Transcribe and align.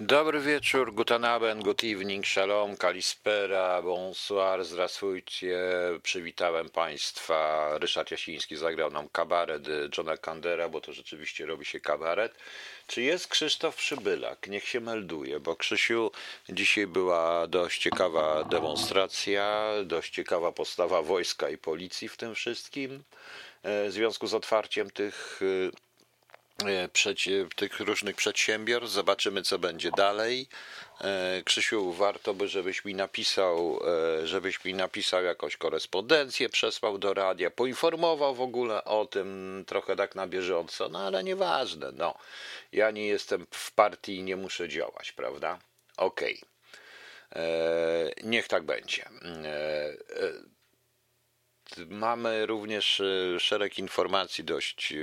Dobry 0.00 0.40
wieczór, 0.40 0.94
guten 0.94 1.24
Abend, 1.24 1.64
good 1.64 1.84
evening, 1.84 2.26
shalom, 2.26 2.76
kalispera, 2.76 3.82
bonsoir, 3.82 4.64
zdrasujcie. 4.64 5.58
Przywitałem 6.02 6.68
Państwa. 6.70 7.68
Ryszard 7.78 8.10
Jasiński 8.10 8.56
zagrał 8.56 8.90
nam 8.90 9.08
kabaret 9.08 9.62
Johna 9.98 10.16
Kandera, 10.16 10.68
bo 10.68 10.80
to 10.80 10.92
rzeczywiście 10.92 11.46
robi 11.46 11.64
się 11.64 11.80
kabaret. 11.80 12.34
Czy 12.86 13.02
jest 13.02 13.28
Krzysztof 13.28 13.76
Przybylak? 13.76 14.46
Niech 14.48 14.68
się 14.68 14.80
melduje, 14.80 15.40
bo 15.40 15.56
Krzysiu, 15.56 16.10
dzisiaj 16.48 16.86
była 16.86 17.46
dość 17.46 17.82
ciekawa 17.82 18.44
demonstracja, 18.44 19.70
dość 19.84 20.14
ciekawa 20.14 20.52
postawa 20.52 21.02
wojska 21.02 21.50
i 21.50 21.58
policji 21.58 22.08
w 22.08 22.16
tym 22.16 22.34
wszystkim. 22.34 23.02
e, 23.62 23.88
W 23.88 23.92
związku 23.92 24.26
z 24.26 24.34
otwarciem 24.34 24.90
tych 24.90 25.40
e, 26.66 26.88
przecie, 26.88 27.46
tych 27.56 27.80
różnych 27.80 28.16
przedsiębiorstw. 28.16 28.94
Zobaczymy, 28.94 29.42
co 29.42 29.58
będzie 29.58 29.90
dalej. 29.90 30.48
E, 31.00 31.42
Krzysiu, 31.44 31.92
warto 31.92 32.34
by, 32.34 32.48
żebyś 32.48 32.84
mi 32.84 32.94
napisał, 32.94 33.80
e, 34.22 34.26
żebyś 34.26 34.64
mi 34.64 34.74
napisał 34.74 35.24
jakąś 35.24 35.56
korespondencję, 35.56 36.48
przesłał 36.48 36.98
do 36.98 37.14
radia, 37.14 37.50
poinformował 37.50 38.34
w 38.34 38.40
ogóle 38.40 38.84
o 38.84 39.06
tym 39.06 39.64
trochę 39.66 39.96
tak 39.96 40.14
na 40.14 40.26
bieżąco, 40.26 40.88
no 40.88 40.98
ale 41.06 41.24
nieważne, 41.24 41.92
no. 41.92 42.14
Ja 42.72 42.90
nie 42.90 43.06
jestem 43.06 43.46
w 43.50 43.72
partii 43.72 44.16
i 44.16 44.22
nie 44.22 44.36
muszę 44.36 44.68
działać, 44.68 45.12
prawda? 45.12 45.58
Okej. 45.96 46.40
E, 47.36 48.10
Niech 48.24 48.48
tak 48.48 48.62
będzie. 48.62 49.08
Mamy 51.88 52.46
również 52.46 53.00
e, 53.00 53.40
szereg 53.40 53.78
informacji 53.78 54.44
dość 54.44 54.92
e, 54.92 54.96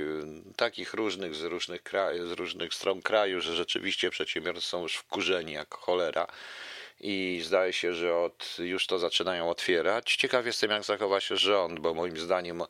takich 0.56 0.94
różnych 0.94 1.34
z 1.34 1.42
różnych 1.42 1.82
krajów, 1.82 2.28
z 2.28 2.32
różnych 2.32 2.74
stron 2.74 3.02
kraju, 3.02 3.40
że 3.40 3.54
rzeczywiście 3.54 4.10
przedsiębiorcy 4.10 4.62
są 4.62 4.82
już 4.82 4.96
wkurzeni 4.96 5.52
jak 5.52 5.74
cholera 5.74 6.26
i 7.00 7.42
zdaje 7.44 7.72
się, 7.72 7.94
że 7.94 8.16
od, 8.16 8.56
już 8.58 8.86
to 8.86 8.98
zaczynają 8.98 9.50
otwierać. 9.50 10.16
Ciekaw 10.16 10.46
jestem, 10.46 10.70
jak 10.70 10.84
zachowa 10.84 11.20
się 11.20 11.36
rząd, 11.36 11.80
bo 11.80 11.94
moim 11.94 12.16
zdaniem 12.18 12.62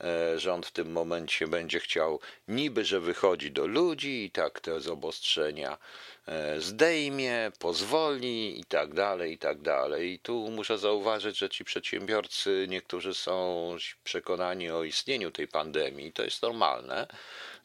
e, 0.00 0.38
rząd 0.38 0.66
w 0.66 0.70
tym 0.70 0.92
momencie 0.92 1.46
będzie 1.46 1.80
chciał 1.80 2.20
niby, 2.48 2.84
że 2.84 3.00
wychodzi 3.00 3.50
do 3.50 3.66
ludzi 3.66 4.24
i 4.24 4.30
tak 4.30 4.60
te 4.60 4.80
z 4.80 4.88
obostrzenia 4.88 5.78
e, 6.26 6.60
zdejmie, 6.60 7.52
pozwoli 7.58 8.60
i 8.60 8.64
tak 8.64 8.94
dalej, 8.94 9.32
i 9.32 9.38
tak 9.38 9.60
dalej. 9.60 10.12
I 10.12 10.18
tu 10.18 10.50
muszę 10.50 10.78
zauważyć, 10.78 11.38
że 11.38 11.50
ci 11.50 11.64
przedsiębiorcy, 11.64 12.66
niektórzy 12.68 13.14
są 13.14 13.76
przekonani 14.04 14.70
o 14.70 14.84
istnieniu 14.84 15.30
tej 15.30 15.48
pandemii, 15.48 16.12
to 16.12 16.22
jest 16.22 16.42
normalne. 16.42 17.06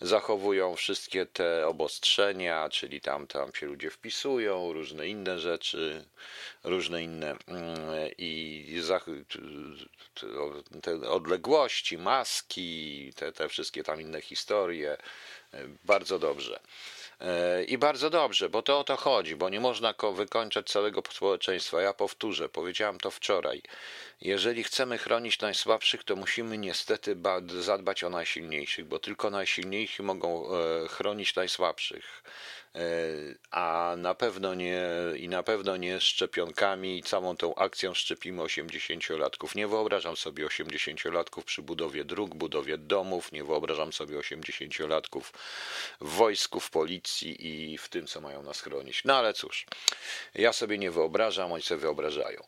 Zachowują 0.01 0.75
wszystkie 0.75 1.25
te 1.25 1.67
obostrzenia, 1.67 2.69
czyli 2.69 3.01
tam, 3.01 3.27
tam 3.27 3.53
się 3.53 3.65
ludzie 3.65 3.89
wpisują, 3.89 4.73
różne 4.73 5.07
inne 5.07 5.39
rzeczy, 5.39 6.05
różne 6.63 7.03
inne 7.03 7.35
mm, 7.47 7.77
i 8.17 8.81
te 10.81 11.09
odległości, 11.09 11.97
maski, 11.97 13.13
te, 13.15 13.31
te 13.31 13.49
wszystkie 13.49 13.83
tam 13.83 14.01
inne 14.01 14.21
historie. 14.21 14.97
Bardzo 15.85 16.19
dobrze. 16.19 16.59
E, 17.19 17.63
I 17.63 17.77
bardzo 17.77 18.09
dobrze, 18.09 18.49
bo 18.49 18.61
to 18.61 18.79
o 18.79 18.83
to 18.83 18.95
chodzi, 18.97 19.35
bo 19.35 19.49
nie 19.49 19.59
można 19.59 19.93
ko- 19.93 20.13
wykończać 20.13 20.67
całego 20.69 21.03
społeczeństwa. 21.11 21.81
Ja 21.81 21.93
powtórzę, 21.93 22.49
powiedziałem 22.49 22.97
to 22.99 23.11
wczoraj. 23.11 23.61
Jeżeli 24.21 24.63
chcemy 24.63 24.97
chronić 24.97 25.39
najsłabszych, 25.39 26.03
to 26.03 26.15
musimy 26.15 26.57
niestety 26.57 27.15
ba- 27.15 27.41
zadbać 27.61 28.03
o 28.03 28.09
najsilniejszych, 28.09 28.85
bo 28.85 28.99
tylko 28.99 29.29
najsilniejsi 29.29 30.03
mogą 30.03 30.45
e, 30.55 30.87
chronić 30.87 31.35
najsłabszych. 31.35 32.23
E, 32.77 32.79
A 33.51 33.95
na 33.97 34.15
pewno 34.15 34.53
nie 34.53 34.81
i 35.17 35.29
na 35.29 35.43
pewno 35.43 35.77
nie 35.77 36.01
szczepionkami 36.01 36.97
i 36.97 37.03
całą 37.03 37.37
tą 37.37 37.55
akcją 37.55 37.93
szczepimy 37.93 38.41
80-latków. 38.41 39.55
Nie 39.55 39.67
wyobrażam 39.67 40.17
sobie 40.17 40.45
80-latków 40.45 41.43
przy 41.43 41.61
budowie 41.61 42.05
dróg, 42.05 42.35
budowie 42.35 42.77
domów, 42.77 43.31
nie 43.31 43.43
wyobrażam 43.43 43.93
sobie 43.93 44.17
80-latków 44.19 45.21
w 46.01 46.09
wojsku, 46.09 46.59
w 46.59 46.69
policji 46.69 47.47
i 47.47 47.77
w 47.77 47.89
tym, 47.89 48.07
co 48.07 48.21
mają 48.21 48.43
nas 48.43 48.61
chronić. 48.61 49.03
No 49.05 49.15
ale 49.15 49.33
cóż, 49.33 49.65
ja 50.35 50.53
sobie 50.53 50.77
nie 50.77 50.91
wyobrażam, 50.91 51.51
oni 51.51 51.63
sobie 51.63 51.81
wyobrażają. 51.81 52.43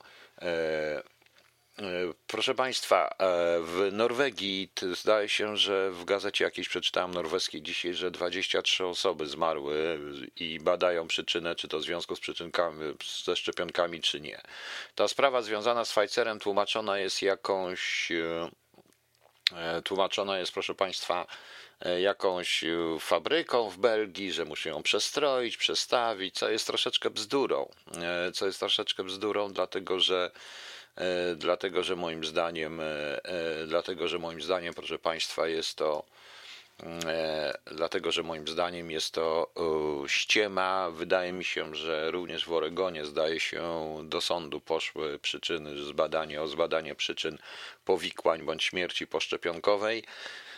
E, 1.81 2.13
Proszę 2.28 2.56
Państwa, 2.56 3.07
e, 3.07 3.16
w 3.62 3.90
Norwegii 3.91 4.72
zdaje 4.94 5.29
się, 5.29 5.57
że 5.57 5.91
w 5.91 6.06
gazecie 6.06 6.44
jakiejś 6.44 6.69
przeczytałem 6.69 7.13
norweskiej 7.13 7.62
dzisiaj, 7.62 7.94
że 7.94 8.12
23 8.12 8.85
osoby 8.85 9.28
zmarły 9.28 10.00
i 10.35 10.59
badają 10.59 11.07
przyczynę, 11.07 11.56
czy 11.56 11.68
to 11.68 11.79
w 11.79 11.84
związku 11.84 12.16
z 12.16 12.19
przyczynkami, 12.19 12.95
ze 13.23 13.35
szczepionkami, 13.35 14.01
czy 14.01 14.22
nie. 14.22 14.41
Ta 14.95 15.07
sprawa 15.07 15.41
związana 15.41 15.85
z 15.85 15.94
Pfizerem 15.94 16.39
tłumaczona 16.39 17.00
jest 17.00 17.22
jakąś, 17.22 18.12
e, 18.12 19.81
tłumaczona 19.81 20.39
jest, 20.39 20.51
proszę 20.51 20.75
Państwa, 20.75 21.25
jakąś 22.01 22.63
fabryką 23.00 23.69
w 23.69 23.78
Belgii, 23.78 24.31
że 24.31 24.45
muszą 24.45 24.69
ją 24.69 24.84
przestroić, 24.84 25.57
przestawić, 25.57 26.35
co 26.35 26.50
jest 26.50 26.68
troszeczkę 26.68 27.09
bzdurą. 27.09 27.69
Co 28.34 28.45
jest 28.45 28.59
troszeczkę 28.59 29.03
bzdurą, 29.03 29.53
dlatego 29.53 30.00
że 30.00 30.31
dlatego 31.35 31.83
że 31.83 31.95
moim 31.95 32.25
zdaniem, 32.25 32.79
e, 32.79 32.85
e, 33.25 33.67
dlatego 33.67 34.07
że 34.07 34.19
moim 34.19 34.41
zdaniem, 34.41 34.73
proszę 34.73 35.00
Państwa, 35.00 35.47
jest 35.47 35.75
to 35.75 36.03
e, 36.83 37.57
dlatego 37.66 38.11
że 38.11 38.23
moim 38.23 38.47
zdaniem 38.47 38.91
jest 38.91 39.13
to 39.13 39.51
e, 40.05 40.09
ściema. 40.09 40.89
Wydaje 40.91 41.31
mi 41.33 41.45
się, 41.45 41.75
że 41.75 42.11
również 42.11 42.45
w 42.45 42.53
Oregonie 42.53 43.05
zdaje 43.05 43.39
się 43.39 43.95
do 44.03 44.22
sądu 44.22 44.61
poszły 44.61 45.19
przyczyny, 45.19 45.83
zbadanie 45.83 46.41
o 46.41 46.47
zbadanie 46.47 46.95
przyczyn 46.95 47.38
powikłań 47.85 48.41
bądź 48.41 48.63
śmierci 48.63 49.07
poszczepionkowej. 49.07 50.03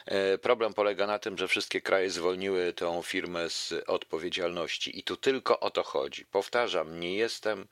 E, 0.05 0.37
Problem 0.37 0.73
polega 0.73 1.07
na 1.07 1.19
tym, 1.19 1.37
że 1.37 1.47
wszystkie 1.47 1.81
kraje 1.81 2.09
zwolniły 2.09 2.73
tę 2.73 3.01
firmę 3.03 3.49
z 3.49 3.73
odpowiedzialności 3.87 4.99
i 4.99 5.03
tu 5.03 5.17
tylko 5.17 5.59
o 5.59 5.71
to 5.71 5.83
chodzi. 5.83 6.25
Powtarzam, 6.25 6.99
nie 6.99 7.15
jestem. 7.15 7.67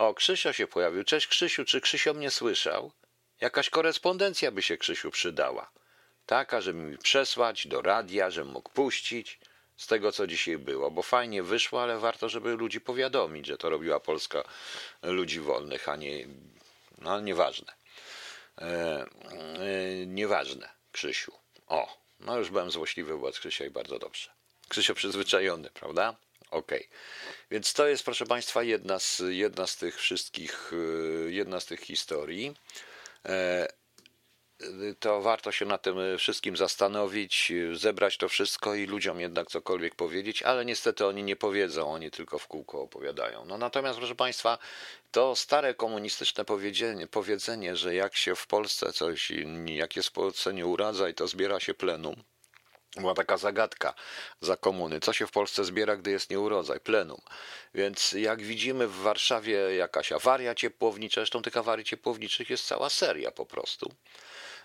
O, 0.00 0.14
Krzysio 0.14 0.52
się 0.52 0.66
pojawił. 0.66 1.04
Cześć 1.04 1.26
Krzysiu, 1.26 1.64
czy 1.64 1.80
Krzysio 1.80 2.14
mnie 2.14 2.30
słyszał? 2.30 2.92
Jakaś 3.40 3.70
korespondencja 3.70 4.50
by 4.50 4.62
się 4.62 4.78
Krzysiu 4.78 5.10
przydała. 5.10 5.70
Taka, 6.26 6.60
żeby 6.60 6.78
mi 6.78 6.98
przesłać 6.98 7.66
do 7.66 7.82
radia, 7.82 8.30
żebym 8.30 8.52
mógł 8.52 8.70
puścić 8.70 9.38
z 9.76 9.86
tego, 9.86 10.12
co 10.12 10.26
dzisiaj 10.26 10.58
było, 10.58 10.90
bo 10.90 11.02
fajnie 11.02 11.42
wyszło, 11.42 11.82
ale 11.82 11.98
warto, 11.98 12.28
żeby 12.28 12.56
ludzi 12.56 12.80
powiadomić, 12.80 13.46
że 13.46 13.58
to 13.58 13.70
robiła 13.70 14.00
Polska 14.00 14.44
ludzi 15.02 15.40
wolnych, 15.40 15.88
a 15.88 15.96
nie. 15.96 16.26
No, 16.98 17.20
nieważne. 17.20 17.72
E, 18.58 18.64
e, 18.64 19.06
nieważne, 20.06 20.68
Krzysiu. 20.92 21.32
O, 21.66 21.98
no 22.20 22.38
już 22.38 22.50
byłem 22.50 22.70
złośliwy 22.70 23.12
wobec 23.12 23.38
Krzysia 23.40 23.64
i 23.64 23.70
bardzo 23.70 23.98
dobrze. 23.98 24.30
Krzysio 24.68 24.94
przyzwyczajony, 24.94 25.70
prawda? 25.70 26.16
Okej. 26.50 26.88
Więc 27.50 27.72
to 27.72 27.88
jest, 27.88 28.04
proszę 28.04 28.26
Państwa, 28.26 28.62
jedna 28.62 28.98
z, 28.98 29.22
jedna 29.28 29.66
z 29.66 29.76
tych 29.76 29.96
wszystkich, 29.96 30.72
y, 30.72 31.28
jedna 31.32 31.60
z 31.60 31.66
tych 31.66 31.80
historii. 31.80 32.54
E, 33.26 33.66
to 34.98 35.20
warto 35.20 35.52
się 35.52 35.64
nad 35.66 35.82
tym 35.82 36.18
wszystkim 36.18 36.56
zastanowić, 36.56 37.52
zebrać 37.72 38.16
to 38.16 38.28
wszystko 38.28 38.74
i 38.74 38.86
ludziom 38.86 39.20
jednak 39.20 39.48
cokolwiek 39.48 39.94
powiedzieć, 39.94 40.42
ale 40.42 40.64
niestety 40.64 41.06
oni 41.06 41.22
nie 41.22 41.36
powiedzą, 41.36 41.92
oni 41.92 42.10
tylko 42.10 42.38
w 42.38 42.46
kółko 42.46 42.82
opowiadają. 42.82 43.44
No 43.44 43.58
natomiast, 43.58 43.98
proszę 43.98 44.14
Państwa, 44.14 44.58
to 45.10 45.36
stare 45.36 45.74
komunistyczne 45.74 46.44
powiedzenie, 46.44 47.06
powiedzenie 47.06 47.76
że 47.76 47.94
jak 47.94 48.16
się 48.16 48.34
w 48.34 48.46
Polsce 48.46 48.92
coś, 48.92 49.32
jak 49.66 49.96
jest 49.96 50.08
w 50.08 50.12
Polsce 50.12 50.54
nie 50.54 50.66
uradza 50.66 51.08
i 51.08 51.14
to 51.14 51.28
zbiera 51.28 51.60
się 51.60 51.74
plenum, 51.74 52.22
była 52.96 53.14
taka 53.14 53.36
zagadka 53.36 53.94
za 54.40 54.56
komuny. 54.56 55.00
Co 55.00 55.12
się 55.12 55.26
w 55.26 55.30
Polsce 55.30 55.64
zbiera, 55.64 55.96
gdy 55.96 56.10
jest 56.10 56.30
nieurodzaj? 56.30 56.80
Plenum. 56.80 57.20
Więc 57.74 58.12
jak 58.12 58.42
widzimy 58.42 58.86
w 58.86 58.96
Warszawie 58.96 59.54
jakaś 59.76 60.12
awaria 60.12 60.54
ciepłownicza, 60.54 61.20
zresztą 61.20 61.42
tych 61.42 61.56
awarii 61.56 61.84
ciepłowniczych 61.84 62.50
jest 62.50 62.66
cała 62.66 62.90
seria 62.90 63.30
po 63.30 63.46
prostu. 63.46 63.92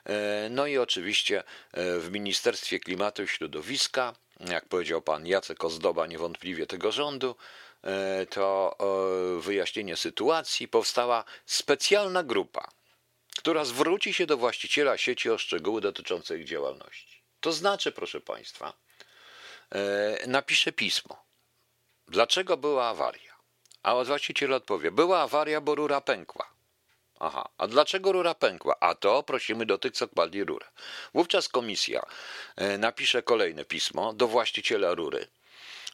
E, 0.05 0.47
No 0.51 0.67
i 0.67 0.77
oczywiście 0.77 1.39
e, 1.39 1.99
w 1.99 2.11
Ministerstwie 2.11 2.79
Klimatu 2.79 3.23
i 3.23 3.27
Środowiska, 3.27 4.13
jak 4.39 4.65
powiedział 4.65 5.01
pan 5.01 5.27
Jacek 5.27 5.63
Ozdoba, 5.63 6.07
niewątpliwie 6.07 6.67
tego 6.67 6.91
rządu, 6.91 7.35
e, 7.83 8.25
to 8.25 8.77
wyjaśnienie 9.39 9.95
sytuacji 9.95 10.67
powstała 10.67 11.23
specjalna 11.45 12.23
grupa, 12.23 12.71
która 13.37 13.65
zwróci 13.65 14.13
się 14.13 14.25
do 14.25 14.37
właściciela 14.37 14.97
sieci 14.97 15.29
o 15.29 15.37
szczegóły 15.37 15.81
dotyczące 15.81 16.39
ich 16.39 16.45
działalności. 16.45 17.14
To 17.45 17.51
znaczy, 17.51 17.91
proszę 17.91 18.21
Państwa, 18.21 18.73
e, 19.71 20.27
napisze 20.27 20.71
pismo. 20.71 21.25
Dlaczego 22.07 22.57
była 22.57 22.87
awaria? 22.87 23.35
A 23.83 24.03
właściciel 24.03 24.53
odpowie: 24.53 24.91
Była 24.91 25.21
awaria, 25.21 25.61
bo 25.61 25.75
rura 25.75 26.01
pękła. 26.01 26.49
Aha, 27.19 27.49
a 27.57 27.67
dlaczego 27.67 28.11
rura 28.11 28.35
pękła? 28.35 28.75
A 28.79 28.95
to 28.95 29.23
prosimy 29.23 29.65
do 29.65 29.77
tych, 29.77 29.93
co 29.93 30.07
kładli 30.07 30.43
rurę. 30.43 30.65
Wówczas 31.13 31.49
komisja 31.49 32.05
e, 32.55 32.77
napisze 32.77 33.23
kolejne 33.23 33.65
pismo 33.65 34.13
do 34.13 34.27
właściciela 34.27 34.93
rury 34.93 35.27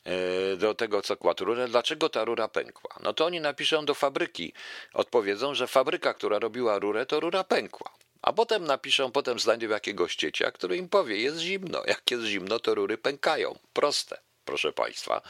e, 0.04 0.58
do 0.58 0.76
tego, 0.76 1.02
co 1.02 1.18
kładł 1.18 1.46
rurę, 1.46 1.68
dlaczego 1.68 2.10
ta 2.10 2.26
rura 2.26 2.48
pękła. 2.48 2.96
No 3.04 3.14
to 3.14 3.26
oni 3.26 3.42
napiszą 3.42 3.86
do 3.86 3.94
fabryki, 3.94 4.54
odpowiedzą, 4.94 5.56
że 5.56 5.68
fabryka, 5.68 6.14
która 6.14 6.40
robiła 6.40 6.80
rurę, 6.80 7.06
to 7.06 7.20
rura 7.20 7.44
pękła. 7.44 8.01
A 8.22 8.34
potem 8.34 8.66
napiszą, 8.66 9.12
potem 9.12 9.40
znajdą 9.40 9.68
jakiegoś 9.68 10.16
ciecia, 10.16 10.52
który 10.52 10.78
im 10.78 10.90
powie, 10.90 11.22
jest 11.22 11.38
zimno. 11.38 11.84
Jak 11.86 12.12
jest 12.12 12.24
zimno, 12.24 12.60
to 12.60 12.76
rury 12.76 12.98
pękają. 12.98 13.60
Proste, 13.74 14.18
proszę 14.46 14.74
Państwa. 14.74 15.22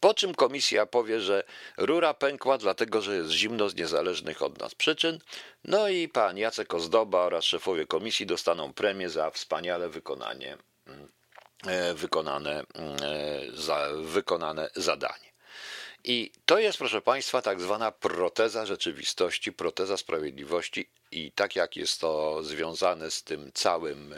Po 0.00 0.14
czym 0.14 0.34
komisja 0.34 0.86
powie, 0.86 1.20
że 1.20 1.44
rura 1.76 2.14
pękła 2.14 2.58
dlatego, 2.58 3.02
że 3.02 3.16
jest 3.16 3.30
zimno 3.30 3.68
z 3.68 3.74
niezależnych 3.74 4.42
od 4.42 4.58
nas 4.58 4.74
przyczyn. 4.74 5.18
No 5.64 5.88
i 5.88 6.08
pan 6.08 6.38
Jacek 6.38 6.74
Ozdoba 6.74 7.18
oraz 7.18 7.44
szefowie 7.44 7.86
komisji 7.86 8.26
dostaną 8.26 8.72
premię 8.72 9.10
za 9.10 9.30
wspaniale 9.30 9.88
wykonanie, 9.88 10.56
e, 11.66 11.94
wykonane, 11.94 12.60
e, 12.60 13.40
za, 13.54 13.88
wykonane 14.02 14.70
zadanie. 14.76 15.29
I 16.04 16.32
to 16.46 16.58
jest, 16.58 16.78
proszę 16.78 17.02
Państwa, 17.02 17.42
tak 17.42 17.60
zwana 17.60 17.92
proteza 17.92 18.66
rzeczywistości, 18.66 19.52
proteza 19.52 19.96
sprawiedliwości, 19.96 20.88
i 21.10 21.32
tak 21.32 21.56
jak 21.56 21.76
jest 21.76 22.00
to 22.00 22.42
związane 22.42 23.10
z 23.10 23.22
tym 23.22 23.52
całym, 23.54 24.14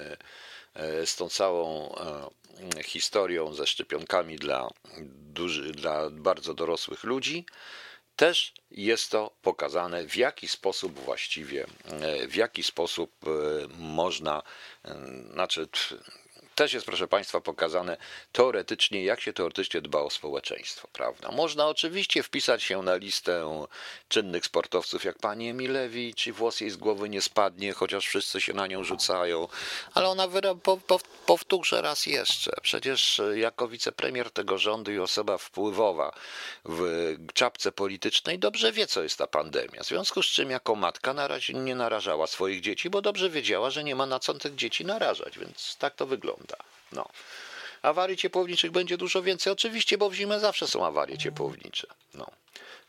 e, 0.75 1.06
z 1.06 1.17
tą 1.17 1.29
całą 1.29 1.94
e, 1.94 2.82
historią 2.82 3.55
ze 3.55 3.67
szczepionkami 3.67 4.37
dla, 4.37 4.69
duży, 5.08 5.73
dla 5.73 6.11
bardzo 6.11 6.55
dorosłych 6.55 7.05
ludzi, 7.05 7.46
też 8.17 8.55
jest 8.70 9.11
to 9.11 9.31
pokazane, 9.43 10.06
w 10.06 10.17
jaki 10.17 10.49
sposób 10.49 10.99
właściwie, 10.99 11.67
e, 11.84 12.29
w 12.29 12.37
jaki 12.37 12.62
sposób 12.62 13.12
można, 13.79 14.43
znaczy 15.32 15.69
też 16.54 16.72
jest, 16.72 16.87
proszę 16.87 17.08
Państwa, 17.08 17.40
pokazane 17.40 17.96
teoretycznie, 18.32 19.04
jak 19.04 19.20
się 19.20 19.32
teoretycznie 19.32 19.81
dba 19.81 20.00
o 20.00 20.10
społeczeństwo, 20.10 20.88
prawda? 20.93 21.31
Można 21.31 21.69
oczywiście 21.69 22.22
wpisać 22.22 22.62
się 22.62 22.82
na 22.82 22.96
listę 22.96 23.66
czynnych 24.08 24.44
sportowców, 24.44 25.04
jak 25.04 25.19
pani 25.19 25.49
Emilewicz 25.49 26.26
i 26.26 26.32
włos 26.32 26.60
jej 26.60 26.70
z 26.70 26.76
głowy 26.76 27.08
nie 27.08 27.22
spadnie, 27.22 27.72
chociaż 27.72 28.06
wszyscy 28.06 28.40
się 28.40 28.52
na 28.52 28.66
nią 28.66 28.84
rzucają, 28.84 29.49
ale 29.94 30.08
ona 30.08 30.28
powtórzę 31.26 31.82
raz 31.82 32.06
jeszcze. 32.06 32.52
Przecież 32.62 33.20
jako 33.34 33.69
wicepremier 33.69 34.31
tego 34.31 34.58
rządu 34.58 34.93
i 34.93 34.98
osoba 34.98 35.38
wpływowa 35.38 36.12
w 36.64 37.16
czapce 37.34 37.72
politycznej 37.72 38.38
dobrze 38.38 38.72
wie, 38.72 38.87
co 38.87 39.02
jest 39.02 39.19
ta 39.19 39.26
pandemia. 39.26 39.82
W 39.82 39.87
związku 39.87 40.22
z 40.22 40.26
czym 40.26 40.50
jako 40.50 40.75
matka 40.75 41.14
na 41.14 41.28
razie 41.28 41.52
nie 41.55 41.75
narażała 41.75 42.26
swoich 42.26 42.60
dzieci, 42.60 42.90
bo 42.90 43.02
dobrze 43.02 43.31
wiedziała, 43.31 43.70
że 43.70 43.84
nie 43.84 43.94
ma 43.94 44.06
na 44.06 44.19
co 44.19 44.34
tych 44.34 44.55
dzieci 44.55 44.84
narażać, 44.84 45.38
więc 45.38 45.76
tak 45.78 45.94
to 45.94 46.06
wygląda. 46.06 46.41
No. 46.92 47.06
Awarii 47.82 48.17
ciepłowniczych 48.17 48.70
będzie 48.70 48.96
dużo 48.96 49.23
więcej, 49.23 49.52
oczywiście, 49.52 49.99
bo 49.99 50.11
w 50.11 50.14
zimę 50.14 50.40
zawsze 50.40 50.67
są 50.67 50.87
awarie 50.87 51.19
ciepłownicze. 51.19 51.87
No. 52.14 52.26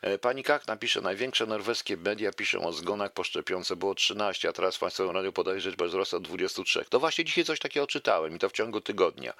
E, 0.03 0.17
pani 0.17 0.43
Kach 0.43 0.67
napisze, 0.67 1.01
największe 1.01 1.45
norweskie 1.45 1.97
media 1.97 2.31
piszą 2.31 2.65
o 2.67 2.73
zgonach 2.73 3.13
po 3.13 3.23
szczepionce, 3.23 3.75
było 3.75 3.95
13, 3.95 4.49
a 4.49 4.53
teraz 4.53 4.77
Państwo 4.77 5.11
Radio 5.11 5.31
podaje, 5.31 5.61
że 5.61 5.71
wzrost 5.71 6.13
od 6.13 6.23
23. 6.23 6.85
To 6.89 6.99
właśnie 6.99 7.25
dzisiaj 7.25 7.43
coś 7.43 7.59
takiego 7.59 7.87
czytałem 7.87 8.35
i 8.35 8.39
to 8.39 8.49
w 8.49 8.51
ciągu 8.51 8.81
tygodnia. 8.81 9.33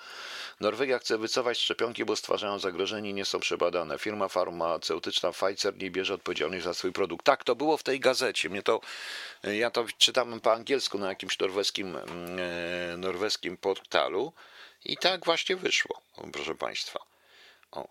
Norwegia 0.60 1.00
chce 1.00 1.18
wycofać 1.18 1.58
szczepionki, 1.58 2.06
bo 2.06 2.16
stwarzają 2.16 2.60
zagrożenie 2.60 3.10
i 3.10 3.14
nie 3.14 3.26
są 3.26 3.40
przebadane. 3.40 4.00
Firma 4.00 4.28
farmaceutyczna 4.28 5.32
Pfizer 5.32 5.78
nie 5.78 5.92
bierze 5.92 6.14
odpowiedzialności 6.14 6.64
za 6.64 6.74
swój 6.74 6.92
produkt. 6.92 7.26
Tak, 7.26 7.44
to 7.44 7.56
było 7.56 7.78
w 7.78 7.84
tej 7.84 8.00
gazecie. 8.00 8.50
Mnie 8.50 8.64
to, 8.64 8.82
e, 9.44 9.56
ja 9.56 9.72
to 9.72 9.86
czytałem 9.98 10.40
po 10.40 10.54
angielsku 10.54 10.98
na 10.98 11.10
jakimś 11.10 11.40
norweskim, 11.40 11.98
mm, 11.98 12.40
e, 12.94 12.98
norweskim 12.98 13.58
portalu 13.58 14.34
i 14.86 14.98
tak 14.98 15.26
właśnie 15.26 15.56
wyszło, 15.56 16.02
proszę 16.34 16.56
Państwa. 16.56 17.00
O. 17.72 17.88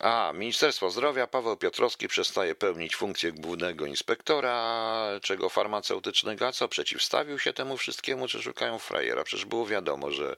A, 0.00 0.32
Ministerstwo 0.34 0.90
Zdrowia, 0.90 1.26
Paweł 1.26 1.56
Piotrowski 1.56 2.08
przestaje 2.08 2.54
pełnić 2.54 2.96
funkcję 2.96 3.32
głównego 3.32 3.86
inspektora, 3.86 5.20
czego 5.22 5.48
farmaceutycznego, 5.48 6.46
a 6.46 6.52
co 6.52 6.68
przeciwstawił 6.68 7.38
się 7.38 7.52
temu 7.52 7.76
wszystkiemu, 7.76 8.28
czy 8.28 8.42
szukają 8.42 8.78
frajera? 8.78 9.24
Przecież 9.24 9.44
było 9.44 9.66
wiadomo, 9.66 10.10
że 10.10 10.36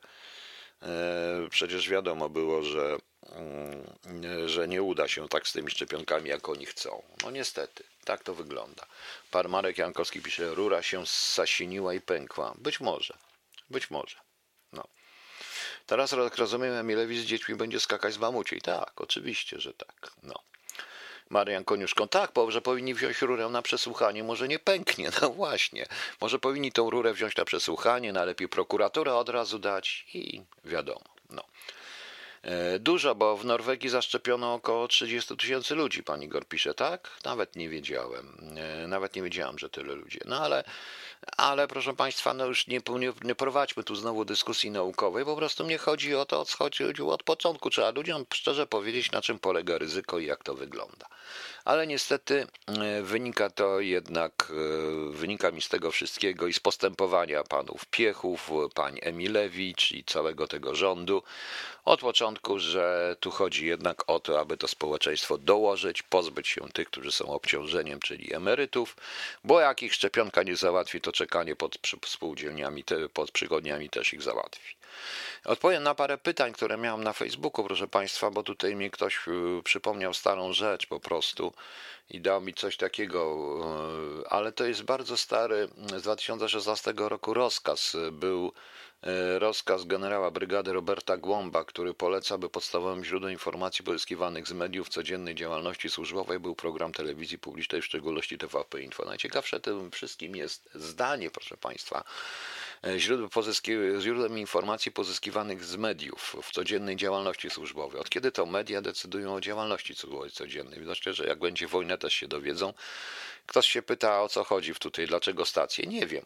e, 0.83 0.89
przecież 1.51 1.89
wiadomo 1.89 2.29
było, 2.29 2.63
że, 2.63 2.97
mm, 3.33 4.49
że 4.49 4.69
nie 4.69 4.83
uda 4.83 5.09
się 5.09 5.29
tak 5.29 5.49
z 5.49 5.53
tymi 5.53 5.71
szczepionkami, 5.71 6.31
jak 6.31 6.49
oni 6.49 6.67
chcą. 6.67 7.03
No 7.25 7.31
niestety, 7.31 7.85
tak 8.05 8.23
to 8.23 8.35
wygląda. 8.35 8.87
Pan 9.31 9.49
Marek 9.49 9.79
Jankowski 9.79 10.21
pisze, 10.21 10.55
rura 10.55 10.83
się 10.83 11.03
zasiniła 11.35 11.95
i 11.95 12.01
pękła. 12.01 12.55
Być 12.59 12.81
może, 12.81 13.19
być 13.71 13.91
może. 13.91 14.17
Teraz 15.87 16.13
jak 16.13 16.37
rozumiem, 16.37 16.75
Emilewicz 16.75 17.19
z 17.19 17.25
dziećmi 17.25 17.55
będzie 17.55 17.81
skakać 17.81 18.15
z 18.15 18.19
mamuciej. 18.19 18.61
Tak, 18.61 19.01
oczywiście, 19.01 19.61
że 19.61 19.75
tak. 19.75 20.11
No. 20.23 20.35
Marian 21.31 21.65
Koniuszką, 21.65 22.09
tak, 22.09 22.31
że 22.49 22.63
powinni 22.63 22.95
wziąć 22.95 23.23
rurę 23.23 23.49
na 23.49 23.63
przesłuchanie, 23.63 24.25
może 24.25 24.49
nie 24.49 24.59
pęknie, 24.59 25.11
no 25.23 25.31
właśnie. 25.31 25.87
Może 26.21 26.39
powinni 26.39 26.73
tą 26.73 26.91
rurę 26.91 27.13
wziąć 27.13 27.37
na 27.37 27.45
przesłuchanie, 27.45 28.13
najlepiej 28.13 28.49
prokuraturę 28.49 29.15
od 29.15 29.29
razu 29.29 29.59
dać 29.59 30.07
i 30.15 30.43
wiadomo. 30.65 31.05
No. 31.31 31.45
E, 32.43 32.79
dużo, 32.79 33.15
bo 33.15 33.37
w 33.37 33.45
Norwegii 33.45 33.89
zaszczepiono 33.89 34.55
około 34.55 34.89
30 34.89 35.37
tysięcy 35.37 35.75
ludzi, 35.75 36.03
pani 36.03 36.29
Gor 36.29 36.47
pisze, 36.47 36.75
tak? 36.75 37.11
Nawet 37.25 37.57
nie 37.57 37.69
wiedziałem. 37.69 38.57
E, 38.57 38.87
nawet 38.87 39.17
nie 39.17 39.23
wiedziałem, 39.23 39.59
że 39.59 39.71
tyle 39.71 39.95
ludzi. 39.95 40.19
No 40.25 40.41
ale 40.41 40.65
ale 41.37 41.69
proszę 41.69 41.95
Państwa, 41.95 42.35
no 42.35 42.47
już 42.47 42.67
nie, 42.67 42.81
nie, 42.99 43.13
nie 43.25 43.35
prowadźmy 43.35 43.85
tu 43.85 43.95
znowu 43.95 44.25
dyskusji 44.25 44.71
naukowej, 44.71 45.25
po 45.25 45.37
prostu 45.37 45.67
nie 45.67 45.79
chodzi 45.79 46.15
o 46.15 46.27
to, 46.27 46.45
co 46.45 46.57
chodziło 46.57 47.15
od 47.15 47.23
początku. 47.23 47.71
Trzeba 47.71 47.91
ludziom 47.91 48.27
szczerze 48.35 48.67
powiedzieć, 48.67 49.13
na 49.13 49.23
czym 49.23 49.39
polega 49.39 49.79
ryzyko 49.79 50.19
i 50.19 50.27
jak 50.27 50.45
to 50.45 50.55
wygląda. 50.55 51.07
Ale 51.65 51.87
niestety 51.87 52.47
e, 52.67 53.03
wynika 53.03 53.51
to 53.51 53.81
jednak, 53.81 54.53
e, 55.11 55.13
wynika 55.13 55.51
mi 55.51 55.63
z 55.63 55.69
tego 55.69 55.91
wszystkiego 55.91 56.47
i 56.47 56.53
z 56.53 56.61
postępowania 56.61 57.45
panów 57.45 57.87
Piechów, 57.87 58.51
pań 58.75 58.99
Emilewicz 59.03 59.93
i 59.93 60.05
całego 60.05 60.49
tego 60.49 60.75
rządu 60.75 61.23
od 61.85 62.01
początku, 62.01 62.59
że 62.59 63.17
tu 63.21 63.31
chodzi 63.31 63.67
jednak 63.67 64.11
o 64.11 64.21
to, 64.21 64.41
aby 64.41 64.57
to 64.57 64.69
społeczeństwo 64.69 65.39
dołożyć, 65.39 66.03
pozbyć 66.03 66.49
się 66.49 66.69
tych, 66.73 66.89
którzy 66.89 67.13
są 67.13 67.27
obciążeniem, 67.27 68.01
czyli 68.01 68.35
emerytów, 68.35 68.97
bo 69.45 69.61
jak 69.61 69.83
ich 69.83 69.95
szczepionka 69.95 70.43
nie 70.43 70.57
załatwi, 70.57 71.01
to 71.01 71.13
czekanie 71.15 71.57
pod 71.57 71.79
spółdzielniami, 72.07 72.85
pod 73.13 73.31
przychodniami 73.31 73.91
też 73.91 74.15
ich 74.15 74.23
załatwi. 74.23 74.75
Odpowiem 75.45 75.83
na 75.83 75.95
parę 75.95 76.19
pytań, 76.19 76.53
które 76.53 76.77
miałem 76.77 77.05
na 77.05 77.13
Facebooku, 77.13 77.65
proszę 77.65 77.89
Państwa, 77.89 78.31
bo 78.31 78.43
tutaj 78.43 78.77
mi 78.77 78.91
ktoś 78.91 79.29
y, 79.29 79.63
przypomniał 79.65 80.15
starą 80.15 80.53
rzecz 80.53 80.87
po 80.87 81.01
prostu 81.01 81.53
i 82.11 82.21
dał 82.21 82.41
mi 82.41 82.55
coś 82.55 82.77
takiego, 82.77 83.21
y, 84.25 84.29
ale 84.29 84.53
to 84.53 84.65
jest 84.65 84.83
bardzo 84.83 85.17
stary, 85.17 85.69
z 85.97 86.03
2016 86.03 86.95
roku 86.97 87.35
rozkaz. 87.35 87.97
Był 88.13 88.47
y, 88.47 88.51
rozkaz 89.39 89.85
generała 89.85 90.31
brygady 90.31 90.73
Roberta 90.73 91.17
Głąba, 91.17 91.65
który 91.65 91.95
poleca, 91.95 92.39
by 92.39 92.49
podstawowym 92.49 93.05
źródłem 93.05 93.33
informacji 93.33 93.85
pozyskiwanych 93.85 94.49
z 94.49 94.53
mediów 94.53 94.89
codziennej 94.89 95.35
działalności 95.35 95.91
służbowej 95.91 96.41
był 96.41 96.55
program 96.55 96.93
telewizji 96.93 97.39
publicznej, 97.39 97.83
w 97.83 97.85
szczególności 97.85 98.39
TVP 98.39 98.81
Info. 98.81 99.05
Najciekawsze 99.05 99.61
tym 99.61 99.91
wszystkim 99.91 100.37
jest 100.37 100.71
zdanie, 100.75 101.31
proszę 101.31 101.57
Państwa, 101.57 102.05
źródłem, 102.97 103.31
źródłem 104.01 104.39
informacji 104.39 104.93
pozyskiwanych 104.93 105.65
z 105.65 105.77
mediów 105.77 106.37
w 106.43 106.53
codziennej 106.53 106.97
działalności 106.97 107.51
służbowej. 107.51 108.01
Od 108.01 108.11
kiedy 108.11 108.33
to 108.33 108.47
media 108.47 108.83
decydują 108.83 109.35
o 109.35 109.41
działalności 109.41 109.95
codziennej? 110.33 110.81
Myślę, 110.81 111.15
że 111.15 111.27
jak 111.27 111.39
będzie 111.39 111.67
wojna, 111.67 111.97
też 111.97 112.15
się 112.15 112.29
dowiedzą. 112.29 112.73
Ktoś 113.47 113.67
się 113.67 113.83
pyta, 113.83 114.23
o 114.23 114.29
co 114.29 114.45
chodzi 114.45 114.75
w 114.75 114.79
tutaj, 114.79 115.07
dlaczego 115.07 115.45
stacje? 115.45 115.87
Nie 115.87 116.07
wiem. 116.07 116.25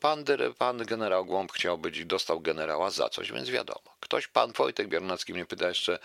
Pan, 0.00 0.24
pan 0.58 0.78
generał 0.78 1.24
Głąb 1.24 1.52
chciał 1.52 1.78
być, 1.78 2.04
dostał 2.04 2.40
generała 2.40 2.90
za 2.90 3.08
coś, 3.08 3.32
więc 3.32 3.50
wiadomo. 3.50 3.96
Ktoś, 4.00 4.26
pan 4.26 4.52
Wojtek 4.52 4.88
Biernacki 4.88 5.34
mnie 5.34 5.46
pyta 5.46 5.68
jeszcze, 5.68 5.98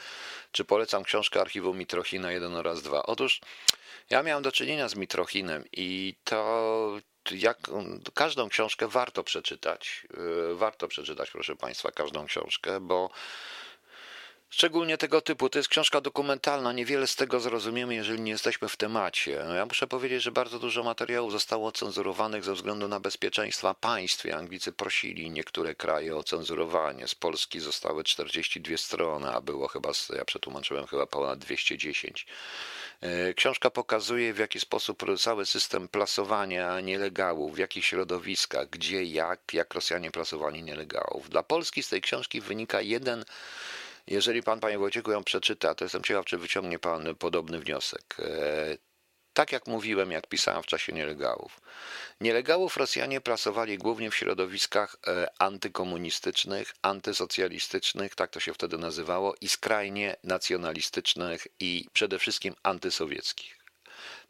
czy 0.51 0.65
polecam 0.65 1.03
książkę 1.03 1.41
archiwum 1.41 1.77
Mitrochina 1.77 2.31
1 2.31 2.55
oraz 2.55 2.81
2. 2.81 3.03
Otóż 3.03 3.41
ja 4.09 4.23
miałem 4.23 4.43
do 4.43 4.51
czynienia 4.51 4.89
z 4.89 4.95
Mitrochinem 4.95 5.63
i 5.71 6.15
to 6.23 7.01
jak, 7.31 7.57
każdą 8.13 8.49
książkę 8.49 8.87
warto 8.87 9.23
przeczytać. 9.23 10.07
Y, 10.51 10.55
warto 10.55 10.87
przeczytać, 10.87 11.31
proszę 11.31 11.55
Państwa, 11.55 11.91
każdą 11.91 12.25
książkę, 12.25 12.79
bo 12.79 13.09
Szczególnie 14.53 14.97
tego 14.97 15.21
typu. 15.21 15.49
To 15.49 15.59
jest 15.59 15.69
książka 15.69 16.01
dokumentalna. 16.01 16.73
Niewiele 16.73 17.07
z 17.07 17.15
tego 17.15 17.39
zrozumiemy, 17.39 17.95
jeżeli 17.95 18.21
nie 18.21 18.31
jesteśmy 18.31 18.69
w 18.69 18.77
temacie. 18.77 19.31
Ja 19.31 19.65
muszę 19.65 19.87
powiedzieć, 19.87 20.23
że 20.23 20.31
bardzo 20.31 20.59
dużo 20.59 20.83
materiałów 20.83 21.31
zostało 21.31 21.67
ocenzurowanych 21.67 22.43
ze 22.43 22.53
względu 22.53 22.87
na 22.87 22.99
bezpieczeństwa 22.99 23.73
państw. 23.73 24.25
Anglicy 24.25 24.71
prosili 24.71 25.31
niektóre 25.31 25.75
kraje 25.75 26.17
o 26.17 26.23
cenzurowanie. 26.23 27.07
Z 27.07 27.15
Polski 27.15 27.59
zostały 27.59 28.03
42 28.03 28.77
strony, 28.77 29.33
a 29.33 29.41
było 29.41 29.67
chyba, 29.67 29.91
ja 30.15 30.25
przetłumaczyłem, 30.25 30.87
chyba 30.87 31.05
ponad 31.05 31.39
210. 31.39 32.25
E, 33.01 33.33
książka 33.33 33.69
pokazuje, 33.69 34.33
w 34.33 34.39
jaki 34.39 34.59
sposób 34.59 35.03
cały 35.19 35.45
system 35.45 35.87
plasowania 35.87 36.79
nielegalów, 36.79 37.55
w 37.55 37.57
jakich 37.57 37.85
środowiskach, 37.85 38.69
gdzie, 38.69 39.03
jak, 39.03 39.39
jak 39.53 39.73
Rosjanie 39.73 40.11
plasowali 40.11 40.63
nielegalów. 40.63 41.29
Dla 41.29 41.43
Polski 41.43 41.83
z 41.83 41.89
tej 41.89 42.01
książki 42.01 42.41
wynika 42.41 42.81
jeden 42.81 43.25
Jeżeli 44.07 44.43
pan, 44.43 44.59
panie 44.59 44.77
Wojciechu, 44.77 45.11
ją 45.11 45.23
przeczyta, 45.23 45.75
to 45.75 45.85
jestem 45.85 46.03
ciekaw, 46.03 46.25
czy 46.25 46.37
wyciągnie 46.37 46.79
pan 46.79 47.15
podobny 47.15 47.59
wniosek. 47.59 48.15
E, 48.19 48.77
tak 49.33 49.51
jak 49.51 49.67
mówiłem, 49.67 50.11
jak 50.11 50.27
pisałem 50.27 50.63
w 50.63 50.65
czasie 50.65 50.93
nielegałów. 50.93 51.61
Nielegałów 52.21 52.77
Rosjanie 52.77 53.21
plasowali 53.21 53.77
głównie 53.77 54.11
w 54.11 54.15
środowiskach 54.15 54.95
e, 55.07 55.27
antykomunistycznych, 55.39 56.73
antysocjalistycznych, 56.81 58.15
tak 58.15 58.31
to 58.31 58.39
się 58.39 58.53
wtedy 58.53 58.77
nazywało, 58.77 59.35
i 59.41 59.49
skrajnie 59.49 60.15
nacjonalistycznych 60.23 61.47
i 61.59 61.87
przede 61.93 62.19
wszystkim 62.19 62.55
antysowieckich. 62.63 63.61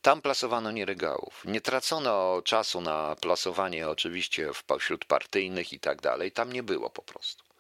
Tam 0.01 0.21
plasowano 0.21 0.71
nielegałów. 0.71 1.41
Nie 1.45 1.61
tracono 1.61 2.41
czasu 2.41 2.81
na 2.81 3.15
plasowanie 3.15 3.89
oczywiście 3.89 4.49
wśród 4.79 5.05
partyjnych 5.05 5.73
i 5.73 5.79
tak 5.79 6.01
dalej. 6.01 6.31
Tam 6.31 6.53
nie 6.53 6.63
było 6.63 6.89
po 6.89 7.01
prostu. 7.01 7.50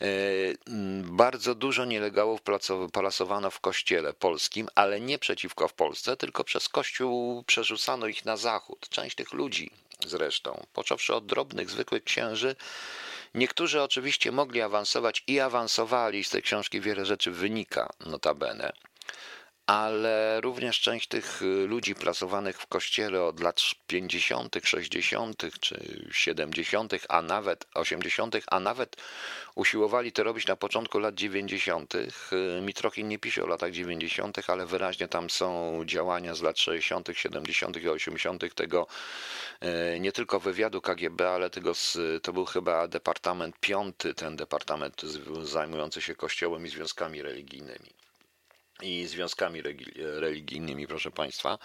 E, 0.00 0.06
bardzo 1.02 1.54
dużo 1.54 1.84
nielegałów 1.84 2.40
plasowano 2.92 3.50
w 3.50 3.60
kościele 3.60 4.12
polskim, 4.12 4.68
ale 4.74 5.00
nie 5.00 5.18
przeciwko 5.18 5.68
w 5.68 5.72
Polsce, 5.72 6.16
tylko 6.16 6.44
przez 6.44 6.68
kościół 6.68 7.44
przerzucano 7.44 8.06
ich 8.06 8.24
na 8.24 8.36
zachód. 8.36 8.88
Część 8.88 9.16
tych 9.16 9.32
ludzi 9.32 9.70
zresztą, 10.06 10.66
począwszy 10.72 11.14
od 11.14 11.26
drobnych, 11.26 11.70
zwykłych 11.70 12.04
księży, 12.04 12.56
niektórzy 13.34 13.82
oczywiście 13.82 14.32
mogli 14.32 14.60
awansować 14.60 15.24
i 15.26 15.40
awansowali, 15.40 16.24
z 16.24 16.30
tej 16.30 16.42
książki 16.42 16.80
wiele 16.80 17.06
rzeczy 17.06 17.30
wynika, 17.30 17.90
notabene 18.06 18.72
ale 19.70 20.40
również 20.40 20.80
część 20.80 21.08
tych 21.08 21.42
y, 21.42 21.44
ludzi 21.44 21.94
plasowanych 21.94 22.58
w 22.58 22.66
kościele 22.66 23.22
od 23.22 23.40
lat 23.40 23.60
50., 23.86 24.56
60. 24.64 25.42
czy 25.60 26.06
70., 26.12 26.92
a 27.08 27.22
nawet 27.22 27.66
80., 27.74 28.36
a 28.46 28.60
nawet 28.60 28.96
usiłowali 29.54 30.12
to 30.12 30.22
robić 30.22 30.46
na 30.46 30.56
początku 30.56 30.98
lat 30.98 31.14
90. 31.14 31.94
Y, 31.94 32.08
Mitrochin 32.62 33.08
nie 33.08 33.18
pisze 33.18 33.44
o 33.44 33.46
latach 33.46 33.70
90., 33.70 34.50
ale 34.50 34.66
wyraźnie 34.66 35.08
tam 35.08 35.30
są 35.30 35.82
działania 35.84 36.34
z 36.34 36.42
lat 36.42 36.58
60., 36.58 37.08
70. 37.12 37.76
i 37.76 37.88
80. 37.88 38.54
tego 38.54 38.86
y, 39.94 40.00
nie 40.00 40.12
tylko 40.12 40.40
wywiadu 40.40 40.80
KGB, 40.80 41.30
ale 41.30 41.50
tego 41.50 41.74
z, 41.74 41.98
to 42.22 42.32
był 42.32 42.44
chyba 42.44 42.88
Departament 42.88 43.56
Piąty, 43.60 44.14
ten 44.14 44.36
departament 44.36 45.02
zajmujący 45.42 46.00
się 46.02 46.14
kościołem 46.14 46.66
i 46.66 46.68
związkami 46.68 47.22
religijnymi 47.22 47.99
i 48.82 49.06
związkami 49.06 49.62
religijnymi, 49.96 50.86
proszę 50.86 51.10
Państwa, 51.10 51.58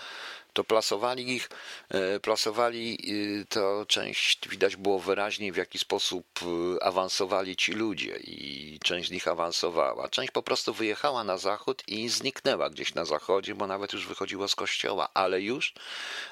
to 0.56 0.64
plasowali 0.64 1.36
ich, 1.36 1.50
e, 1.90 2.20
plasowali 2.20 2.98
y, 3.42 3.46
to 3.50 3.86
część, 3.88 4.50
widać 4.50 4.76
było 4.76 5.00
wyraźnie 5.00 5.54
w 5.54 5.58
jaki 5.58 5.80
sposób 5.80 6.26
y, 6.42 6.84
awansowali 6.84 7.56
ci 7.56 7.72
ludzie 7.72 8.16
i 8.24 8.80
część 8.84 9.10
z 9.10 9.12
nich 9.12 9.28
awansowała. 9.28 10.10
Część 10.10 10.32
po 10.32 10.44
prostu 10.44 10.74
wyjechała 10.74 11.24
na 11.24 11.38
zachód 11.38 11.84
i 11.88 12.10
zniknęła 12.10 12.70
gdzieś 12.70 12.94
na 12.94 13.06
zachodzie, 13.06 13.56
bo 13.56 13.68
nawet 13.68 13.94
już 13.94 14.08
wychodziła 14.08 14.48
z 14.48 14.56
kościoła, 14.56 15.10
ale 15.14 15.42
już 15.42 15.74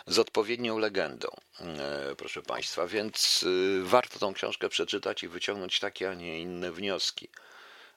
z 0.08 0.20
odpowiednią 0.20 0.78
legendą, 0.78 1.28
e, 1.60 2.16
proszę 2.16 2.42
Państwa, 2.42 2.88
więc 2.88 3.46
warto 3.84 4.20
tą 4.20 4.34
książkę 4.34 4.70
przeczytać 4.70 5.24
i 5.24 5.28
wyciągnąć 5.28 5.80
takie, 5.80 6.10
a 6.10 6.14
nie 6.14 6.40
inne 6.40 6.72
wnioski. 6.72 7.30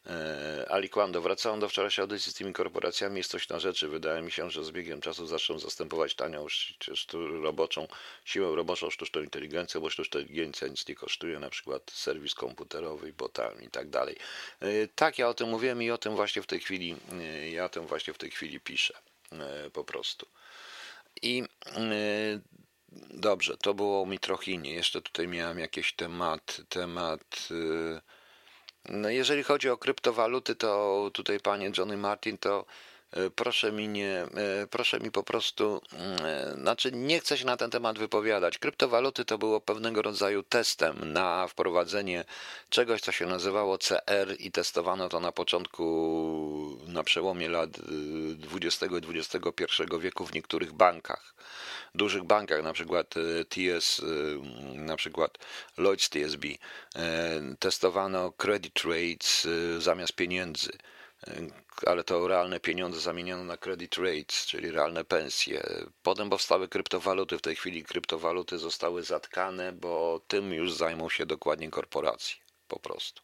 E, 0.06 0.66
Aliquando, 0.68 1.22
wracając 1.22 1.60
do 1.60 1.68
wczorajszej 1.68 2.02
audycji 2.02 2.32
z 2.32 2.34
tymi 2.34 2.52
korporacjami, 2.52 3.16
jest 3.16 3.30
coś 3.30 3.48
na 3.48 3.58
rzeczy. 3.58 3.88
Wydaje 3.88 4.22
mi 4.22 4.32
się, 4.32 4.50
że 4.50 4.64
z 4.64 4.70
biegiem 4.70 5.00
czasu 5.00 5.26
zaczną 5.26 5.58
zastępować 5.58 6.14
tanią 6.14 6.46
roboczą, 7.42 7.88
siłę 8.24 8.56
roboczą 8.56 8.90
sztuczną 8.90 9.22
inteligencję, 9.22 9.80
bo 9.80 9.90
sztuczna 9.90 10.20
inteligencja 10.20 10.68
nic 10.68 10.88
nie 10.88 10.94
kosztuje, 10.94 11.38
na 11.38 11.50
przykład 11.50 11.90
serwis 11.90 12.34
komputerowy, 12.34 13.12
botami 13.12 13.64
i 13.64 13.70
tak 13.70 13.90
dalej. 13.90 14.16
E, 14.60 14.88
tak, 14.94 15.18
ja 15.18 15.28
o 15.28 15.34
tym 15.34 15.48
mówiłem 15.48 15.82
i 15.82 15.90
o 15.90 15.98
tym 15.98 16.16
właśnie 16.16 16.42
w 16.42 16.46
tej 16.46 16.60
chwili, 16.60 16.96
e, 17.12 17.50
ja 17.50 17.64
o 17.64 17.68
tym 17.68 17.86
właśnie 17.86 18.14
w 18.14 18.18
tej 18.18 18.30
chwili 18.30 18.60
piszę, 18.60 18.94
po 19.72 19.84
prostu. 19.84 20.26
I 21.22 21.44
dobrze, 23.10 23.56
to 23.56 23.74
było 23.74 24.02
o 24.02 24.06
Mitrochinie. 24.06 24.74
Jeszcze 24.74 25.02
tutaj 25.02 25.28
miałem 25.28 25.58
jakiś 25.58 25.92
temat, 25.92 26.60
temat 26.68 27.48
no 28.88 29.10
jeżeli 29.10 29.42
chodzi 29.42 29.70
o 29.70 29.76
kryptowaluty, 29.76 30.54
to 30.54 31.10
tutaj 31.12 31.40
panie 31.40 31.72
Johnny 31.78 31.96
Martin, 31.96 32.38
to 32.38 32.64
proszę 33.34 33.72
mi 33.72 33.88
nie, 33.88 34.12
e, 34.18 34.66
proszę 34.70 35.00
mi 35.00 35.10
po 35.10 35.22
prostu, 35.22 35.80
mm, 35.92 36.16
e, 36.24 36.54
znaczy 36.60 36.92
nie 36.92 37.20
chcę 37.20 37.38
się 37.38 37.46
na 37.46 37.56
ten 37.56 37.70
temat 37.70 37.98
wypowiadać. 37.98 38.58
Kryptowaluty 38.58 39.24
to 39.24 39.38
było 39.38 39.60
pewnego 39.60 40.02
rodzaju 40.02 40.42
testem 40.42 41.12
na 41.12 41.48
wprowadzenie 41.48 42.24
czegoś, 42.68 43.00
co 43.00 43.12
się 43.12 43.26
nazywało 43.26 43.78
CR 43.78 44.36
i 44.38 44.50
testowano 44.50 45.08
to 45.08 45.20
na 45.20 45.32
początku, 45.32 46.78
na 46.86 47.04
przełomie 47.04 47.48
lat 47.48 47.70
20 48.36 48.86
i 48.86 49.18
XXI 49.18 49.82
wieku 50.00 50.26
w 50.26 50.32
niektórych 50.32 50.72
bankach 50.72 51.36
dużych 51.96 52.24
bankach, 52.24 52.62
na 52.62 52.72
przykład 52.72 53.14
e, 53.16 53.44
TS, 53.44 54.00
e, 54.00 54.78
na 54.78 54.96
przykład 54.96 55.38
Lloyds 55.78 56.08
TSB, 56.08 56.48
e, 56.96 57.40
testowano 57.58 58.32
credit 58.32 58.84
rates 58.84 59.48
zamiast 59.78 60.12
pieniędzy, 60.12 60.70
ale 61.86 62.04
to 62.04 62.28
realne 62.28 62.60
pieniądze 62.60 63.00
zamieniono 63.00 63.44
na 63.44 63.56
credit 63.56 63.96
rates, 63.96 64.46
czyli 64.46 64.70
realne 64.70 65.04
pensje. 65.04 65.62
Potem 66.02 66.30
powstały 66.30 66.68
kryptowaluty. 66.68 67.38
W 67.38 67.42
tej 67.42 67.56
chwili 67.56 67.84
kryptowaluty 67.84 68.58
zostały 68.58 69.02
zatkane, 69.02 69.72
bo 69.72 70.20
tym 70.28 70.52
już 70.52 70.72
zajmą 70.72 71.08
się 71.08 71.26
dokładnie 71.26 71.70
korporacje. 71.70 72.36
Po 72.68 72.78
prostu. 72.78 73.22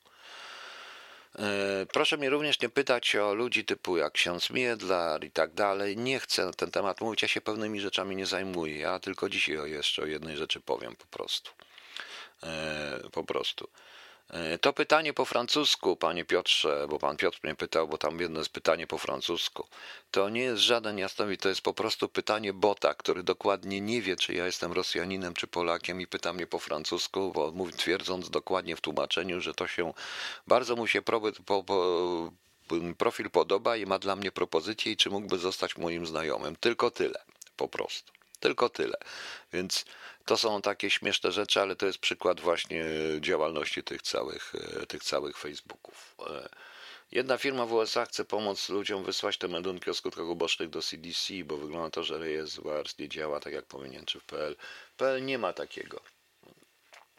E, 1.39 1.87
proszę 1.93 2.17
mnie 2.17 2.31
również 2.31 2.61
nie 2.61 2.69
pytać 2.69 3.17
o 3.17 3.35
ludzi 3.35 3.65
typu 3.65 3.97
jak 3.97 4.13
ksiądz 4.13 4.51
Miedlar 4.51 5.25
i 5.25 5.31
tak 5.31 5.55
dalej. 5.55 5.97
Nie 5.97 6.21
chcę 6.21 6.45
na 6.45 6.53
ten 6.53 6.71
temat 6.71 7.01
mówić, 7.01 7.23
ja 7.23 7.29
się 7.29 7.41
pewnymi 7.41 7.81
rzeczami 7.81 8.17
nie 8.17 8.27
zajmuję. 8.27 8.79
Ja 8.79 8.99
tylko 8.99 9.29
dzisiaj 9.29 9.71
jeszcze 9.71 10.03
o 10.03 10.07
jednej 10.07 10.37
rzeczy 10.37 10.61
powiem 10.61 10.97
po 10.97 11.07
prostu. 11.07 11.51
E, 12.43 13.01
po 13.13 13.25
prostu. 13.25 13.69
E, 14.33 14.59
to 14.59 14.73
pytanie 14.73 15.13
po 15.13 15.25
francusku, 15.25 15.97
panie 15.97 16.25
Piotrze, 16.25 16.87
bo 16.89 16.99
pan 16.99 17.17
Piotr 17.17 17.39
mnie 17.43 17.55
pytał, 17.55 17.89
bo 17.89 17.99
tam 17.99 18.21
jedno 18.21 18.39
jest 18.39 18.51
pytanie 18.51 18.87
po 18.87 18.99
francusku. 18.99 19.69
To 20.11 20.29
nie 20.29 20.41
jest 20.41 20.63
żaden 20.63 20.99
jasnowi, 20.99 21.39
to 21.39 21.49
jest 21.49 21.61
po 21.61 21.75
prostu 21.75 22.09
pytanie 22.09 22.53
bota, 22.53 22.95
który 22.95 23.23
dokładnie 23.23 23.81
nie 23.81 24.03
wie, 24.03 24.17
czy 24.17 24.35
ja 24.35 24.47
jestem 24.47 24.73
Rosjaninem, 24.73 25.35
czy 25.35 25.47
Polakiem 25.47 26.01
i 26.01 26.07
pyta 26.07 26.33
mnie 26.33 26.47
po 26.47 26.59
francusku, 26.59 27.33
bo 27.35 27.53
mówi, 27.53 27.73
twierdząc 27.73 28.31
dokładnie 28.31 28.77
w 28.77 28.81
tłumaczeniu, 28.81 29.41
że 29.41 29.55
to 29.55 29.67
się 29.67 29.93
bardzo 30.47 30.77
mu 30.77 30.87
się 30.87 31.03
pro, 31.03 31.21
po, 31.47 31.65
po, 31.65 32.33
profil 32.99 33.31
podoba 33.31 33.77
i 33.77 33.87
ma 33.87 33.99
dla 33.99 34.17
mnie 34.17 34.33
propozycję 34.33 34.93
i 34.93 34.97
czy 34.97 35.11
mógłby 35.11 35.39
zostać 35.39 35.77
moim 35.77 36.07
znajomym. 36.07 36.57
Tylko 36.57 36.91
tyle, 36.91 37.25
po 37.57 37.69
prostu. 37.69 38.22
Tylko 38.43 38.69
tyle. 38.69 38.97
Więc 39.53 39.85
to 40.25 40.37
są 40.37 40.63
takie 40.63 40.91
śmieszne 40.91 41.33
rzeczy, 41.33 41.61
ale 41.61 41.77
to 41.77 41.87
jest 41.87 41.99
przykład 41.99 42.41
właśnie 42.41 42.85
działalności 43.21 43.83
tych 43.83 44.03
całych, 44.03 44.53
e, 44.83 44.87
tych 44.87 45.05
całych 45.05 45.37
Facebooków. 45.39 46.15
E, 46.31 46.49
jedna 47.13 47.39
firma 47.39 47.67
w 47.67 47.73
USA 47.73 48.05
chce 48.07 48.25
pomóc 48.25 48.69
ludziom 48.69 49.05
wysłać 49.05 49.39
te 49.39 49.49
meldunki 49.49 49.91
o 49.91 49.95
skutkach 49.95 50.27
ubocznych 50.27 50.71
do 50.71 50.83
CDC, 50.83 51.35
bo 51.45 51.57
wygląda 51.57 51.91
to, 51.91 52.05
że 52.05 52.19
rejestr 52.19 52.61
nie 52.99 53.09
działa 53.09 53.41
tak 53.41 53.53
jak 53.53 53.65
powinien, 53.65 54.05
czy 54.05 54.21
w 54.21 54.25
PL. 54.25 54.57
PL 54.97 55.25
nie 55.25 55.39
ma 55.39 55.53
takiego. 55.53 56.01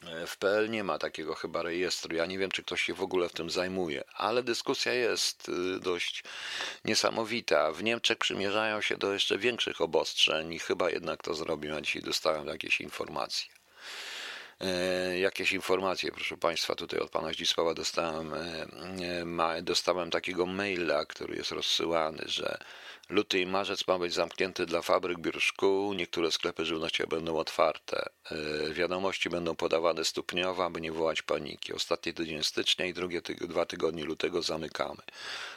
E, 0.07 0.27
w 0.27 0.38
PL 0.38 0.69
nie 0.69 0.83
ma 0.83 0.98
takiego 0.98 1.36
chyba 1.36 1.62
rejestru. 1.62 2.15
Ja 2.15 2.25
nie 2.25 2.38
wiem, 2.38 2.51
czy 2.51 2.63
ktoś 2.63 2.81
się 2.81 2.93
w 2.93 3.01
ogóle 3.01 3.29
w 3.29 3.33
tym 3.33 3.50
zajmuje, 3.50 4.03
ale 4.15 4.43
dyskusja 4.43 4.93
jest 4.93 5.50
y, 5.50 5.79
dość 5.79 6.24
niesamowita. 6.86 7.72
W 7.72 7.83
Niemczech 7.83 8.17
przymierzają 8.17 8.81
się 8.81 8.98
do 8.98 9.13
jeszcze 9.13 9.38
większych 9.38 9.81
obostrzeń 9.81 10.53
i 10.53 10.60
chyba 10.60 10.89
jednak 10.89 11.24
to 11.24 11.33
zrobią. 11.33 11.74
Ja 11.74 11.81
dzisiaj 11.81 12.01
dostałem 12.01 12.48
jakieś 12.48 12.81
informacje. 12.81 13.50
E, 14.63 15.20
jakieś 15.20 15.51
informacje, 15.51 16.12
proszę 16.12 16.38
Państwa, 16.38 16.75
tutaj 16.75 17.00
od 17.00 17.10
Pana 17.10 17.34
Zdzisława 17.34 17.74
dostałem, 17.74 18.34
e, 18.34 19.62
dostałem 19.62 20.12
takiego 20.12 20.46
maila, 20.46 21.05
który 21.05 21.36
jest 21.36 21.51
rozsyłany, 21.51 22.24
że 22.25 22.58
Luty 23.10 23.39
i 23.39 23.46
marzec 23.46 23.88
ma 23.88 24.00
być 24.00 24.13
zamknięty 24.13 24.65
dla 24.65 24.82
fabryk, 24.82 25.20
biur, 25.20 25.41
szkół. 25.41 25.93
Niektóre 25.93 26.32
sklepy 26.32 26.65
żywnościowe 26.65 27.15
będą 27.15 27.38
otwarte. 27.38 28.05
E, 28.32 28.74
wiadomości 28.74 29.29
będą 29.29 29.55
podawane 29.55 30.05
stopniowo, 30.05 30.65
aby 30.65 30.82
nie 30.82 30.91
wołać 30.91 31.22
paniki. 31.22 31.74
Ostatni 31.74 32.13
tydzień 32.13 32.43
stycznia 32.43 32.86
i 32.86 32.93
drugie 32.93 33.22
dwa 33.41 33.65
tygodnie 33.65 34.05
lutego 34.05 34.41
zamykamy. 34.41 35.01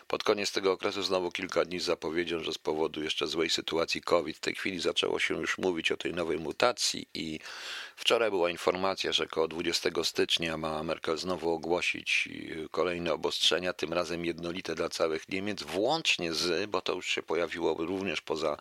Pod 0.08 0.22
koniec 0.22 0.52
tego 0.52 0.72
okresu 0.72 1.02
znowu 1.02 1.30
kilka 1.30 1.64
dni 1.64 1.80
z 1.80 1.84
zapowiedzią, 1.84 2.42
że 2.42 2.52
z 2.52 2.58
powodu 2.58 3.02
jeszcze 3.02 3.26
złej 3.26 3.50
sytuacji 3.50 4.00
COVID 4.00 4.36
w 4.36 4.40
tej 4.40 4.54
chwili 4.54 4.80
zaczęło 4.80 5.18
się 5.18 5.40
już 5.40 5.58
mówić 5.58 5.92
o 5.92 5.96
tej 5.96 6.14
nowej 6.14 6.38
mutacji 6.38 7.08
i 7.14 7.38
wczoraj 7.96 8.30
była 8.30 8.50
informacja, 8.50 9.12
że 9.12 9.24
około 9.24 9.48
20 9.48 9.90
stycznia 10.04 10.56
ma 10.56 10.82
Merkel 10.82 11.18
znowu 11.18 11.50
ogłosić 11.50 12.28
kolejne 12.70 13.12
obostrzenia, 13.12 13.72
tym 13.72 13.92
razem 13.92 14.24
jednolite 14.24 14.74
dla 14.74 14.88
całych 14.88 15.28
Niemiec, 15.28 15.62
włącznie 15.62 16.32
z, 16.32 16.70
bo 16.70 16.80
to 16.80 16.94
już 16.94 17.06
się 17.06 17.22
pojawiło 17.22 17.74
również 17.78 18.20
poza 18.20 18.56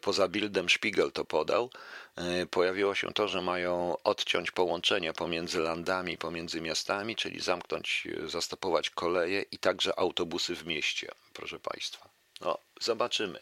poza 0.00 0.28
Bildem 0.28 0.68
Spiegel 0.68 1.12
to 1.12 1.24
podał, 1.24 1.70
e, 2.16 2.46
pojawiło 2.46 2.94
się 2.94 3.12
to, 3.12 3.28
że 3.28 3.42
mają 3.42 3.96
odciąć 4.04 4.50
połączenia 4.50 5.12
pomiędzy 5.12 5.58
landami, 5.58 6.18
pomiędzy 6.18 6.60
miastami, 6.60 7.16
czyli 7.16 7.40
zamknąć, 7.40 8.08
e, 8.24 8.28
zastopować 8.28 8.90
koleje 8.90 9.42
i 9.42 9.58
także 9.58 9.98
autobusy 9.98 10.56
w 10.56 10.66
mieście, 10.66 11.12
proszę 11.32 11.58
Państwa. 11.58 12.08
No, 12.40 12.58
zobaczymy. 12.80 13.40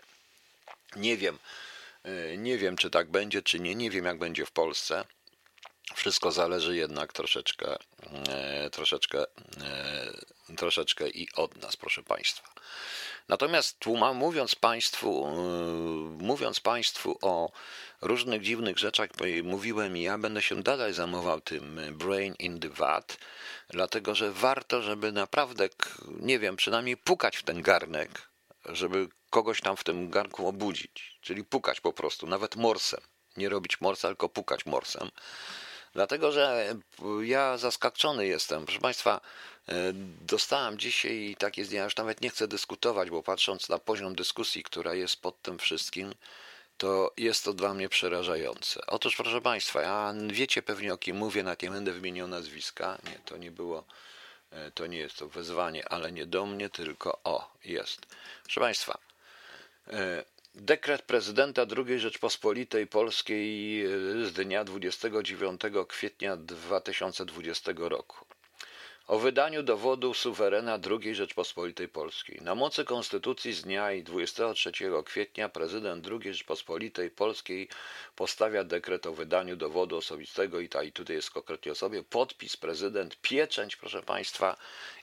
Nie 0.96 1.16
wiem, 1.16 1.38
nie 2.38 2.58
wiem, 2.58 2.76
czy 2.76 2.90
tak 2.90 3.10
będzie, 3.10 3.42
czy 3.42 3.60
nie. 3.60 3.74
Nie 3.74 3.90
wiem, 3.90 4.04
jak 4.04 4.18
będzie 4.18 4.46
w 4.46 4.50
Polsce. 4.50 5.04
Wszystko 5.94 6.32
zależy 6.32 6.76
jednak 6.76 7.12
troszeczkę, 7.12 7.76
troszeczkę, 8.72 9.24
troszeczkę 10.56 11.08
i 11.08 11.28
od 11.36 11.62
nas, 11.62 11.76
proszę 11.76 12.02
Państwa. 12.02 12.54
Natomiast 13.28 13.86
mówiąc 14.14 14.54
Państwu, 14.54 15.26
yy, 16.18 16.26
mówiąc 16.26 16.60
Państwu 16.60 17.18
o 17.22 17.52
różnych 18.00 18.42
dziwnych 18.42 18.78
rzeczach, 18.78 19.08
mówiłem 19.42 19.96
i 19.96 20.02
ja 20.02 20.18
będę 20.18 20.42
się 20.42 20.62
dalej 20.62 20.94
zajmował 20.94 21.40
tym 21.40 21.80
brain 21.98 22.34
in 22.38 22.60
the 22.60 22.68
vat, 22.68 23.18
dlatego 23.68 24.14
że 24.14 24.32
warto, 24.32 24.82
żeby 24.82 25.12
naprawdę, 25.12 25.68
nie 26.08 26.38
wiem, 26.38 26.56
przynajmniej 26.56 26.96
pukać 26.96 27.36
w 27.36 27.42
ten 27.42 27.62
garnek, 27.62 28.28
żeby 28.64 29.08
kogoś 29.30 29.60
tam 29.60 29.76
w 29.76 29.84
tym 29.84 30.10
garnku 30.10 30.48
obudzić, 30.48 31.18
czyli 31.20 31.44
pukać 31.44 31.80
po 31.80 31.92
prostu, 31.92 32.26
nawet 32.26 32.56
morsem. 32.56 33.00
Nie 33.36 33.48
robić 33.48 33.80
morsa, 33.80 34.08
tylko 34.08 34.28
pukać 34.28 34.66
morsem. 34.66 35.10
Dlatego, 35.94 36.32
że 36.32 36.74
ja 37.22 37.58
zaskoczony 37.58 38.26
jestem. 38.26 38.64
Proszę 38.64 38.80
Państwa, 38.80 39.20
E, 39.68 39.92
dostałem 40.20 40.78
dzisiaj 40.78 41.36
takie 41.38 41.64
zdjęcia, 41.64 41.84
już 41.84 41.96
nawet 41.96 42.20
nie 42.20 42.30
chcę 42.30 42.48
dyskutować, 42.48 43.10
bo 43.10 43.22
patrząc 43.22 43.68
na 43.68 43.78
poziom 43.78 44.14
dyskusji, 44.14 44.62
która 44.62 44.94
jest 44.94 45.22
pod 45.22 45.42
tym 45.42 45.58
wszystkim, 45.58 46.14
to 46.78 47.12
jest 47.16 47.44
to 47.44 47.52
dla 47.52 47.74
mnie 47.74 47.88
przerażające. 47.88 48.80
Otóż, 48.86 49.16
proszę 49.16 49.40
Państwa, 49.40 49.82
ja 49.82 50.14
wiecie 50.28 50.62
pewnie 50.62 50.94
o 50.94 50.98
kim 50.98 51.16
mówię, 51.16 51.42
na 51.42 51.56
nie 51.62 51.70
będę 51.70 51.92
wymieniał 51.92 52.28
nazwiska. 52.28 52.98
Nie, 53.04 53.18
to 53.24 53.36
nie 53.36 53.50
było, 53.50 53.84
e, 54.50 54.70
to 54.70 54.86
nie 54.86 54.98
jest 54.98 55.16
to 55.16 55.28
wezwanie, 55.28 55.88
ale 55.88 56.12
nie 56.12 56.26
do 56.26 56.46
mnie, 56.46 56.70
tylko 56.70 57.20
o, 57.24 57.50
jest. 57.64 58.06
Proszę 58.42 58.60
Państwa, 58.60 58.98
e, 59.92 60.24
dekret 60.54 61.02
prezydenta 61.02 61.66
II 61.76 62.00
Rzeczpospolitej 62.00 62.86
Polskiej 62.86 63.82
z 64.24 64.32
dnia 64.32 64.64
29 64.64 65.60
kwietnia 65.88 66.36
2020 66.36 67.72
roku 67.76 68.33
o 69.06 69.18
wydaniu 69.18 69.62
dowodu 69.62 70.14
suwerena 70.14 70.78
II 70.90 71.14
Rzeczpospolitej 71.14 71.88
Polskiej. 71.88 72.38
Na 72.42 72.54
mocy 72.54 72.84
Konstytucji 72.84 73.52
z 73.52 73.62
dnia 73.62 73.88
23 74.02 74.72
kwietnia 75.04 75.48
prezydent 75.48 76.06
II 76.06 76.32
Rzeczpospolitej 76.32 77.10
Polskiej 77.10 77.68
postawia 78.16 78.64
dekret 78.64 79.06
o 79.06 79.12
wydaniu 79.12 79.56
dowodu 79.56 79.96
osobistego 79.96 80.60
i 80.60 80.68
tutaj 80.68 81.16
jest 81.16 81.30
konkretnie 81.30 81.72
o 81.72 81.74
sobie 81.74 82.02
podpis 82.02 82.56
prezydent, 82.56 83.16
pieczęć, 83.16 83.76
proszę 83.76 84.02
Państwa, 84.02 84.56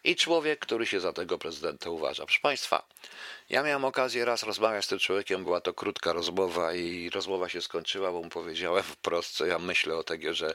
i 0.04 0.16
człowiek, 0.16 0.60
który 0.60 0.86
się 0.86 1.00
za 1.00 1.14
tego 1.14 1.38
prezydenta 1.38 1.90
uważa. 1.90 2.26
Proszę 2.26 2.40
Państwa, 2.42 2.84
ja 3.50 3.64
miałem 3.64 3.86
okazję 3.86 4.26
raz 4.26 4.44
rozmawiać 4.44 4.86
z 4.86 4.88
tym 4.88 5.00
człowiekiem, 5.00 5.44
była 5.44 5.62
to 5.62 5.74
krótka 5.74 6.14
rozmowa 6.14 6.74
i 6.74 7.10
rozmowa 7.10 7.50
się 7.50 7.62
skończyła, 7.62 8.12
bo 8.12 8.24
mu 8.24 8.30
powiedziałem 8.30 8.84
wprost, 8.84 9.32
co 9.32 9.46
ja 9.46 9.60
myślę 9.60 9.96
o 9.96 10.04
tego, 10.04 10.34
że 10.34 10.54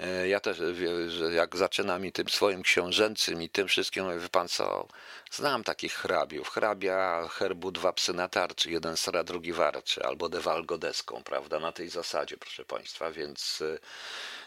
e, 0.00 0.28
ja 0.28 0.40
też, 0.40 0.62
że 1.08 1.32
jak 1.32 1.56
zaczyna 1.56 1.98
mi 1.98 2.12
tym 2.12 2.28
swoim 2.28 2.62
książęcym 2.82 3.42
i 3.42 3.48
tym 3.48 3.68
wszystkim, 3.68 4.04
mówię, 4.04 4.18
wie 4.18 4.48
co, 4.48 4.86
znam 5.32 5.64
takich 5.64 5.94
hrabiów, 5.94 6.48
hrabia 6.48 7.28
herbu 7.28 7.70
dwa 7.70 7.92
psy 7.92 8.14
na 8.14 8.28
tarczy, 8.28 8.70
jeden 8.70 8.96
sra, 8.96 9.24
drugi 9.24 9.52
warczy, 9.52 10.04
albo 10.04 10.28
dewalgo 10.28 10.78
deską, 10.78 11.22
prawda, 11.24 11.60
na 11.60 11.72
tej 11.72 11.88
zasadzie, 11.88 12.36
proszę 12.36 12.64
państwa, 12.64 13.10
więc 13.10 13.62
e, 13.62 13.78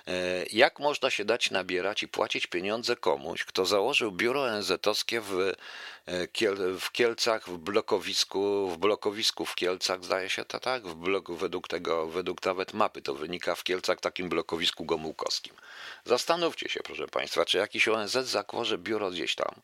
E, 0.07 0.45
jak 0.51 0.79
można 0.79 1.09
się 1.09 1.25
dać 1.25 1.51
nabierać 1.51 2.03
i 2.03 2.07
płacić 2.07 2.47
pieniądze 2.47 2.95
komuś, 2.95 3.45
kto 3.45 3.65
założył 3.65 4.11
biuro 4.11 4.43
ONZ-owskie 4.43 5.21
w, 5.21 5.53
e, 6.05 6.27
w 6.79 6.91
Kielcach, 6.91 7.49
w 7.49 7.57
blokowisku, 7.57 8.69
w 8.69 8.77
blokowisku 8.77 9.45
w 9.45 9.55
Kielcach, 9.55 10.03
zdaje 10.03 10.29
się 10.29 10.45
to 10.45 10.59
tak, 10.59 10.87
w 10.87 10.95
bloku, 10.95 11.35
według 11.35 11.67
tego, 11.67 12.07
według 12.07 12.45
nawet 12.45 12.73
mapy 12.73 13.01
to 13.01 13.13
wynika 13.13 13.55
w 13.55 13.63
Kielcach, 13.63 13.99
takim 13.99 14.29
blokowisku 14.29 14.85
gomułkowskim. 14.85 15.53
Zastanówcie 16.05 16.69
się, 16.69 16.79
proszę 16.83 17.07
Państwa, 17.07 17.45
czy 17.45 17.57
jakiś 17.57 17.87
ONZ 17.87 18.11
zakłoży 18.11 18.77
biuro 18.77 19.11
gdzieś 19.11 19.35
tam. 19.35 19.55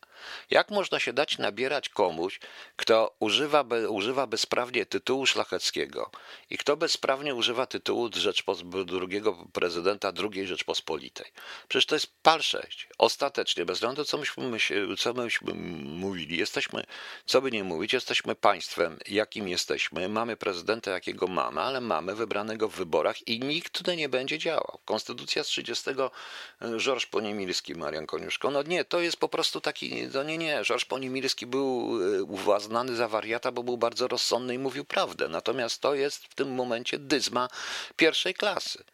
Jak 0.50 0.70
można 0.70 1.00
się 1.00 1.11
dać 1.12 1.38
nabierać 1.38 1.88
komuś, 1.88 2.40
kto 2.76 3.14
używa, 3.18 3.64
be, 3.64 3.90
używa 3.90 4.26
bezprawnie 4.26 4.86
tytułu 4.86 5.26
szlacheckiego 5.26 6.10
i 6.50 6.58
kto 6.58 6.76
bezprawnie 6.76 7.34
używa 7.34 7.66
tytułu 7.66 8.08
Rzeczpos- 8.08 8.84
drugiego 8.84 9.46
prezydenta 9.52 10.12
II 10.32 10.46
Rzeczpospolitej? 10.46 11.26
Przecież 11.68 11.86
to 11.86 11.94
jest 11.94 12.12
pal 12.22 12.42
6. 12.42 12.88
Ostatecznie, 12.98 13.64
bez 13.64 13.76
względu 13.78 14.04
co 14.04 14.18
myśmy, 14.18 14.60
co 14.98 15.14
myśmy 15.14 15.54
mówili, 15.84 16.36
jesteśmy, 16.36 16.84
co 17.26 17.42
by 17.42 17.50
nie 17.50 17.64
mówić, 17.64 17.92
jesteśmy 17.92 18.34
państwem, 18.34 18.98
jakim 19.08 19.48
jesteśmy, 19.48 20.08
mamy 20.08 20.36
prezydenta, 20.36 20.90
jakiego 20.90 21.26
mamy, 21.26 21.60
ale 21.60 21.80
mamy 21.80 22.14
wybranego 22.14 22.68
w 22.68 22.74
wyborach 22.74 23.28
i 23.28 23.40
nikt 23.40 23.72
tutaj 23.72 23.96
nie 23.96 24.08
będzie 24.08 24.38
działał. 24.38 24.78
Konstytucja 24.84 25.44
z 25.44 25.46
30 25.46 25.90
Żorż 26.76 27.06
Poniemilski, 27.06 27.74
Marian 27.74 28.06
Koniuszko. 28.06 28.50
No 28.50 28.62
nie, 28.62 28.84
to 28.84 29.00
jest 29.00 29.16
po 29.16 29.28
prostu 29.28 29.60
taki, 29.60 30.08
no 30.14 30.22
nie, 30.22 30.38
nie, 30.38 30.64
Żorż 30.64 30.84
Poniemilski 31.02 31.46
był 31.46 31.98
e, 32.14 32.22
uznany 32.56 32.96
za 32.96 33.08
wariata, 33.08 33.52
bo 33.52 33.62
był 33.62 33.78
bardzo 33.78 34.08
rozsądny 34.08 34.54
i 34.54 34.58
mówił 34.58 34.84
prawdę. 34.84 35.28
Natomiast 35.28 35.80
to 35.80 35.94
jest 35.94 36.26
w 36.26 36.34
tym 36.34 36.54
momencie 36.54 36.98
dyzma 36.98 37.48
pierwszej 37.96 38.34
klasy. 38.34 38.84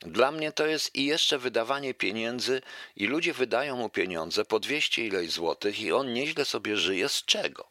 Dla 0.00 0.32
mnie 0.32 0.52
to 0.52 0.66
jest 0.66 0.96
i 0.96 1.04
jeszcze 1.04 1.38
wydawanie 1.38 1.94
pieniędzy, 1.94 2.62
i 2.96 3.06
ludzie 3.06 3.32
wydają 3.32 3.76
mu 3.76 3.88
pieniądze 3.88 4.44
po 4.44 4.60
200 4.60 5.06
ileś 5.06 5.30
złotych, 5.30 5.80
i 5.80 5.92
on 5.92 6.12
nieźle 6.12 6.44
sobie 6.44 6.76
żyje 6.76 7.08
z 7.08 7.24
czego? 7.24 7.68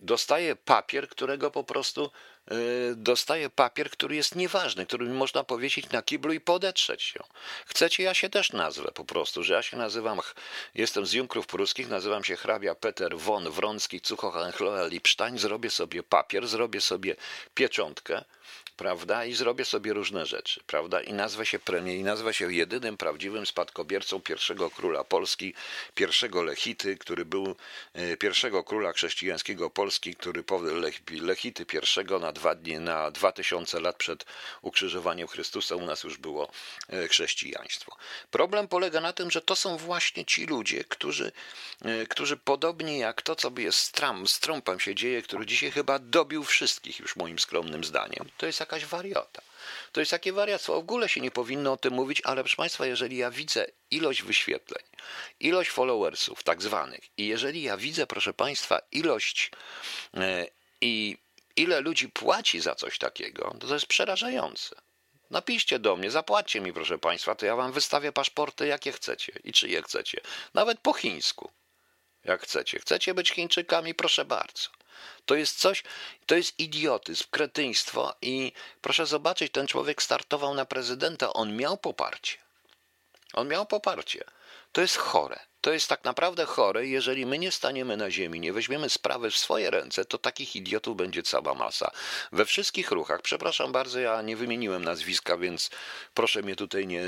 Dostaje 0.00 0.56
papier, 0.56 1.08
którego 1.08 1.50
po 1.50 1.64
prostu 1.64 2.10
Y, 2.52 2.94
dostaje 2.96 3.50
papier, 3.50 3.90
który 3.90 4.16
jest 4.16 4.36
nieważny, 4.36 4.86
który 4.86 5.06
można 5.06 5.44
powiesić 5.44 5.90
na 5.90 6.02
kiblu 6.02 6.32
i 6.32 6.40
podetrzeć 6.40 7.02
się. 7.02 7.20
Chcecie, 7.66 8.02
ja 8.02 8.14
się 8.14 8.28
też 8.28 8.52
nazwę 8.52 8.90
po 8.94 9.04
prostu, 9.04 9.42
że 9.42 9.54
ja 9.54 9.62
się 9.62 9.76
nazywam, 9.76 10.20
jestem 10.74 11.06
z 11.06 11.12
Junkrów 11.12 11.46
Pruskich, 11.46 11.88
nazywam 11.88 12.24
się 12.24 12.36
hrabia 12.36 12.74
Peter 12.74 13.18
von 13.18 13.50
Wronski 13.50 14.00
Cuchochengloe-Lipsztań, 14.00 15.38
zrobię 15.38 15.70
sobie 15.70 16.02
papier, 16.02 16.48
zrobię 16.48 16.80
sobie 16.80 17.16
pieczątkę, 17.54 18.24
prawda, 18.80 19.24
i 19.24 19.32
zrobię 19.32 19.64
sobie 19.64 19.92
różne 19.92 20.26
rzeczy, 20.26 20.60
prawda, 20.66 21.00
i 21.00 21.12
nazwę 21.12 21.46
się 21.46 21.58
premię, 21.58 21.96
i 21.96 22.02
nazwę 22.02 22.34
się 22.34 22.52
jedynym 22.52 22.96
prawdziwym 22.96 23.46
spadkobiercą 23.46 24.20
pierwszego 24.20 24.70
króla 24.70 25.04
Polski, 25.04 25.54
pierwszego 25.94 26.42
Lechity, 26.42 26.96
który 26.96 27.24
był 27.24 27.56
y, 27.98 28.16
pierwszego 28.16 28.64
króla 28.64 28.92
chrześcijańskiego 28.92 29.70
Polski, 29.70 30.14
który 30.14 30.44
Lechity 31.10 31.66
pierwszego 31.66 32.18
na 32.18 32.32
dwa 32.32 32.54
dni, 32.54 32.78
na 32.78 33.10
dwa 33.10 33.32
tysiące 33.32 33.80
lat 33.80 33.96
przed 33.96 34.24
ukrzyżowaniem 34.62 35.28
Chrystusa 35.28 35.76
u 35.76 35.86
nas 35.86 36.04
już 36.04 36.18
było 36.18 36.50
e, 36.88 37.08
chrześcijaństwo. 37.08 37.96
Problem 38.30 38.68
polega 38.68 39.00
na 39.00 39.12
tym, 39.12 39.30
że 39.30 39.40
to 39.40 39.56
są 39.56 39.76
właśnie 39.76 40.24
ci 40.24 40.46
ludzie, 40.46 40.84
którzy, 40.84 41.32
e, 41.82 42.06
którzy 42.06 42.36
podobnie 42.36 42.98
jak 42.98 43.22
to, 43.22 43.36
co 43.36 43.50
jest 43.56 43.78
z, 43.78 43.92
z 44.26 44.40
Trumpem 44.40 44.80
się 44.80 44.94
dzieje, 44.94 45.22
który 45.22 45.46
dzisiaj 45.46 45.70
chyba 45.70 45.98
dobił 45.98 46.44
wszystkich 46.44 46.98
już 47.00 47.16
moim 47.16 47.38
skromnym 47.38 47.84
zdaniem, 47.84 48.28
to 48.36 48.46
jest 48.46 48.69
jakaś 48.72 48.88
wariota. 48.88 49.42
To 49.92 50.00
jest 50.00 50.10
takie 50.10 50.32
wariactwo. 50.32 50.74
W 50.74 50.78
ogóle 50.78 51.08
się 51.08 51.20
nie 51.20 51.30
powinno 51.30 51.72
o 51.72 51.76
tym 51.76 51.94
mówić, 51.94 52.22
ale 52.24 52.42
proszę 52.42 52.56
Państwa, 52.56 52.86
jeżeli 52.86 53.16
ja 53.16 53.30
widzę 53.30 53.66
ilość 53.90 54.22
wyświetleń, 54.22 54.84
ilość 55.40 55.70
followersów 55.70 56.42
tak 56.42 56.62
zwanych 56.62 57.00
i 57.16 57.26
jeżeli 57.26 57.62
ja 57.62 57.76
widzę, 57.76 58.06
proszę 58.06 58.34
Państwa, 58.34 58.80
ilość 58.92 59.50
e, 60.14 60.46
i 60.80 61.18
ile 61.56 61.80
ludzi 61.80 62.08
płaci 62.08 62.60
za 62.60 62.74
coś 62.74 62.98
takiego, 62.98 63.56
to, 63.60 63.66
to 63.66 63.74
jest 63.74 63.86
przerażające. 63.86 64.76
Napiszcie 65.30 65.78
do 65.78 65.96
mnie, 65.96 66.10
zapłaćcie 66.10 66.60
mi, 66.60 66.72
proszę 66.72 66.98
Państwa, 66.98 67.34
to 67.34 67.46
ja 67.46 67.56
Wam 67.56 67.72
wystawię 67.72 68.12
paszporty, 68.12 68.66
jakie 68.66 68.92
chcecie 68.92 69.32
i 69.44 69.52
czyje 69.52 69.82
chcecie. 69.82 70.20
Nawet 70.54 70.80
po 70.80 70.92
chińsku, 70.92 71.50
jak 72.24 72.42
chcecie. 72.42 72.78
Chcecie 72.78 73.14
być 73.14 73.30
Chińczykami, 73.30 73.94
proszę 73.94 74.24
bardzo. 74.24 74.79
To 75.26 75.34
jest 75.34 75.58
coś, 75.58 75.82
to 76.26 76.34
jest 76.34 76.58
idiotyzm, 76.58 77.24
kretyństwo 77.30 78.14
i 78.22 78.52
proszę 78.80 79.06
zobaczyć, 79.06 79.52
ten 79.52 79.66
człowiek 79.66 80.02
startował 80.02 80.54
na 80.54 80.64
prezydenta, 80.64 81.32
on 81.32 81.56
miał 81.56 81.76
poparcie. 81.76 82.38
On 83.32 83.48
miał 83.48 83.66
poparcie. 83.66 84.24
To 84.72 84.80
jest 84.80 84.96
chore. 84.96 85.40
To 85.60 85.72
jest 85.72 85.88
tak 85.88 86.04
naprawdę 86.04 86.46
chore. 86.46 86.86
Jeżeli 86.86 87.26
my 87.26 87.38
nie 87.38 87.52
staniemy 87.52 87.96
na 87.96 88.10
ziemi, 88.10 88.40
nie 88.40 88.52
weźmiemy 88.52 88.90
sprawy 88.90 89.30
w 89.30 89.36
swoje 89.36 89.70
ręce, 89.70 90.04
to 90.04 90.18
takich 90.18 90.56
idiotów 90.56 90.96
będzie 90.96 91.22
cała 91.22 91.54
masa. 91.54 91.90
We 92.32 92.44
wszystkich 92.44 92.90
ruchach, 92.90 93.22
przepraszam 93.22 93.72
bardzo, 93.72 94.00
ja 94.00 94.22
nie 94.22 94.36
wymieniłem 94.36 94.84
nazwiska, 94.84 95.36
więc 95.36 95.70
proszę 96.14 96.42
mnie 96.42 96.56
tutaj 96.56 96.86
nie 96.86 97.02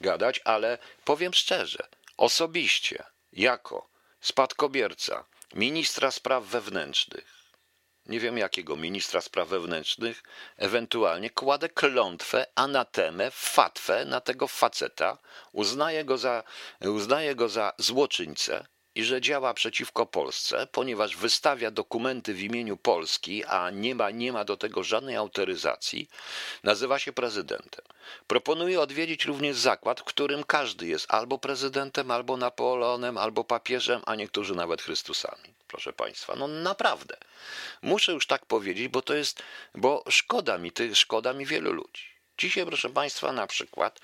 gadać, 0.00 0.40
ale 0.44 0.78
powiem 1.04 1.34
szczerze, 1.34 1.88
osobiście, 2.16 3.04
jako 3.32 3.88
spadkobierca 4.20 5.24
ministra 5.54 6.10
spraw 6.10 6.44
wewnętrznych, 6.44 7.40
nie 8.06 8.20
wiem 8.20 8.38
jakiego, 8.38 8.76
ministra 8.76 9.20
spraw 9.20 9.48
wewnętrznych, 9.48 10.22
ewentualnie 10.56 11.30
kładę 11.30 11.68
klątwę, 11.68 12.46
anatemę, 12.54 13.30
fatwę 13.30 14.04
na 14.04 14.20
tego 14.20 14.48
faceta, 14.48 15.18
uznaję 15.52 16.04
go 16.04 16.18
za, 16.18 16.42
uznaję 16.80 17.34
go 17.34 17.48
za 17.48 17.72
złoczyńcę, 17.78 18.66
i 18.94 19.04
że 19.04 19.20
działa 19.20 19.54
przeciwko 19.54 20.06
Polsce, 20.06 20.66
ponieważ 20.72 21.16
wystawia 21.16 21.70
dokumenty 21.70 22.34
w 22.34 22.40
imieniu 22.40 22.76
Polski, 22.76 23.44
a 23.44 23.70
nie 23.70 23.94
ma, 23.94 24.10
nie 24.10 24.32
ma 24.32 24.44
do 24.44 24.56
tego 24.56 24.82
żadnej 24.84 25.16
autoryzacji, 25.16 26.08
nazywa 26.62 26.98
się 26.98 27.12
prezydentem. 27.12 27.84
Proponuję 28.26 28.80
odwiedzić 28.80 29.24
również 29.24 29.56
zakład, 29.56 30.00
w 30.00 30.04
którym 30.04 30.44
każdy 30.44 30.86
jest 30.86 31.06
albo 31.08 31.38
prezydentem, 31.38 32.10
albo 32.10 32.36
Napoleonem, 32.36 33.18
albo 33.18 33.44
papieżem, 33.44 34.02
a 34.06 34.14
niektórzy 34.14 34.54
nawet 34.54 34.82
Chrystusami. 34.82 35.54
Proszę 35.68 35.92
Państwa, 35.92 36.36
no 36.36 36.48
naprawdę. 36.48 37.16
Muszę 37.82 38.12
już 38.12 38.26
tak 38.26 38.46
powiedzieć, 38.46 38.88
bo 38.88 39.02
to 39.02 39.14
jest, 39.14 39.42
bo 39.74 40.04
szkoda 40.08 40.58
mi, 40.58 40.72
szkoda 40.94 41.32
mi 41.32 41.46
wielu 41.46 41.72
ludzi. 41.72 42.09
Dzisiaj, 42.40 42.66
proszę 42.66 42.90
Państwa, 42.90 43.32
na 43.32 43.46
przykład 43.46 44.00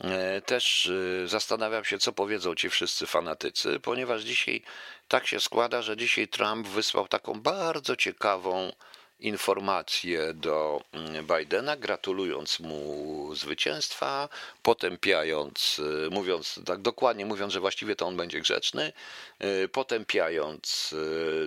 e, 0.00 0.40
też 0.40 0.90
e, 1.24 1.28
zastanawiam 1.28 1.84
się, 1.84 1.98
co 1.98 2.12
powiedzą 2.12 2.54
ci 2.54 2.70
wszyscy 2.70 3.06
fanatycy, 3.06 3.80
ponieważ 3.80 4.22
dzisiaj 4.22 4.62
tak 5.08 5.26
się 5.26 5.40
składa, 5.40 5.82
że 5.82 5.96
dzisiaj 5.96 6.28
Trump 6.28 6.66
wysłał 6.66 7.08
taką 7.08 7.40
bardzo 7.40 7.96
ciekawą 7.96 8.72
informację 9.18 10.34
do 10.34 10.82
mm, 10.92 11.26
Bidena, 11.26 11.76
gratulując 11.76 12.60
mu 12.60 13.34
zwycięstwa, 13.34 14.28
potępiając, 14.62 15.80
e, 16.06 16.10
mówiąc 16.10 16.60
tak 16.66 16.82
dokładnie, 16.82 17.26
mówiąc, 17.26 17.52
że 17.52 17.60
właściwie 17.60 17.96
to 17.96 18.06
on 18.06 18.16
będzie 18.16 18.40
grzeczny, 18.40 18.92
potępiając 19.72 20.94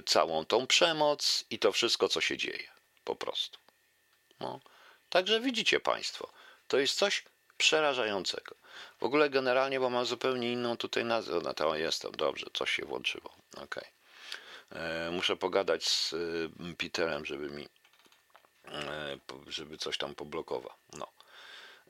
całą 0.05 0.45
tą 0.45 0.67
przemoc 0.67 1.45
i 1.49 1.59
to 1.59 1.71
wszystko, 1.71 2.09
co 2.09 2.21
się 2.21 2.37
dzieje. 2.37 2.69
Po 3.03 3.15
prostu. 3.15 3.59
No. 4.39 4.59
Także 5.11 5.39
widzicie 5.39 5.79
Państwo, 5.79 6.31
to 6.67 6.77
jest 6.77 6.97
coś 6.97 7.23
przerażającego. 7.57 8.55
W 8.99 9.03
ogóle 9.03 9.29
generalnie, 9.29 9.79
bo 9.79 9.89
mam 9.89 10.05
zupełnie 10.05 10.51
inną 10.51 10.77
tutaj 10.77 11.05
nazwę. 11.05 11.39
No 11.43 11.53
to 11.53 11.75
jestem, 11.75 12.11
dobrze, 12.11 12.45
coś 12.53 12.71
się 12.71 12.85
włączyło. 12.85 13.33
Okay. 13.63 13.85
E, 14.69 15.11
muszę 15.11 15.35
pogadać 15.35 15.87
z 15.87 16.13
y, 16.13 16.49
Peterem, 16.77 17.25
żeby 17.25 17.49
mi 17.49 17.67
e, 18.67 19.17
żeby 19.47 19.77
coś 19.77 19.97
tam 19.97 20.15
poblokował. 20.15 20.73
No. 20.93 21.07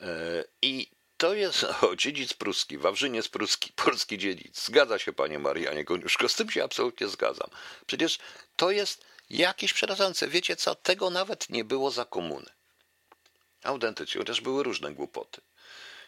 E, 0.01 0.43
I 0.61 0.91
to 1.17 1.33
jest 1.33 1.63
o, 1.81 1.95
dziedzic 1.95 2.33
pruski, 2.33 2.77
Wawrzyniec 2.77 3.27
pruski, 3.27 3.73
polski 3.85 4.17
dziedzic. 4.17 4.65
Zgadza 4.65 4.99
się, 4.99 5.13
panie 5.13 5.39
Marianie 5.39 5.85
Koniuszko, 5.85 6.29
z 6.29 6.35
tym 6.35 6.49
się 6.49 6.63
absolutnie 6.63 7.07
zgadzam. 7.07 7.49
Przecież 7.85 8.19
to 8.55 8.71
jest 8.71 9.05
jakieś 9.29 9.73
przerażające. 9.73 10.27
Wiecie 10.27 10.55
co, 10.55 10.75
tego 10.75 11.09
nawet 11.09 11.49
nie 11.49 11.63
było 11.63 11.91
za 11.91 12.05
komuny. 12.05 12.60
Autentycznie, 13.63 14.19
chociaż 14.19 14.41
były 14.41 14.63
różne 14.63 14.91
głupoty. 14.91 15.41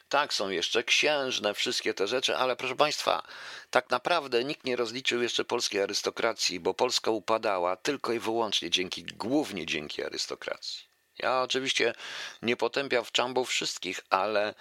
Tak, 0.09 0.33
są 0.33 0.49
jeszcze 0.49 0.83
księżne, 0.83 1.53
wszystkie 1.53 1.93
te 1.93 2.07
rzeczy, 2.07 2.37
ale 2.37 2.55
proszę 2.55 2.75
Państwa, 2.75 3.23
tak 3.69 3.89
naprawdę 3.89 4.43
nikt 4.43 4.63
nie 4.65 4.75
rozliczył 4.75 5.21
jeszcze 5.21 5.45
polskiej 5.45 5.81
arystokracji, 5.81 6.59
bo 6.59 6.73
Polska 6.73 7.11
upadała 7.11 7.75
tylko 7.75 8.13
i 8.13 8.19
wyłącznie 8.19 8.69
dzięki, 8.69 9.03
głównie 9.03 9.65
dzięki 9.65 10.03
arystokracji. 10.03 10.83
Ja 11.19 11.41
oczywiście 11.41 11.93
nie 12.41 12.55
potępiam 12.55 13.05
w 13.05 13.11
czambu 13.11 13.45
wszystkich, 13.45 13.99
ale 14.09 14.53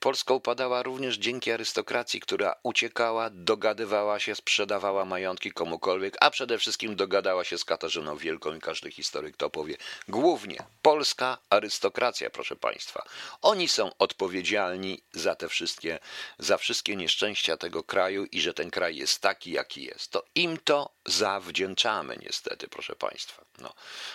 Polska 0.00 0.34
upadała 0.34 0.82
również 0.82 1.16
dzięki 1.18 1.52
arystokracji, 1.52 2.20
która 2.20 2.54
uciekała, 2.62 3.30
dogadywała 3.30 4.18
się, 4.18 4.34
sprzedawała 4.34 5.04
majątki 5.04 5.52
komukolwiek, 5.52 6.16
a 6.20 6.30
przede 6.30 6.58
wszystkim 6.58 6.96
dogadała 6.96 7.44
się 7.44 7.58
z 7.58 7.64
Katarzyną 7.64 8.16
Wielką 8.16 8.54
i 8.54 8.60
każdy 8.60 8.90
historyk 8.90 9.36
to 9.36 9.50
powie. 9.50 9.76
Głównie 10.08 10.62
polska 10.82 11.38
arystokracja, 11.50 12.30
proszę 12.30 12.56
Państwa. 12.56 13.04
Oni 13.42 13.68
są 13.68 13.90
odpowiedzialni 13.98 15.02
za 15.12 15.34
te 15.34 15.48
wszystkie, 15.48 15.98
za 16.38 16.56
wszystkie 16.56 16.96
nieszczęścia 16.96 17.56
tego 17.56 17.82
kraju 17.82 18.24
i 18.24 18.40
że 18.40 18.54
ten 18.54 18.70
kraj 18.70 18.96
jest 18.96 19.20
taki, 19.20 19.50
jaki 19.50 19.84
jest. 19.84 20.10
To 20.10 20.24
im 20.34 20.58
to 20.64 20.90
zawdzięczamy 21.06 22.16
niestety, 22.22 22.68
proszę 22.68 22.96
Państwa. 22.96 23.49
No. 23.60 23.74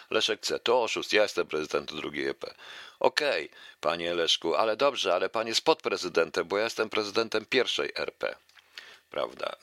Leszek 0.09 0.41
C. 0.41 0.59
To 0.59 0.83
oszust, 0.83 1.13
ja 1.13 1.21
jestem 1.23 1.47
prezydentem 1.47 1.97
drugiej 1.97 2.27
EP. 2.27 2.43
Okej, 2.99 3.45
okay, 3.45 3.57
panie 3.79 4.15
Leszku, 4.15 4.55
ale 4.55 4.77
dobrze, 4.77 5.13
ale 5.13 5.29
pan 5.29 5.47
jest 5.47 5.61
podprezydentem, 5.61 6.47
bo 6.47 6.57
ja 6.57 6.63
jestem 6.63 6.89
prezydentem 6.89 7.45
pierwszej 7.45 7.91
RP. 7.95 8.35
Prawda? 9.09 9.55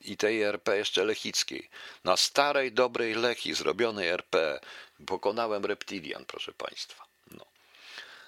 I 0.00 0.16
tej 0.16 0.42
RP 0.42 0.76
jeszcze 0.76 1.04
lechickiej. 1.04 1.70
Na 2.04 2.16
starej, 2.16 2.72
dobrej 2.72 3.14
Lechi 3.14 3.54
zrobionej 3.54 4.08
RP 4.08 4.60
pokonałem 5.06 5.64
reptilian, 5.64 6.24
proszę 6.24 6.52
państwa. 6.52 7.07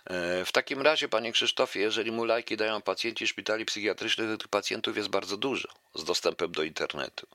E, 0.05 0.45
w 0.45 0.53
takim 0.53 0.83
razie, 0.83 1.09
panie 1.09 1.33
Krzysztofie, 1.33 1.81
jeżeli 1.81 2.13
mu 2.13 2.25
lajki 2.25 2.57
dają 2.57 2.83
pacjenci 2.83 3.27
szpitali 3.27 3.65
psychiatrycznych, 3.65 4.39
tych 4.39 4.49
pacjentów 4.49 4.97
jest 4.97 5.09
bardzo 5.09 5.37
dużo 5.37 5.69
z 5.95 6.05
dostępem 6.05 6.53
do 6.53 6.63
internetu. 6.63 7.27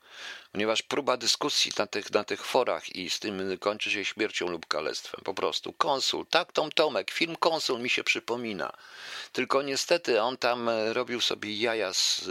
Ponieważ 0.52 0.82
próba 0.82 1.16
dyskusji 1.16 1.72
na 1.78 1.86
tych, 1.86 2.12
na 2.12 2.24
tych 2.24 2.44
forach 2.44 2.96
i 2.96 3.10
z 3.10 3.20
tym 3.20 3.58
kończy 3.58 3.90
się 3.90 4.04
śmiercią 4.04 4.48
lub 4.48 4.66
kalectwem. 4.66 5.20
Po 5.24 5.34
prostu. 5.34 5.72
Konsul, 5.72 6.26
tak, 6.26 6.52
Tom 6.52 6.72
Tomek, 6.72 7.10
film 7.10 7.36
Konsul 7.36 7.80
mi 7.80 7.90
się 7.90 8.04
przypomina. 8.04 8.72
Tylko 9.32 9.62
niestety 9.62 10.22
on 10.22 10.36
tam 10.36 10.70
robił 10.92 11.20
sobie 11.20 11.56
jaja 11.56 11.94
z, 11.94 12.28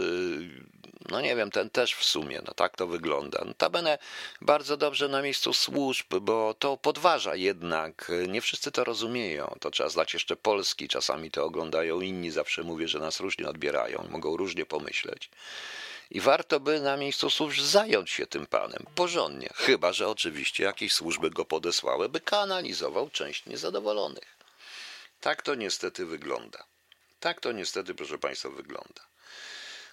no 1.10 1.20
nie 1.20 1.36
wiem, 1.36 1.50
ten 1.50 1.70
też 1.70 1.94
w 1.94 2.04
sumie, 2.04 2.42
no 2.46 2.54
tak 2.54 2.76
to 2.76 2.86
wygląda. 2.86 3.44
Notabene 3.44 3.98
bardzo 4.40 4.76
dobrze 4.76 5.08
na 5.08 5.22
miejscu 5.22 5.52
służb, 5.52 6.14
bo 6.20 6.54
to 6.54 6.76
podważa 6.76 7.36
jednak, 7.36 8.12
nie 8.28 8.40
wszyscy 8.40 8.72
to 8.72 8.84
rozumieją, 8.84 9.56
to 9.60 9.70
trzeba 9.70 9.88
znać 9.88 10.14
jeszcze 10.14 10.35
Polski, 10.36 10.88
czasami 10.88 11.30
to 11.30 11.44
oglądają 11.44 12.00
inni, 12.00 12.30
zawsze 12.30 12.62
mówię, 12.62 12.88
że 12.88 12.98
nas 12.98 13.20
różnie 13.20 13.48
odbierają, 13.48 14.08
mogą 14.10 14.36
różnie 14.36 14.66
pomyśleć. 14.66 15.30
I 16.10 16.20
warto 16.20 16.60
by 16.60 16.80
na 16.80 16.96
miejscu 16.96 17.30
służb 17.30 17.60
zająć 17.60 18.10
się 18.10 18.26
tym 18.26 18.46
panem 18.46 18.86
porządnie, 18.94 19.48
chyba 19.54 19.92
że 19.92 20.08
oczywiście 20.08 20.64
jakieś 20.64 20.92
służby 20.92 21.30
go 21.30 21.44
podesłały, 21.44 22.08
by 22.08 22.20
kanalizował 22.20 23.10
część 23.10 23.46
niezadowolonych. 23.46 24.36
Tak 25.20 25.42
to 25.42 25.54
niestety 25.54 26.06
wygląda. 26.06 26.64
Tak 27.20 27.40
to 27.40 27.52
niestety, 27.52 27.94
proszę 27.94 28.18
Państwa, 28.18 28.48
wygląda. 28.48 29.06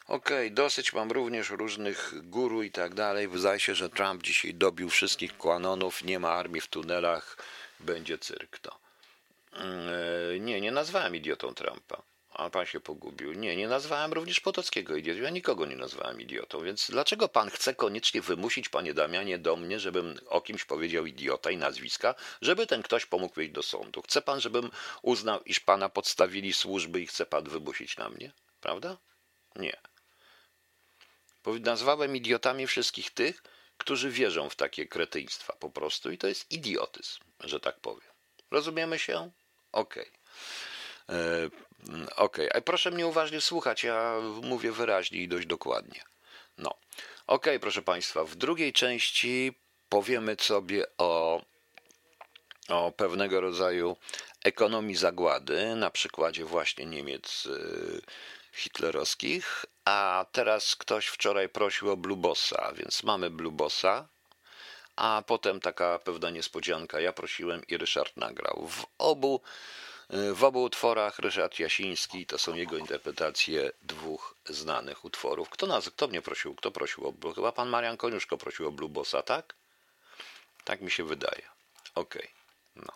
Okej, 0.08 0.48
okay, 0.48 0.52
dosyć 0.52 0.94
mam 0.94 1.12
również 1.12 1.50
różnych 1.50 2.14
guru 2.30 2.64
i 2.64 2.72
tak 2.72 2.94
dalej. 2.94 3.28
Wydaje 3.28 3.60
się, 3.60 3.76
że 3.76 3.90
Trump 3.90 4.24
dzisiaj 4.24 4.54
dobił 4.54 4.90
wszystkich 4.90 5.38
kłanonów, 5.38 6.04
nie 6.04 6.20
ma 6.20 6.30
armii 6.30 6.62
w 6.62 6.68
tunelach, 6.68 7.38
będzie 7.80 8.18
cyrk. 8.18 8.60
To. 8.60 8.83
Yy, 10.32 10.40
nie, 10.40 10.62
nie 10.62 10.72
nazwałem 10.72 11.16
idiotą 11.16 11.54
Trumpa. 11.54 12.04
A 12.34 12.50
pan 12.50 12.66
się 12.66 12.80
pogubił. 12.80 13.34
Nie, 13.34 13.56
nie 13.56 13.68
nazwałem 13.68 14.14
również 14.14 14.40
Potockiego 14.40 14.96
idiotą. 14.96 15.22
Ja 15.22 15.30
nikogo 15.30 15.66
nie 15.66 15.76
nazwałem 15.76 16.22
idiotą, 16.22 16.64
więc 16.64 16.92
dlaczego 16.92 17.28
pan 17.28 17.50
chce 17.50 17.76
koniecznie 17.76 18.22
wymusić, 18.22 18.70
panie 18.70 18.94
Damianie, 18.94 19.38
do 19.38 19.56
mnie, 19.56 19.80
żebym 19.80 20.20
o 20.28 20.42
kimś 20.42 20.66
powiedział 20.66 21.06
idiota 21.06 21.52
i 21.52 21.58
nazwiska, 21.58 22.16
żeby 22.42 22.68
ten 22.68 22.84
ktoś 22.84 23.06
pomógł 23.06 23.36
wyjść 23.36 23.52
do 23.52 23.64
sądu? 23.64 24.02
Chce 24.02 24.22
pan, 24.22 24.42
żebym 24.42 24.72
uznał, 25.02 25.40
iż 25.46 25.60
pana 25.60 25.90
podstawili 25.90 26.54
służby 26.54 27.02
i 27.02 27.08
chce 27.08 27.26
pan 27.26 27.44
wymusić 27.44 27.98
na 27.98 28.10
mnie? 28.10 28.32
Prawda? 28.62 28.98
Nie. 29.56 29.78
Nazwałem 31.46 32.16
idiotami 32.16 32.68
wszystkich 32.68 33.12
tych, 33.12 33.44
którzy 33.78 34.10
wierzą 34.10 34.50
w 34.50 34.56
takie 34.56 34.88
kretyństwa 34.88 35.54
po 35.60 35.70
prostu 35.70 36.12
i 36.12 36.18
to 36.18 36.28
jest 36.28 36.52
idiotyzm, 36.52 37.20
że 37.40 37.60
tak 37.60 37.80
powiem. 37.80 38.12
Rozumiemy 38.52 39.00
się? 39.00 39.32
Okej. 39.74 40.12
Okay. 41.08 41.18
E, 41.18 41.50
okej, 42.16 42.50
okay. 42.50 42.62
proszę 42.62 42.92
mnie 42.92 43.08
uważnie 43.08 43.42
słuchać, 43.42 43.84
ja 43.84 44.16
mówię 44.44 44.72
wyraźnie 44.72 45.20
i 45.20 45.28
dość 45.28 45.48
dokładnie. 45.48 46.02
No, 46.58 46.70
okej, 46.70 46.78
okay, 47.28 47.60
proszę 47.60 47.82
Państwa, 47.82 48.24
w 48.24 48.36
drugiej 48.36 48.74
części 48.74 49.54
powiemy 49.90 50.36
sobie 50.40 50.86
o, 50.98 51.42
o 52.70 52.92
pewnego 52.92 53.42
rodzaju 53.42 53.98
ekonomii 54.44 54.96
zagłady, 54.96 55.76
na 55.76 55.90
przykładzie 55.90 56.46
właśnie 56.46 56.86
Niemiec 56.86 57.46
y, 57.46 58.02
hitlerowskich, 58.54 59.66
a 59.86 60.26
teraz 60.32 60.76
ktoś 60.76 61.08
wczoraj 61.08 61.50
prosił 61.50 61.92
o 61.92 61.98
Blue 61.98 62.18
Bossa, 62.18 62.72
więc 62.76 63.04
mamy 63.04 63.30
Blue 63.30 63.52
Bossa, 63.52 64.08
a 64.96 65.24
potem 65.28 65.60
taka 65.60 66.00
pewna 66.00 66.30
niespodzianka. 66.30 67.00
Ja 67.00 67.14
prosiłem 67.14 67.68
i 67.68 67.78
Ryszard 67.78 68.18
nagrał. 68.18 68.68
W 68.68 68.86
obu, 68.98 69.42
w 70.10 70.44
obu 70.44 70.64
utworach 70.64 71.20
Ryszard 71.20 71.60
Jasiński 71.60 72.26
to 72.26 72.38
są 72.38 72.54
jego 72.54 72.78
interpretacje 72.78 73.72
dwóch 73.82 74.36
znanych 74.46 75.06
utworów. 75.06 75.50
Kto 75.50 75.68
nas, 75.68 75.90
kto 75.90 76.08
mnie 76.08 76.22
prosił? 76.22 76.56
Kto 76.56 76.72
prosił 76.72 77.08
o 77.08 77.34
Chyba 77.34 77.52
pan 77.52 77.70
Marian 77.70 77.98
Koniuszko 77.98 78.38
prosił 78.38 78.68
o 78.68 78.72
Blue 78.72 78.90
Bossa, 78.90 79.22
tak? 79.22 79.54
Tak 80.64 80.82
mi 80.82 80.92
się 80.92 81.04
wydaje. 81.04 81.42
Okej. 81.96 82.22
Okay. 82.22 82.44
No. 82.76 82.94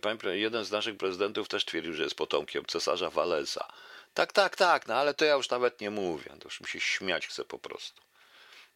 Pan, 0.00 0.18
jeden 0.32 0.64
z 0.64 0.70
naszych 0.70 0.96
prezydentów 0.96 1.48
też 1.48 1.64
twierdził, 1.64 1.94
że 1.94 2.02
jest 2.02 2.14
potomkiem 2.14 2.64
cesarza 2.64 3.10
Walesa. 3.10 3.68
Tak, 4.14 4.32
tak, 4.32 4.56
tak, 4.56 4.86
no 4.86 4.94
ale 4.94 5.14
to 5.14 5.24
ja 5.24 5.34
już 5.34 5.50
nawet 5.50 5.80
nie 5.80 5.90
mówię. 5.90 6.30
To 6.40 6.44
już 6.44 6.60
mi 6.60 6.66
się 6.66 6.80
śmiać 6.80 7.26
chce 7.26 7.44
po 7.44 7.58
prostu. 7.58 8.02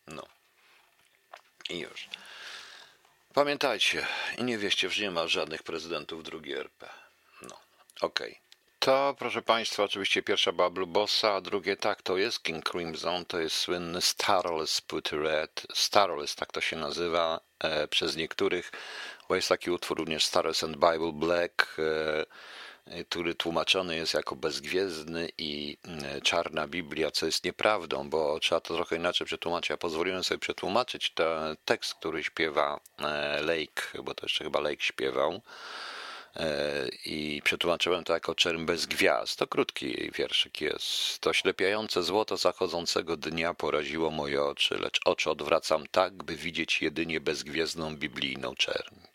No. 0.07 0.27
I 1.71 1.79
już. 1.79 2.09
Pamiętajcie 3.35 4.07
i 4.39 4.45
nie 4.45 4.59
wieście, 4.59 4.91
że 4.91 5.03
nie 5.03 5.11
ma 5.11 5.29
żadnych 5.29 5.63
prezydentów 5.63 6.23
drugiej 6.23 6.59
RP. 6.59 6.89
No, 7.43 7.57
okej. 8.01 8.31
Okay. 8.31 8.51
To, 8.81 9.15
proszę 9.19 9.43
Państwa, 9.43 9.83
oczywiście 9.85 10.23
pierwsza 10.23 10.53
była 10.53 10.71
Blue 10.71 10.87
Bossa, 10.87 11.35
a 11.35 11.41
drugie 11.41 11.77
tak, 11.77 12.03
to 12.03 12.17
jest 12.17 12.43
King 12.43 12.71
Crimson, 12.71 13.25
to 13.25 13.41
jest 13.41 13.57
słynny 13.57 14.01
Starless 14.01 14.81
Put 14.81 15.13
Red. 15.13 15.67
Starless, 15.75 16.35
tak 16.35 16.53
to 16.53 16.61
się 16.61 16.77
nazywa 16.77 17.41
e, 17.59 17.89
przez 17.89 18.17
niektórych, 18.17 18.73
bo 19.29 19.37
jest 19.37 19.49
taki 19.49 19.71
utwór 19.71 19.99
również 19.99 20.25
Starless 20.25 20.65
and 20.65 20.77
Bible 20.77 21.13
Black, 21.13 21.77
e, 21.79 22.27
który 23.09 23.35
tłumaczony 23.35 23.97
jest 23.97 24.15
jako 24.15 24.37
bezgwiezdny 24.37 25.29
i 25.39 25.77
e, 25.85 26.21
czarna 26.21 26.69
Biblia, 26.69 27.11
co 27.11 27.27
jest 27.27 27.45
nieprawdą, 27.45 28.11
bo 28.11 28.41
trzeba 28.41 28.61
to 28.61 28.75
trochę 28.75 28.97
inaczej 28.97 29.27
przetłumaczyć. 29.27 29.71
Ja 29.71 29.77
pozwoliłem 29.77 30.25
sobie 30.25 30.39
przetłumaczyć 30.39 31.11
ten 31.11 31.57
tekst, 31.65 31.95
który 31.95 32.25
śpiewa 32.25 32.81
e, 32.99 33.43
Lake, 33.43 34.03
bo 34.05 34.15
to 34.15 34.25
jeszcze 34.25 34.45
chyba 34.45 34.61
Lake 34.61 34.83
śpiewał. 34.83 35.41
E, 36.37 36.89
i 37.05 37.43
przetłumaczyłem 37.45 38.05
to 38.05 38.13
jako 38.13 38.35
Czerm 38.35 38.67
bez 38.67 38.87
gwiazd. 38.87 39.39
To 39.39 39.47
krótki 39.47 40.11
wierszyk 40.15 40.61
jest. 40.61 41.19
To 41.21 41.33
ślepiające 41.33 42.03
złoto 42.03 42.37
zachodzącego 42.37 43.17
dnia 43.17 43.55
poraziło 43.55 44.11
moje 44.11 44.43
oczy, 44.43 44.79
lecz 44.79 45.01
oczy 45.05 45.31
odwracam 45.31 45.87
tak, 45.87 46.23
by 46.23 46.37
widzieć 46.37 46.83
jedynie 46.83 47.21
bezgwiezdną 47.21 47.97
biblijną 47.97 48.55
czerń. 48.55 49.10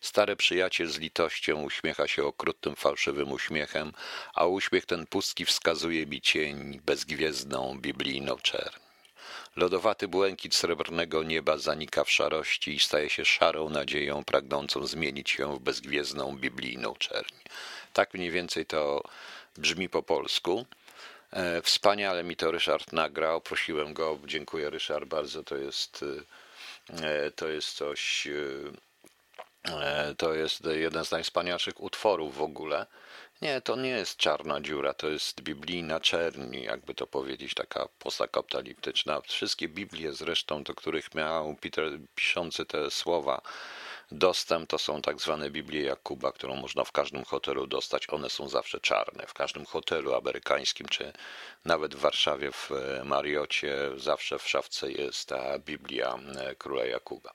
Stary 0.00 0.36
przyjaciel 0.36 0.88
z 0.88 0.98
litością 0.98 1.62
uśmiecha 1.62 2.08
się 2.08 2.24
okrutnym, 2.24 2.76
fałszywym 2.76 3.32
uśmiechem, 3.32 3.92
a 4.34 4.46
uśmiech 4.46 4.86
ten 4.86 5.06
pustki 5.06 5.44
wskazuje 5.44 6.06
mi 6.06 6.20
cień, 6.20 6.80
bezgwiezdną, 6.84 7.78
biblijną 7.80 8.36
czerń. 8.36 8.86
Lodowaty 9.56 10.08
błękit 10.08 10.54
srebrnego 10.54 11.22
nieba 11.22 11.58
zanika 11.58 12.04
w 12.04 12.10
szarości 12.10 12.74
i 12.74 12.80
staje 12.80 13.10
się 13.10 13.24
szarą 13.24 13.68
nadzieją 13.68 14.24
pragnącą 14.24 14.86
zmienić 14.86 15.30
się 15.30 15.56
w 15.56 15.58
bezgwiezdną 15.58 16.36
biblijną 16.36 16.94
czerń. 16.94 17.34
Tak 17.92 18.14
mniej 18.14 18.30
więcej 18.30 18.66
to 18.66 19.02
brzmi 19.56 19.88
po 19.88 20.02
polsku. 20.02 20.66
E, 21.30 21.62
wspaniale 21.62 22.24
mi 22.24 22.36
to 22.36 22.50
Ryszard 22.50 22.92
nagrał. 22.92 23.40
Prosiłem 23.40 23.94
go, 23.94 24.18
dziękuję 24.26 24.70
Ryszard 24.70 25.04
bardzo. 25.04 25.44
To 25.44 25.56
jest, 25.56 26.04
e, 27.02 27.30
to 27.30 27.48
jest 27.48 27.76
coś, 27.76 28.26
e, 28.26 28.32
to 30.16 30.34
jest 30.34 30.64
jeden 30.64 31.04
z 31.04 31.10
najwspanialszych 31.10 31.82
utworów 31.82 32.36
w 32.36 32.42
ogóle. 32.42 32.86
Nie, 33.42 33.60
to 33.60 33.76
nie 33.76 33.88
jest 33.88 34.16
czarna 34.16 34.60
dziura, 34.60 34.94
to 34.94 35.08
jest 35.08 35.40
biblijna 35.40 36.00
czerń, 36.00 36.56
jakby 36.56 36.94
to 36.94 37.06
powiedzieć, 37.06 37.54
taka 37.54 37.88
postapokaliptyczna. 37.98 39.20
Wszystkie 39.20 39.68
Biblie 39.68 40.12
zresztą, 40.12 40.62
do 40.62 40.74
których 40.74 41.14
miał 41.14 41.54
Peter 41.54 41.92
piszący 42.14 42.66
te 42.66 42.90
słowa 42.90 43.42
dostęp, 44.10 44.70
to 44.70 44.78
są 44.78 45.02
tak 45.02 45.20
zwane 45.20 45.50
Biblie 45.50 45.82
Jakuba, 45.82 46.32
którą 46.32 46.56
można 46.56 46.84
w 46.84 46.92
każdym 46.92 47.24
hotelu 47.24 47.66
dostać. 47.66 48.06
One 48.10 48.30
są 48.30 48.48
zawsze 48.48 48.80
czarne. 48.80 49.26
W 49.26 49.34
każdym 49.34 49.66
hotelu 49.66 50.14
amerykańskim, 50.14 50.88
czy 50.88 51.12
nawet 51.64 51.94
w 51.94 51.98
Warszawie 51.98 52.52
w 52.52 52.70
Mariocie, 53.04 53.76
zawsze 53.96 54.38
w 54.38 54.48
szafce 54.48 54.92
jest 54.92 55.28
ta 55.28 55.58
Biblia 55.58 56.18
e, 56.36 56.54
Króla 56.54 56.84
Jakuba. 56.84 57.32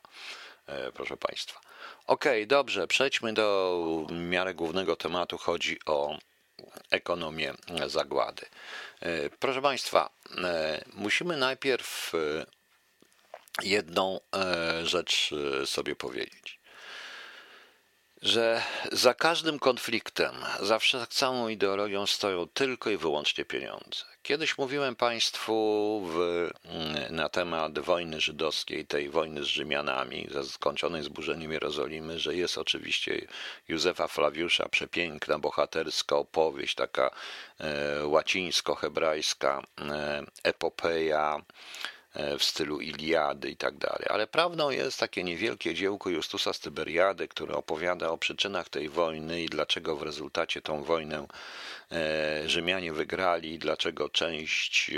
E, 0.67 0.91
proszę 0.91 1.17
Państwa. 1.17 1.70
Okej, 2.07 2.41
okay, 2.41 2.47
dobrze, 2.47 2.87
przejdźmy 2.87 3.33
do 3.33 4.07
miarę 4.11 4.53
głównego 4.53 4.95
tematu. 4.95 5.37
Chodzi 5.37 5.79
o 5.85 6.17
ekonomię 6.89 7.53
zagłady. 7.87 8.45
E, 8.99 9.29
proszę 9.29 9.61
Państwa, 9.61 10.09
e, 10.43 10.83
musimy 10.93 11.37
najpierw 11.37 12.11
jedną 13.63 14.19
rzecz 14.83 15.29
sobie 15.65 15.95
powiedzieć 15.95 16.60
że 18.21 18.61
za 18.91 19.13
każdym 19.13 19.59
konfliktem, 19.59 20.35
za 20.59 20.79
całą 21.09 21.47
ideologią 21.47 22.05
stoją 22.05 22.47
tylko 22.47 22.89
i 22.89 22.97
wyłącznie 22.97 23.45
pieniądze. 23.45 24.11
Kiedyś 24.23 24.57
mówiłem 24.57 24.95
Państwu 24.95 25.53
w, 26.05 26.17
mm, 26.65 27.15
na 27.15 27.29
temat 27.29 27.79
wojny 27.79 28.21
żydowskiej, 28.21 28.85
tej 28.85 29.09
wojny 29.09 29.43
z 29.43 29.47
Rzymianami, 29.47 30.27
skończonej 30.43 31.03
zburzeniem 31.03 31.51
Jerozolimy, 31.51 32.19
że 32.19 32.35
jest 32.35 32.57
oczywiście 32.57 33.27
Józefa 33.67 34.07
Flawiusza 34.07 34.69
przepiękna, 34.69 35.39
bohaterska 35.39 36.15
opowieść, 36.15 36.75
taka 36.75 37.11
e, 37.59 38.07
łacińsko-hebrajska 38.07 39.61
e, 39.79 40.23
epopeja, 40.43 41.41
w 42.15 42.43
stylu 42.43 42.81
Iliady 42.81 43.49
i 43.49 43.55
tak 43.55 43.77
dalej. 43.77 44.05
Ale 44.09 44.27
prawdą 44.27 44.69
jest 44.69 44.99
takie 44.99 45.23
niewielkie 45.23 45.73
dziełko 45.73 46.09
Justusa 46.09 46.53
z 46.53 46.59
Tyberiady, 46.59 47.27
które 47.27 47.55
opowiada 47.55 48.09
o 48.09 48.17
przyczynach 48.17 48.69
tej 48.69 48.89
wojny 48.89 49.41
i 49.41 49.45
dlaczego 49.45 49.95
w 49.95 50.03
rezultacie 50.03 50.61
tą 50.61 50.83
wojnę 50.83 51.27
e, 51.91 52.49
Rzymianie 52.49 52.93
wygrali, 52.93 53.59
dlaczego 53.59 54.09
część 54.09 54.89
e, 54.89 54.93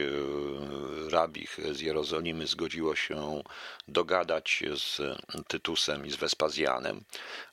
rabich 1.10 1.58
z 1.72 1.80
Jerozolimy 1.80 2.48
zgodziło 2.48 2.96
się 2.96 3.44
dogadać 3.88 4.64
z 4.76 5.02
Tytusem 5.48 6.06
i 6.06 6.12
z 6.12 6.16
Wespazjanem, 6.16 7.04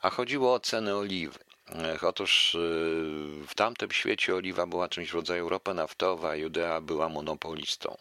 a 0.00 0.10
chodziło 0.10 0.54
o 0.54 0.60
ceny 0.60 0.96
oliwy. 0.96 1.38
Otóż 2.02 2.56
w 3.48 3.54
tamtym 3.56 3.90
świecie 3.90 4.34
oliwa 4.34 4.66
była 4.66 4.88
czymś 4.88 5.10
w 5.10 5.14
rodzaju 5.14 5.48
ropa 5.48 5.74
naftowa, 5.74 6.36
Judea 6.36 6.80
była 6.80 7.08
monopolistą 7.08 7.96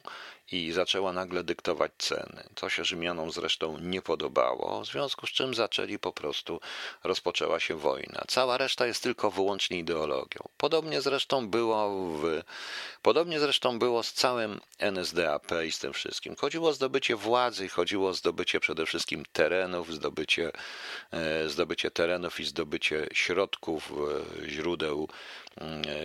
i 0.52 0.72
zaczęła 0.72 1.14
nagle 1.14 1.44
dyktować 1.44 1.92
ceny, 1.98 2.44
co 2.56 2.70
się 2.70 2.86
Rzymianom 2.86 3.32
zresztą 3.32 3.78
nie 3.78 4.02
podobało, 4.02 4.82
w 4.82 4.86
związku 4.86 5.28
z 5.28 5.30
czym 5.30 5.54
zaczęli 5.54 6.00
po 6.00 6.14
prostu, 6.14 6.62
rozpoczęła 7.04 7.60
się 7.60 7.76
wojna. 7.76 8.24
Cała 8.28 8.58
reszta 8.58 8.88
jest 8.88 9.04
tylko 9.04 9.32
wyłącznie 9.32 9.80
ideologią. 9.80 10.50
Podobnie 10.58 11.02
zresztą 11.02 11.48
było 11.48 11.90
w, 11.90 12.42
podobnie 13.02 13.40
zresztą 13.40 13.80
było 13.80 14.04
z 14.04 14.14
całym 14.14 14.60
NSDAP 14.80 15.52
i 15.68 15.72
z 15.72 15.80
tym 15.80 15.94
wszystkim. 15.94 16.36
Chodziło 16.36 16.70
o 16.70 16.74
zdobycie 16.74 17.16
władzy, 17.16 17.70
chodziło 17.70 18.10
o 18.10 18.14
zdobycie 18.14 18.60
przede 18.60 18.86
wszystkim 18.86 19.24
terenów, 19.34 19.94
zdobycie, 19.94 20.52
e, 21.12 21.50
zdobycie 21.50 21.92
terenów 21.92 22.40
i 22.40 22.46
zdobycie 22.46 23.08
środków, 23.14 23.92
e, 24.42 24.50
źródeł 24.50 25.10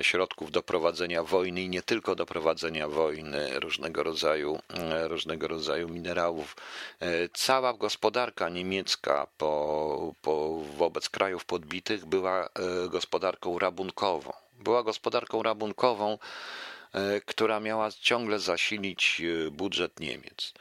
środków 0.02 0.50
do 0.50 0.62
prowadzenia 0.62 1.22
wojny 1.22 1.62
i 1.62 1.68
nie 1.68 1.82
tylko 1.82 2.14
do 2.14 2.26
prowadzenia 2.26 2.88
wojny, 2.88 3.60
różnego 3.60 4.02
rodzaju, 4.02 4.58
mm, 4.68 5.06
różnego 5.06 5.48
rodzaju 5.48 5.88
minerałów. 5.88 6.56
E, 7.00 7.28
cała 7.28 7.72
gospodarka 7.74 8.48
niemiecka 8.48 9.26
po, 9.38 10.14
po, 10.22 10.60
wobec 10.76 11.08
krajów 11.08 11.44
podbitych 11.44 12.06
była 12.06 12.44
e, 12.46 12.48
gospodarką 12.88 13.58
rabunkową. 13.58 14.32
Była 14.60 14.82
gospodarką 14.82 15.42
rabunkową, 15.42 16.18
e, 16.92 17.20
która 17.20 17.60
miała 17.60 17.90
ciągle 17.92 18.38
zasilić 18.38 19.22
budżet 19.50 20.00
Niemiec 20.00 20.52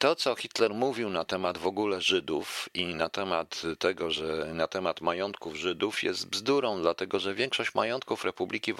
to, 0.00 0.16
co 0.16 0.34
Hitler 0.34 0.74
mówił 0.74 1.10
na 1.10 1.24
temat 1.24 1.58
w 1.58 1.66
ogóle 1.66 2.00
Żydów 2.00 2.68
i 2.74 2.84
na 2.94 3.08
temat 3.08 3.62
tego, 3.78 4.10
że 4.10 4.50
na 4.54 4.66
temat 4.66 5.00
majątków 5.00 5.56
Żydów 5.56 6.02
jest 6.02 6.28
bzdurą, 6.28 6.82
dlatego 6.82 7.18
że 7.18 7.34
większość 7.34 7.74
majątków 7.74 8.24
Republiki 8.24 8.74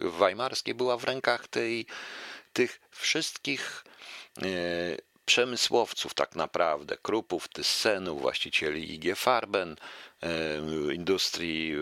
Weimarskiej, 0.00 0.74
była 0.74 0.96
w 0.96 1.04
rękach 1.04 1.48
tej, 1.48 1.86
tych 2.52 2.80
wszystkich 2.90 3.84
e, 4.42 4.46
przemysłowców 5.24 6.14
tak 6.14 6.36
naprawdę, 6.36 6.96
Krupów, 7.02 7.48
Tyssenów, 7.48 8.20
właścicieli 8.20 8.94
IG 8.94 9.18
Farben, 9.18 9.76
e, 10.22 10.94
industrii 10.94 11.72
e, 11.72 11.76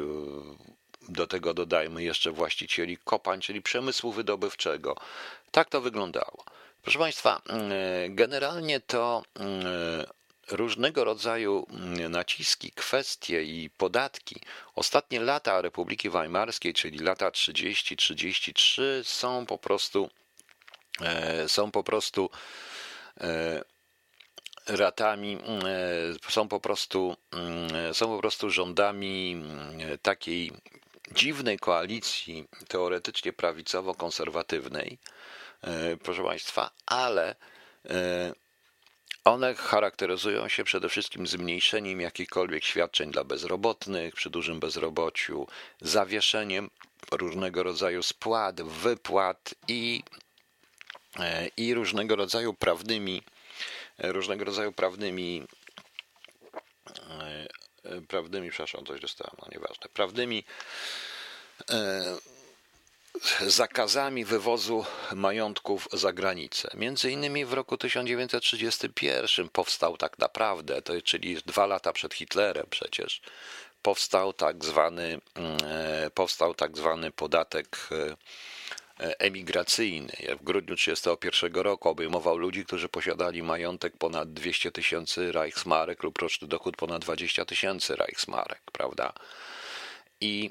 do 1.09 1.27
tego 1.27 1.55
dodajmy 1.55 2.03
jeszcze 2.03 2.31
właścicieli 2.31 2.99
kopań, 3.05 3.41
czyli 3.41 3.63
przemysłu 3.63 4.13
wydobywczego. 4.13 4.97
Tak 5.51 5.69
to 5.69 5.81
wyglądało. 5.81 6.45
Proszę 6.85 6.99
Państwa, 6.99 7.43
mm, 7.49 7.73
generalnie 8.15 8.81
to 8.81 9.23
mm, 9.35 9.63
różnego 10.51 11.05
rodzaju 11.05 11.67
mm, 11.71 12.13
naciski, 12.13 12.73
kwestie 12.73 13.43
i 13.43 13.71
podatki. 13.71 14.37
Ostatnie 14.75 15.21
lata 15.21 15.63
Republiki 15.63 16.11
Weimarskiej, 16.11 16.75
czyli 16.75 16.99
lata 16.99 17.31
30-33 17.31 18.83
są 19.05 19.47
po 19.47 19.59
prostu 19.59 20.11
e, 21.01 21.49
są 21.49 21.71
po 21.71 21.83
prostu 21.85 22.31
e, 23.21 23.63
ratami, 24.67 25.39
e, 26.25 26.31
są 26.31 26.49
po 26.49 26.61
prostu 26.61 27.17
są 27.93 28.07
po 28.07 28.19
prostu 28.19 28.51
rządami 28.51 29.45
takiej 30.03 30.53
dziwnej 31.13 31.59
koalicji 31.59 32.45
teoretycznie 32.69 33.33
prawicowo-konserwatywnej, 33.33 34.99
proszę 36.03 36.23
Państwa, 36.23 36.71
ale 36.87 37.37
e, 37.91 38.33
one 39.25 39.55
charakteryzują 39.55 40.49
się 40.49 40.65
przede 40.65 40.89
wszystkim 40.89 41.27
zmniejszeniem 41.27 42.01
jakichkolwiek 42.01 42.65
świadczeń 42.65 43.11
dla 43.11 43.25
bezrobotnych 43.25 44.15
przy 44.15 44.31
dużym 44.31 44.61
bezrobociu, 44.61 45.47
zawieszeniem 45.81 46.71
różnego 47.13 47.63
rodzaju 47.63 48.03
spłat, 48.03 48.63
wypłat 48.63 49.55
i, 49.69 50.03
e, 51.19 51.49
i 51.57 51.75
różnego 51.75 52.17
rodzaju 52.17 52.55
prawnymi 52.55 53.23
różnego 53.99 54.45
rodzaju 54.45 54.73
prawnymi 54.73 55.47
prawdymi, 58.09 58.51
przepraszam, 58.51 58.87
coś 58.87 59.01
dostałem, 59.01 59.37
no 59.43 59.49
nieważne, 59.53 59.89
prawdymi 59.95 60.45
e, 61.71 62.17
zakazami 63.47 64.25
wywozu 64.25 64.85
majątków 65.15 65.89
za 65.93 66.13
granicę. 66.13 66.69
Między 66.75 67.11
innymi 67.11 67.45
w 67.45 67.53
roku 67.53 67.77
1931 67.77 69.49
powstał 69.49 69.97
tak 69.97 70.19
naprawdę, 70.19 70.83
to, 70.83 71.03
czyli 71.03 71.37
dwa 71.47 71.67
lata 71.67 71.93
przed 71.93 72.15
Hitlerem 72.15 72.67
przecież, 72.71 73.21
powstał 73.83 74.33
tak 74.33 74.65
zwany, 74.65 75.21
e, 75.65 76.11
powstał 76.15 76.55
tak 76.55 76.77
zwany 76.77 77.11
podatek 77.11 77.89
e, 77.93 78.17
emigracyjny. 79.21 80.13
W 80.41 80.45
grudniu 80.45 80.77
1931 80.77 81.63
roku 81.63 81.89
obejmował 81.89 82.39
ludzi, 82.39 82.65
którzy 82.65 82.89
posiadali 82.89 83.43
majątek 83.43 83.97
ponad 83.97 84.33
200 84.33 84.73
tysięcy 84.73 85.33
Reichsmarek 85.33 86.03
lub 86.03 86.19
roczny 86.19 86.49
dochód 86.49 86.77
ponad 86.77 87.03
20 87.03 87.45
tysięcy 87.45 87.97
Reichsmarek, 87.97 88.63
prawda? 88.73 89.13
I 90.21 90.51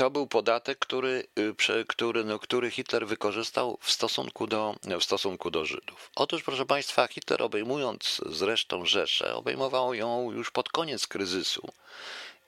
to 0.00 0.10
był 0.10 0.26
podatek, 0.26 0.78
który, 0.78 1.26
y, 1.38 1.84
który, 1.88 2.24
no, 2.24 2.38
który 2.38 2.70
Hitler 2.70 3.06
wykorzystał 3.06 3.78
w 3.80 3.90
stosunku, 3.90 4.46
do, 4.46 4.74
w 5.00 5.04
stosunku 5.04 5.50
do 5.50 5.64
Żydów. 5.64 6.10
Otóż, 6.16 6.42
proszę 6.42 6.66
Państwa, 6.66 7.06
Hitler 7.06 7.42
obejmując 7.42 8.20
zresztą 8.26 8.86
Rzeszę, 8.86 9.34
obejmował 9.34 9.94
ją 9.94 10.32
już 10.32 10.50
pod 10.50 10.68
koniec 10.68 11.06
kryzysu 11.06 11.68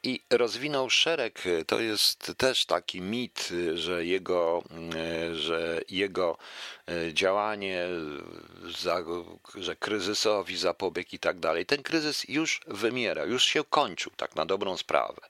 i 0.03 0.21
rozwinął 0.31 0.91
szereg, 0.91 1.45
to 1.67 1.81
jest 1.81 2.33
też 2.37 2.67
taki 2.67 3.01
mit, 3.01 3.49
że 3.75 4.05
jego, 4.05 4.63
że 5.33 5.81
jego 5.89 6.39
działanie, 7.13 7.87
że 9.55 9.77
kryzysowi 9.77 10.57
zapobiegł 10.57 11.11
i 11.13 11.19
tak 11.19 11.39
dalej. 11.39 11.67
Ten 11.67 11.83
kryzys 11.83 12.29
już 12.29 12.61
wymiera, 12.67 13.25
już 13.25 13.45
się 13.45 13.65
kończył, 13.65 14.13
tak 14.17 14.37
na 14.37 14.47
dobrą 14.47 14.77
sprawę. 14.77 15.21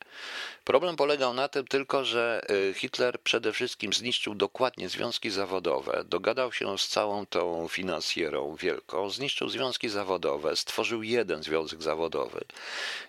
Problem 0.65 0.97
polegał 0.97 1.35
na 1.35 1.49
tym 1.49 1.67
tylko, 1.67 2.05
że 2.05 2.47
Hitler 2.75 3.21
przede 3.21 3.53
wszystkim 3.53 3.93
zniszczył 3.93 4.35
dokładnie 4.35 4.89
związki 4.89 5.31
zawodowe, 5.31 6.05
dogadał 6.05 6.53
się 6.53 6.79
z 6.79 6.89
całą 6.89 7.27
tą 7.27 7.69
finansjerą 7.69 8.57
wielką, 8.57 9.11
zniszczył 9.11 9.49
związki 9.49 9.89
zawodowe, 9.89 10.57
stworzył 10.57 11.03
jeden 11.03 11.43
związek 11.43 11.83
zawodowy, 11.83 12.45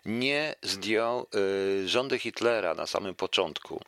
nie 0.05 0.55
zdjął 0.61 1.27
rządy 1.85 2.19
Hitlera 2.19 2.73
na 2.73 2.87
samym 2.87 3.15
początku, 3.15 3.81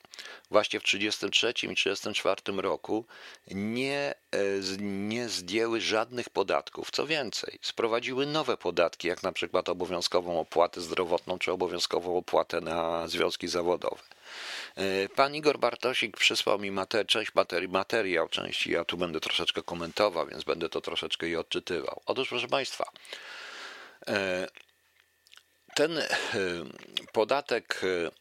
właśnie 0.52 0.80
w 0.80 0.84
1933 0.84 1.48
i 1.48 1.76
1934 1.76 2.62
roku, 2.62 3.06
nie, 3.52 4.16
e, 4.32 4.38
nie 4.82 5.30
zdjęły 5.30 5.82
żadnych 5.82 6.30
podatków. 6.30 6.92
Co 6.92 7.08
więcej, 7.08 7.60
sprowadziły 7.62 8.26
nowe 8.26 8.58
podatki, 8.58 9.08
jak 9.08 9.24
na 9.24 9.32
przykład 9.32 9.70
obowiązkową 9.70 10.40
opłatę 10.40 10.82
zdrowotną 10.82 11.40
czy 11.40 11.52
obowiązkową 11.52 12.18
opłatę 12.18 12.62
na 12.62 13.08
związki 13.08 13.48
zawodowe. 13.48 14.02
E, 14.76 15.10
pan 15.10 15.36
Igor 15.36 15.60
Bartosik 15.60 16.18
przysłał 16.18 16.60
mi 16.60 16.72
mater 16.72 17.08
część 17.08 17.36
materii, 17.36 17.70
materiał 17.70 18.30
części, 18.30 18.72
ja 18.72 18.86
tu 18.86 18.98
będę 18.98 19.20
troszeczkę 19.20 19.64
komentował, 19.64 20.28
więc 20.28 20.44
będę 20.44 20.70
to 20.70 20.82
troszeczkę 20.82 21.28
i 21.28 21.36
odczytywał. 21.36 22.02
Otóż, 22.06 22.30
proszę 22.30 22.48
Państwa, 22.48 22.92
ten 25.76 25.98
e, 25.98 26.08
podatek 27.12 27.82
e, 27.84 28.12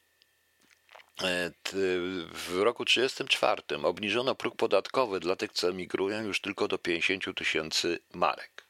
w 2.32 2.60
roku 2.62 2.84
1934 2.84 3.86
obniżono 3.86 4.34
próg 4.34 4.56
podatkowy 4.56 5.20
dla 5.20 5.36
tych, 5.36 5.52
co 5.52 5.68
emigrują 5.68 6.22
już 6.22 6.40
tylko 6.40 6.68
do 6.68 6.78
50 6.78 7.24
tysięcy 7.36 7.98
marek. 8.14 8.64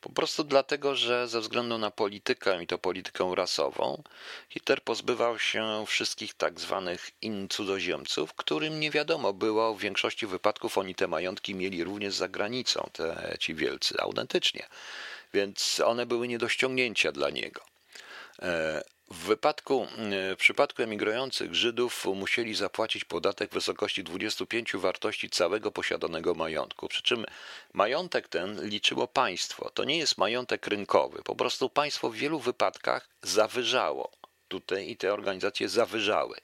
Po 0.00 0.10
prostu 0.10 0.44
dlatego, 0.44 0.94
że 0.94 1.28
ze 1.28 1.40
względu 1.40 1.78
na 1.78 1.90
politykę 1.90 2.62
i 2.62 2.66
to 2.66 2.78
politykę 2.78 3.32
rasową, 3.34 4.02
Hitler 4.48 4.82
pozbywał 4.82 5.38
się 5.38 5.84
wszystkich 5.86 6.34
tak 6.34 6.60
zwanych 6.60 7.10
in 7.22 7.48
cudzoziemców, 7.48 8.34
którym 8.34 8.80
nie 8.80 8.90
wiadomo 8.90 9.32
było, 9.32 9.74
w 9.74 9.80
większości 9.80 10.26
wypadków 10.26 10.78
oni 10.78 10.94
te 10.94 11.08
majątki 11.08 11.54
mieli 11.54 11.84
również 11.84 12.14
za 12.14 12.28
granicą, 12.28 12.90
te 12.92 13.36
ci 13.40 13.54
wielcy, 13.54 13.94
autentycznie. 14.00 14.66
Więc 15.34 15.80
one 15.80 16.06
były 16.06 16.28
nie 16.28 16.38
do 16.38 16.48
ściągnięcia 16.48 17.12
dla 17.12 17.30
niego. 17.30 17.77
E, 18.42 18.82
w 19.10 19.24
wypadku, 19.24 19.86
e, 20.12 20.34
w 20.34 20.38
przypadku 20.38 20.82
emigrujących 20.82 21.54
Żydów 21.54 22.04
musieli 22.14 22.54
zapłacić 22.54 23.04
podatek 23.04 23.50
w 23.50 23.54
wysokości 23.54 24.04
25 24.04 24.76
wartości 24.76 25.30
całego 25.30 25.72
posiadanego 25.72 26.34
majątku. 26.34 26.88
Przy 26.88 27.02
czym 27.02 27.24
majątek 27.72 28.28
ten 28.28 28.68
liczyło 28.68 29.08
państwo. 29.08 29.70
To 29.70 29.84
nie 29.84 29.98
jest 29.98 30.18
majątek 30.18 30.66
rynkowy. 30.66 31.22
Po 31.22 31.36
prostu 31.36 31.70
państwo 31.70 32.10
w 32.10 32.14
wielu 32.14 32.38
wypadkach 32.38 33.08
zawyżało. 33.22 34.10
Tutaj 34.48 34.90
i 34.90 34.96
te 34.96 35.12
organizacje 35.12 35.68
zawyżały. 35.68 36.36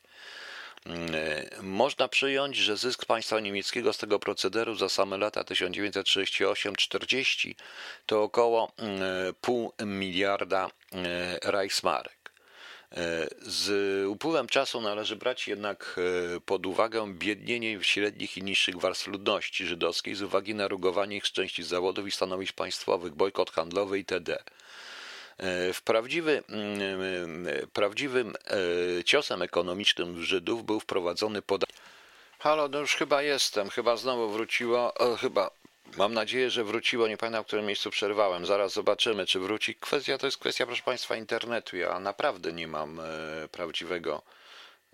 E, 0.88 1.62
można 1.62 2.08
przyjąć, 2.08 2.56
że 2.56 2.76
zysk 2.76 3.06
państwa 3.06 3.40
niemieckiego 3.40 3.92
z 3.92 3.98
tego 3.98 4.18
procederu 4.18 4.74
za 4.74 4.88
same 4.88 5.18
lata 5.18 5.42
1938-40 5.42 7.54
to 8.06 8.22
około 8.22 8.72
pół 9.40 9.72
miliarda 9.84 10.70
Reichsmarek. 11.42 12.32
E, 12.92 13.28
z 13.42 14.06
upływem 14.06 14.46
czasu 14.46 14.80
należy 14.80 15.16
brać 15.16 15.48
jednak 15.48 16.00
pod 16.46 16.66
uwagę 16.66 17.14
biednienie 17.14 17.78
średnich 17.82 18.36
i 18.36 18.42
niższych 18.42 18.80
warstw 18.80 19.06
ludności 19.06 19.66
żydowskiej 19.66 20.14
z 20.14 20.22
uwagi 20.22 20.54
na 20.54 20.68
rugowanie 20.68 21.16
ich 21.16 21.26
z 21.26 21.32
części 21.32 21.62
zawodów 21.62 22.06
i 22.06 22.10
stanowisk 22.10 22.54
państwowych, 22.54 23.14
bojkot 23.14 23.50
handlowy 23.50 23.98
itd. 23.98 24.44
E, 25.38 25.72
w 25.72 25.82
prawdziwy, 25.82 26.42
prawdziwym 27.72 28.34
ciosem 29.04 29.42
ekonomicznym 29.42 30.22
Żydów 30.22 30.64
był 30.64 30.80
wprowadzony 30.80 31.42
podatek. 31.42 31.76
Halo, 32.38 32.68
no 32.68 32.78
już 32.78 32.96
chyba 32.96 33.22
jestem, 33.22 33.70
chyba 33.70 33.96
znowu 33.96 34.30
wróciło, 34.30 34.94
o, 34.94 35.16
chyba 35.16 35.50
Mam 35.96 36.14
nadzieję, 36.14 36.50
że 36.50 36.64
wróciło. 36.64 37.08
Nie 37.08 37.16
pamiętam, 37.16 37.44
w 37.44 37.46
którym 37.46 37.66
miejscu 37.66 37.90
przerwałem. 37.90 38.46
Zaraz 38.46 38.72
zobaczymy, 38.72 39.26
czy 39.26 39.40
wróci. 39.40 39.74
Kwestia 39.74 40.18
to 40.18 40.26
jest 40.26 40.38
kwestia, 40.38 40.66
proszę 40.66 40.82
Państwa, 40.82 41.16
internetu. 41.16 41.76
Ja 41.76 42.00
naprawdę 42.00 42.52
nie 42.52 42.68
mam 42.68 43.00
e, 43.00 43.04
prawdziwego. 43.52 44.22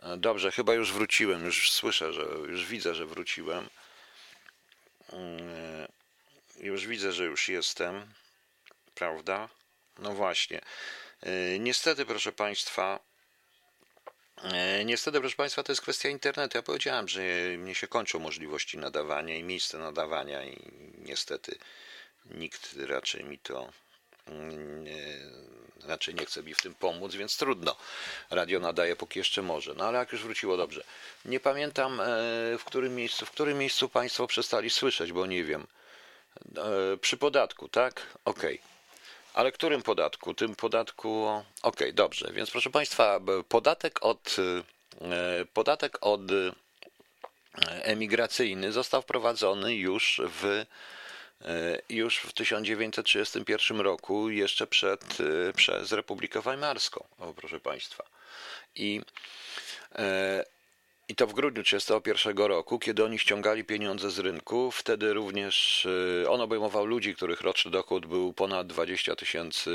E, 0.02 0.16
dobrze, 0.16 0.52
chyba 0.52 0.74
już 0.74 0.92
wróciłem. 0.92 1.44
Już 1.44 1.70
słyszę, 1.70 2.12
że 2.12 2.22
już 2.22 2.66
widzę, 2.66 2.94
że 2.94 3.06
wróciłem. 3.06 3.68
E, 5.12 5.88
już 6.60 6.86
widzę, 6.86 7.12
że 7.12 7.24
już 7.24 7.48
jestem. 7.48 8.06
Prawda? 8.94 9.48
No 10.00 10.12
właśnie. 10.12 10.60
Niestety, 11.58 12.06
proszę 12.06 12.32
Państwa, 12.32 13.00
E, 14.42 14.84
niestety, 14.84 15.20
proszę 15.20 15.36
Państwa, 15.36 15.62
to 15.62 15.72
jest 15.72 15.82
kwestia 15.82 16.08
internetu. 16.08 16.58
Ja 16.58 16.62
powiedziałem, 16.62 17.08
że 17.08 17.20
mnie 17.58 17.74
się 17.74 17.88
kończą 17.88 18.18
możliwości 18.18 18.78
nadawania 18.78 19.36
i 19.36 19.42
miejsce 19.42 19.78
nadawania, 19.78 20.44
i 20.44 20.56
niestety 20.98 21.58
nikt 22.24 22.76
raczej 22.76 23.24
mi 23.24 23.38
to 23.38 23.72
mm, 24.26 24.84
raczej 25.86 26.14
nie 26.14 26.26
chce 26.26 26.42
mi 26.42 26.54
w 26.54 26.62
tym 26.62 26.74
pomóc, 26.74 27.14
więc 27.14 27.36
trudno. 27.36 27.76
Radio 28.30 28.60
nadaje 28.60 28.96
póki 28.96 29.18
jeszcze 29.18 29.42
może. 29.42 29.74
No 29.74 29.84
ale 29.84 29.98
jak 29.98 30.12
już 30.12 30.22
wróciło 30.22 30.56
dobrze. 30.56 30.84
Nie 31.24 31.40
pamiętam 31.40 32.00
e, 32.00 32.04
w 32.58 32.64
którym 32.64 32.94
miejscu, 32.94 33.26
w 33.26 33.30
którym 33.30 33.58
miejscu 33.58 33.88
Państwo 33.88 34.26
przestali 34.26 34.70
słyszeć, 34.70 35.12
bo 35.12 35.26
nie 35.26 35.44
wiem. 35.44 35.66
E, 36.56 36.96
przy 36.96 37.16
podatku, 37.16 37.68
tak? 37.68 38.06
Okej. 38.24 38.54
Okay. 38.54 38.69
Ale 39.34 39.52
którym 39.52 39.82
podatku? 39.82 40.34
Tym 40.34 40.54
podatku. 40.56 41.26
Okej, 41.26 41.44
okay, 41.62 41.92
dobrze. 41.92 42.32
Więc 42.32 42.50
proszę 42.50 42.70
Państwa, 42.70 43.20
podatek 43.48 44.04
od 44.04 44.36
e, 45.00 45.44
podatek 45.44 45.98
od 46.00 46.20
e, 46.20 46.52
emigracyjny 47.84 48.72
został 48.72 49.02
wprowadzony 49.02 49.74
już 49.74 50.20
w 50.24 50.64
e, 51.44 51.82
już 51.88 52.18
w 52.18 52.32
1931 52.32 53.80
roku, 53.80 54.30
jeszcze 54.30 54.66
przed, 54.66 55.18
przez 55.56 55.92
Republikę 55.92 56.40
Weimarską, 56.40 57.04
o, 57.18 57.34
proszę 57.34 57.60
Państwa. 57.60 58.04
I 58.74 59.00
i 61.10 61.14
to 61.14 61.26
w 61.26 61.32
grudniu 61.32 61.62
1931 61.62 62.46
roku, 62.46 62.78
kiedy 62.78 63.04
oni 63.04 63.18
ściągali 63.18 63.64
pieniądze 63.64 64.10
z 64.10 64.18
rynku. 64.18 64.70
Wtedy 64.70 65.12
również 65.12 65.84
y, 65.84 66.30
on 66.30 66.40
obejmował 66.40 66.86
ludzi, 66.86 67.14
których 67.14 67.40
roczny 67.40 67.70
dochód 67.70 68.06
był 68.06 68.32
ponad 68.32 68.66
20 68.66 69.16
tysięcy 69.16 69.70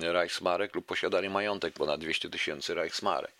Reichsmarek 0.00 0.74
lub 0.74 0.86
posiadali 0.86 1.30
majątek 1.30 1.74
ponad 1.74 2.00
200 2.00 2.30
tysięcy 2.30 2.74
Reichsmarek. 2.74 3.32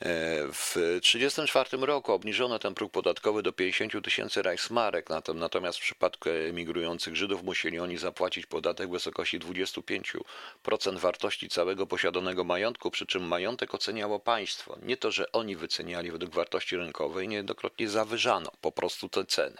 W 0.00 0.72
1934 1.02 1.86
roku 1.86 2.12
obniżono 2.12 2.58
ten 2.58 2.74
próg 2.74 2.92
podatkowy 2.92 3.42
do 3.42 3.52
50 3.52 4.04
tysięcy 4.04 4.42
Reichsmarek, 4.42 5.06
natomiast 5.34 5.78
w 5.78 5.82
przypadku 5.82 6.28
emigrujących 6.28 7.16
Żydów 7.16 7.42
musieli 7.42 7.78
oni 7.78 7.98
zapłacić 7.98 8.46
podatek 8.46 8.88
w 8.88 8.92
wysokości 8.92 9.40
25% 9.40 10.98
wartości 10.98 11.48
całego 11.48 11.86
posiadanego 11.86 12.44
majątku, 12.44 12.90
przy 12.90 13.06
czym 13.06 13.22
majątek 13.22 13.74
oceniało 13.74 14.20
państwo. 14.20 14.76
Nie 14.82 14.96
to, 14.96 15.10
że 15.10 15.32
oni 15.32 15.56
wyceniali 15.56 16.10
według 16.10 16.34
wartości 16.34 16.76
rynkowej, 16.76 17.28
niejednokrotnie 17.28 17.88
zawyżano 17.88 18.50
po 18.60 18.72
prostu 18.72 19.08
te 19.08 19.24
ceny. 19.24 19.56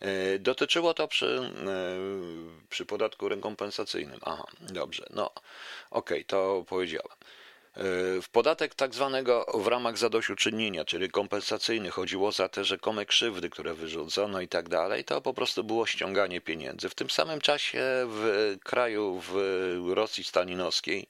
E, 0.00 0.38
dotyczyło 0.38 0.94
to 0.94 1.08
przy, 1.08 1.50
e, 1.66 1.96
przy 2.70 2.86
podatku 2.86 3.28
rekompensacyjnym. 3.28 4.20
Aha, 4.24 4.46
dobrze, 4.60 5.06
no 5.10 5.26
okej, 5.26 5.44
okay, 5.90 6.24
to 6.24 6.64
powiedziałem. 6.68 7.16
W 8.22 8.28
podatek 8.32 8.74
tak 8.74 8.94
zwanego 8.94 9.46
w 9.54 9.66
ramach 9.66 9.98
zadośćuczynienia, 9.98 10.84
czyli 10.84 11.10
kompensacyjny, 11.10 11.90
chodziło 11.90 12.32
za 12.32 12.48
te 12.48 12.64
rzekome 12.64 13.06
krzywdy, 13.06 13.50
które 13.50 13.74
wyrządzono 13.74 14.40
i 14.40 14.48
tak 14.48 14.68
dalej, 14.68 15.04
to 15.04 15.20
po 15.20 15.34
prostu 15.34 15.64
było 15.64 15.86
ściąganie 15.86 16.40
pieniędzy. 16.40 16.88
W 16.88 16.94
tym 16.94 17.10
samym 17.10 17.40
czasie 17.40 17.82
w 18.06 18.56
kraju, 18.64 19.22
w 19.28 19.92
Rosji 19.94 20.24
stalinowskiej, 20.24 21.06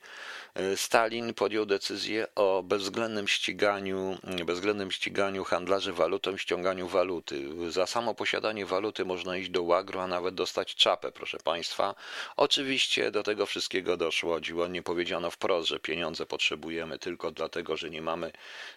Stalin 0.77 1.35
podjął 1.35 1.67
decyzję 1.67 2.27
o 2.35 2.63
bezwzględnym 2.63 3.29
ściganiu, 3.29 4.19
bezwzględnym 4.47 4.91
ściganiu 4.91 5.45
handlarzy 5.45 5.93
walutą, 5.93 6.37
ściąganiu 6.37 6.89
waluty. 6.89 7.45
Za 7.73 7.87
samo 7.87 8.15
posiadanie 8.15 8.67
waluty 8.67 9.05
można 9.05 9.37
iść 9.37 9.51
do 9.51 9.63
łagru, 9.63 10.01
a 10.01 10.07
nawet 10.07 10.35
dostać 10.35 10.75
czapę, 10.75 11.13
proszę 11.13 11.39
Państwa. 11.39 11.95
Oczywiście 12.37 13.11
do 13.11 13.23
tego 13.23 13.47
wszystkiego 13.47 13.97
doszło. 13.97 14.39
Nie 14.71 14.83
powiedziano 14.83 15.31
wprost, 15.31 15.69
że 15.69 15.81
pieniądze 15.81 16.27
potrzebujemy 16.27 16.99
tylko 16.99 17.31
dlatego, 17.31 17.77
że 17.77 17.91
nie 17.91 18.03
mamy 18.03 18.33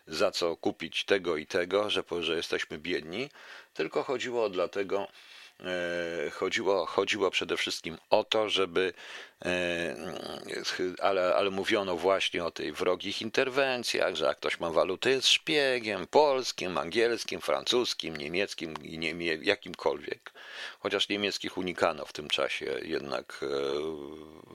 za 0.08 0.32
co 0.32 0.58
kupić 0.58 1.06
tego 1.06 1.38
i 1.38 1.46
tego, 1.46 1.90
że, 1.90 2.04
że 2.20 2.36
jesteśmy 2.36 2.78
biedni, 2.78 3.30
tylko 3.74 4.04
chodziło 4.04 4.50
dlatego, 4.50 5.08
e, 5.60 6.30
chodziło, 6.30 6.86
chodziło 6.86 7.32
przede 7.32 7.58
wszystkim 7.58 7.98
o 8.10 8.24
to, 8.24 8.50
żeby 8.50 8.94
E, 8.94 9.29
ale, 11.02 11.36
ale 11.36 11.50
mówiono 11.50 11.96
właśnie 11.96 12.46
o 12.46 12.52
tej 12.52 12.72
wrogich 12.72 13.22
interwencjach, 13.22 14.16
że 14.16 14.26
jak 14.26 14.38
ktoś 14.38 14.60
ma 14.60 14.70
walutę, 14.70 15.10
jest 15.10 15.28
szpiegiem 15.28 16.08
polskim, 16.08 16.78
angielskim, 16.78 17.42
francuskim, 17.42 18.18
niemieckim 18.18 18.74
i 18.84 18.98
niemie, 18.98 19.38
jakimkolwiek. 19.42 20.32
Chociaż 20.80 21.10
niemieckich 21.10 21.58
unikano 21.58 22.06
w 22.06 22.14
tym 22.14 22.28
czasie 22.28 22.66
jednak 22.82 23.40
e, 23.44 23.48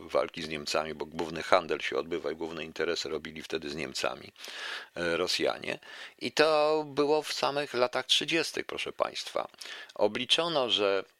walki 0.08 0.42
z 0.42 0.48
Niemcami, 0.48 0.94
bo 0.94 1.06
główny 1.06 1.42
handel 1.42 1.80
się 1.80 1.96
odbywa 1.96 2.30
i 2.30 2.36
główne 2.36 2.64
interesy 2.64 3.08
robili 3.08 3.42
wtedy 3.42 3.70
z 3.70 3.74
Niemcami 3.74 4.32
e, 4.94 5.16
Rosjanie. 5.16 5.78
I 6.18 6.32
to 6.32 6.84
było 6.86 7.22
w 7.22 7.32
samych 7.32 7.74
latach 7.74 8.06
30., 8.06 8.64
proszę 8.64 8.92
Państwa. 8.92 9.48
Obliczono, 9.94 10.70
że 10.70 11.04
E, 11.04 11.13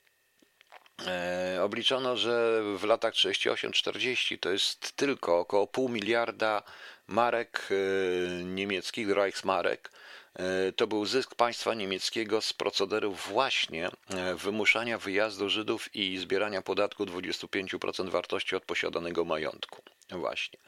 obliczono, 1.63 2.17
że 2.17 2.63
w 2.79 2.85
latach 2.85 3.15
38-40 3.15 4.39
to 4.39 4.51
jest 4.51 4.93
tylko 4.93 5.39
około 5.39 5.67
pół 5.67 5.89
miliarda 5.89 6.63
marek 7.07 7.69
e, 7.71 8.45
niemieckich, 8.45 9.11
Reichsmarek. 9.11 9.91
E, 10.35 10.73
to 10.73 10.87
był 10.87 11.07
zysk 11.07 11.35
państwa 11.35 11.75
niemieckiego 11.75 12.41
z 12.41 12.53
procederów 12.53 13.29
właśnie 13.29 13.91
wymuszania 14.37 14.99
wyjazdu 14.99 15.49
Żydów 15.49 15.95
i 15.95 16.19
zbierania 16.19 16.63
podatku 16.63 17.05
25% 17.05 18.11
wartości 18.11 18.57
od 18.57 18.65
posiadanego 18.65 19.25
majątku. 19.25 19.83
Właśnie. 20.11 20.59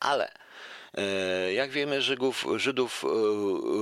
Ale 0.00 0.32
E, 0.32 0.47
jak 1.54 1.70
wiemy, 1.70 2.02
Żydów, 2.02 2.46
Żydów 2.56 3.04
e, 3.04 3.08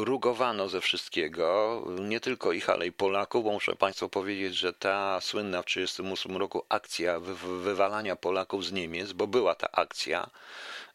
rugowano 0.04 0.68
ze 0.68 0.80
wszystkiego, 0.80 1.82
nie 2.00 2.20
tylko 2.20 2.52
ich, 2.52 2.70
ale 2.70 2.86
i 2.86 2.92
Polaków, 2.92 3.44
bo 3.44 3.52
muszę 3.52 3.76
Państwu 3.76 4.08
powiedzieć, 4.08 4.54
że 4.54 4.72
ta 4.72 5.20
słynna 5.20 5.62
w 5.62 5.64
1938 5.64 6.36
roku 6.36 6.66
akcja 6.68 7.20
wywalania 7.62 8.16
Polaków 8.16 8.64
z 8.64 8.72
Niemiec, 8.72 9.12
bo 9.12 9.26
była 9.26 9.54
ta 9.54 9.68
akcja, 9.72 10.30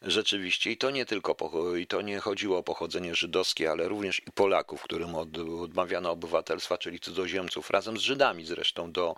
rzeczywiście 0.02 0.70
i 0.70 0.76
to 0.76 0.90
nie 0.90 1.06
tylko 1.06 1.36
i 1.78 1.86
to 1.86 2.02
nie 2.02 2.18
chodziło 2.18 2.58
o 2.58 2.62
pochodzenie 2.62 3.14
żydowskie, 3.14 3.70
ale 3.70 3.88
również 3.88 4.22
i 4.26 4.32
Polaków, 4.32 4.82
którym 4.82 5.14
od, 5.14 5.28
odmawiano 5.38 6.10
obywatelstwa, 6.10 6.78
czyli 6.78 7.00
cudzoziemców, 7.00 7.70
razem 7.70 7.98
z 7.98 8.00
Żydami 8.00 8.44
zresztą 8.44 8.92
do, 8.92 9.16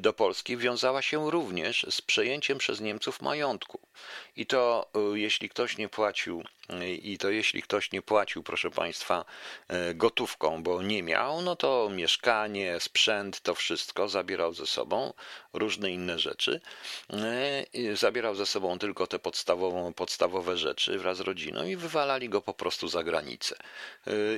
do 0.00 0.12
Polski, 0.12 0.56
wiązała 0.56 1.02
się 1.02 1.30
również 1.30 1.86
z 1.90 2.02
przejęciem 2.02 2.58
przez 2.58 2.80
Niemców 2.80 3.22
majątku. 3.22 3.80
I 4.36 4.46
to 4.46 4.90
e, 4.94 5.18
jeśli 5.18 5.48
ktoś 5.48 5.78
nie 5.78 5.88
płacił 5.90 6.44
i 7.02 7.18
to 7.18 7.30
jeśli 7.30 7.62
ktoś 7.62 7.92
nie 7.92 8.02
płacił, 8.02 8.42
proszę 8.42 8.70
Państwa, 8.70 9.24
e, 9.68 9.94
gotówką, 9.94 10.62
bo 10.62 10.82
nie 10.82 11.02
miał, 11.02 11.42
no 11.42 11.56
to 11.56 11.88
mieszkanie, 11.92 12.80
sprzęt, 12.80 13.40
to 13.40 13.54
wszystko 13.54 14.08
zabierał 14.08 14.54
ze 14.54 14.66
sobą, 14.66 15.12
różne 15.52 15.90
inne 15.90 16.18
rzeczy. 16.18 16.60
E, 17.12 17.96
zabierał 17.96 18.34
ze 18.34 18.46
sobą 18.46 18.78
tylko 18.78 19.06
te 19.06 19.18
podstawową, 19.18 19.92
podstawowe 19.92 20.56
rzeczy 20.56 20.98
wraz 20.98 21.16
z 21.16 21.20
rodziną 21.20 21.64
i 21.64 21.76
wywalali 21.76 22.28
go 22.28 22.40
po 22.40 22.54
prostu 22.54 22.88
za 22.88 23.04
granicę. 23.04 23.56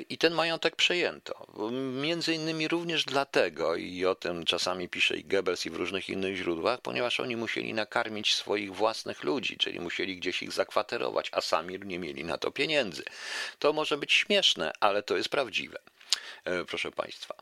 I 0.09 0.19
ten 0.19 0.35
majątek 0.35 0.77
przejęto. 0.77 1.47
Między 2.03 2.35
innymi 2.35 2.69
również 2.69 3.05
dlatego, 3.05 3.77
i 3.77 4.07
o 4.07 4.15
tym 4.15 4.45
czasami 4.45 4.89
pisze 4.89 5.17
i 5.17 5.25
Goebbels 5.25 5.67
i 5.67 5.71
w 5.71 5.77
różnych 5.77 6.09
innych 6.09 6.37
źródłach, 6.37 6.81
ponieważ 6.81 7.21
oni 7.21 7.37
musieli 7.37 7.75
nakarmić 7.75 8.35
swoich 8.35 8.75
własnych 8.75 9.25
ludzi, 9.25 9.57
czyli 9.57 9.81
musieli 9.81 10.17
gdzieś 10.17 10.43
ich 10.43 10.53
zakwaterować, 10.53 11.29
a 11.33 11.41
sami 11.45 11.79
nie 11.79 11.99
mieli 11.99 12.25
na 12.25 12.39
to 12.39 12.51
pieniędzy. 12.51 13.03
To 13.59 13.73
może 13.73 13.97
być 13.97 14.13
śmieszne, 14.13 14.73
ale 14.81 15.03
to 15.03 15.17
jest 15.17 15.29
prawdziwe, 15.29 15.79
e, 16.45 16.65
proszę 16.65 16.91
Państwa. 16.91 17.35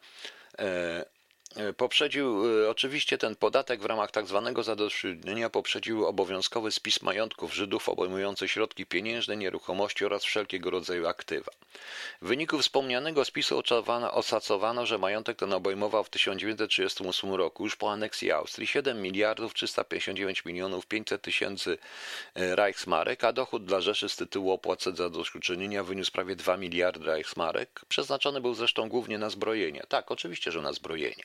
E, 1.57 1.73
poprzedził 1.73 2.45
e, 2.65 2.71
oczywiście 2.71 3.19
ten 3.19 3.37
podatek 3.37 3.81
w 3.81 3.85
ramach 3.85 4.11
tak 4.11 4.27
zwanego 4.27 4.63
zadośćuczynienia 4.63 5.51
poprzedził 5.51 6.07
obowiązkowy 6.07 6.71
spis 6.71 7.03
majątków 7.03 7.55
Żydów 7.55 7.89
obejmujący 7.89 8.49
środki 8.49 8.87
pieniężne, 8.87 9.37
nieruchomości 9.37 10.05
oraz 10.05 10.25
wszelkiego 10.25 10.71
rodzaju 10.71 11.07
aktywa. 11.07 11.53
W 12.23 12.29
wyniku 12.29 12.59
wspomnianego 12.59 13.25
spisu 13.25 13.63
oszacowano, 14.11 14.87
że 14.87 14.99
majątek 14.99 15.37
ten 15.37 15.53
obejmował 15.53 16.05
w 16.05 16.11
1938 16.11 17.35
roku 17.35 17.65
już 17.65 17.77
po 17.77 17.93
aneksji 17.93 18.33
Austrii 18.33 18.67
7 18.67 19.03
miliardów 19.03 19.55
359 19.55 20.45
milionów 20.45 20.87
500 20.87 21.23
tysięcy 21.23 21.79
e, 22.35 22.57
Reichsmarek, 22.57 23.25
a 23.25 23.33
dochód 23.33 23.65
dla 23.65 23.81
Rzeszy 23.81 24.09
z 24.09 24.17
tytułu 24.17 24.53
opłat 24.53 24.83
zadośćuczynienia 24.83 25.85
wyniósł 25.85 26.13
prawie 26.13 26.37
2 26.37 26.57
miliardy 26.57 27.07
Reichsmarek. 27.07 27.81
Przeznaczony 27.89 28.41
był 28.41 28.55
zresztą 28.55 28.89
głównie 28.89 29.19
na 29.19 29.31
zbrojenia. 29.31 29.83
Tak, 29.89 30.11
oczywiście, 30.11 30.53
że 30.53 30.63
na 30.63 30.73
zbrojenia. 30.73 31.25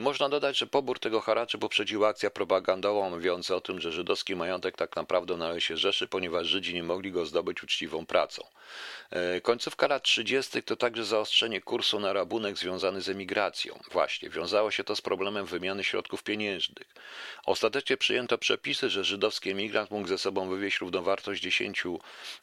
można 0.00 0.28
dodać, 0.28 0.58
że 0.58 0.66
pobór 0.66 0.98
tego 0.98 1.20
haraczu 1.20 1.58
poprzedziła 1.58 2.08
akcja 2.08 2.30
propagandowa 2.30 3.10
mówiąca 3.10 3.56
o 3.56 3.60
tym, 3.60 3.80
że 3.80 3.92
żydowski 3.92 4.36
majątek 4.36 4.76
tak 4.76 4.96
naprawdę 4.96 5.36
należy 5.36 5.66
się 5.66 5.76
Rzeszy, 5.76 6.08
ponieważ 6.08 6.46
Żydzi 6.46 6.74
nie 6.74 6.82
mogli 6.82 7.12
go 7.12 7.26
zdobyć 7.26 7.62
uczciwą 7.62 8.06
pracą. 8.06 8.42
E, 9.10 9.40
końcówka 9.40 9.86
lat 9.86 10.02
30. 10.02 10.62
to 10.62 10.76
także 10.76 11.04
zaostrzenie 11.04 11.60
kursu 11.60 12.00
na 12.00 12.12
rabunek 12.12 12.58
związany 12.58 13.00
z 13.00 13.08
emigracją. 13.08 13.78
Właśnie, 13.92 14.30
wiązało 14.30 14.70
się 14.70 14.84
to 14.84 14.96
z 14.96 15.00
problemem 15.00 15.46
wymiany 15.46 15.84
środków 15.84 16.22
pieniężnych. 16.22 16.94
Ostatecznie 17.46 17.96
przyjęto 17.96 18.38
przepisy, 18.38 18.90
że 18.90 19.04
żydowski 19.04 19.50
emigrant 19.50 19.90
mógł 19.90 20.08
ze 20.08 20.18
sobą 20.18 20.48
wywieźć 20.48 20.80
równowartość 20.80 21.42
10 21.42 21.82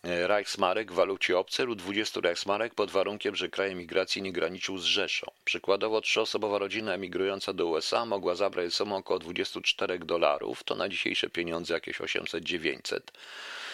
e, 0.04 0.28
Reichsmarek 0.28 0.92
w 0.92 0.96
walucie 0.96 1.38
obcej 1.38 1.66
lub 1.66 1.80
20 1.80 2.20
Reichsmarek 2.22 2.76
pod 2.76 2.92
warunkiem, 2.92 3.36
że 3.36 3.50
kraj 3.50 3.72
emigracji 3.72 4.22
nie 4.22 4.34
graniczył 4.34 4.78
z 4.78 4.84
Rzeszą. 4.84 5.32
Przykładowo 5.46 6.02
trzyosobowa 6.02 6.58
rodzina 6.58 6.94
emigrująca 7.04 7.54
do 7.54 7.68
USA 7.68 8.06
mogła 8.06 8.36
zabrać 8.36 8.66
ze 8.66 8.72
sobą 8.72 8.96
około 8.96 9.20
24 9.20 10.00
dolarów, 10.00 10.64
to 10.64 10.76
na 10.76 10.90
dzisiejsze 10.90 11.30
pieniądze 11.30 11.74
jakieś 11.74 11.98
800-900 11.98 13.00
E, 13.00 13.73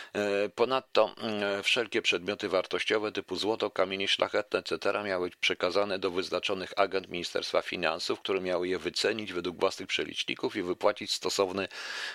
ponadto 0.56 1.16
mm, 1.18 1.64
wszelkie 1.64 2.02
przedmioty 2.02 2.50
wartościowe 2.50 3.12
typu 3.12 3.36
złoto, 3.36 3.72
kamienie 3.72 4.08
szlachetne, 4.08 4.60
etc. 4.60 5.04
miały 5.04 5.30
być 5.30 5.36
przekazane 5.36 6.00
do 6.00 6.12
wyznaczonych 6.12 6.74
agent 6.76 7.10
Ministerstwa 7.10 7.62
Finansów, 7.62 8.20
które 8.20 8.42
miały 8.42 8.68
je 8.68 8.80
wycenić 8.80 9.34
według 9.34 9.60
własnych 9.60 9.88
przeliczników 9.88 10.56
i 10.56 10.64
wypłacić 10.64 11.14
stosowne 11.14 11.68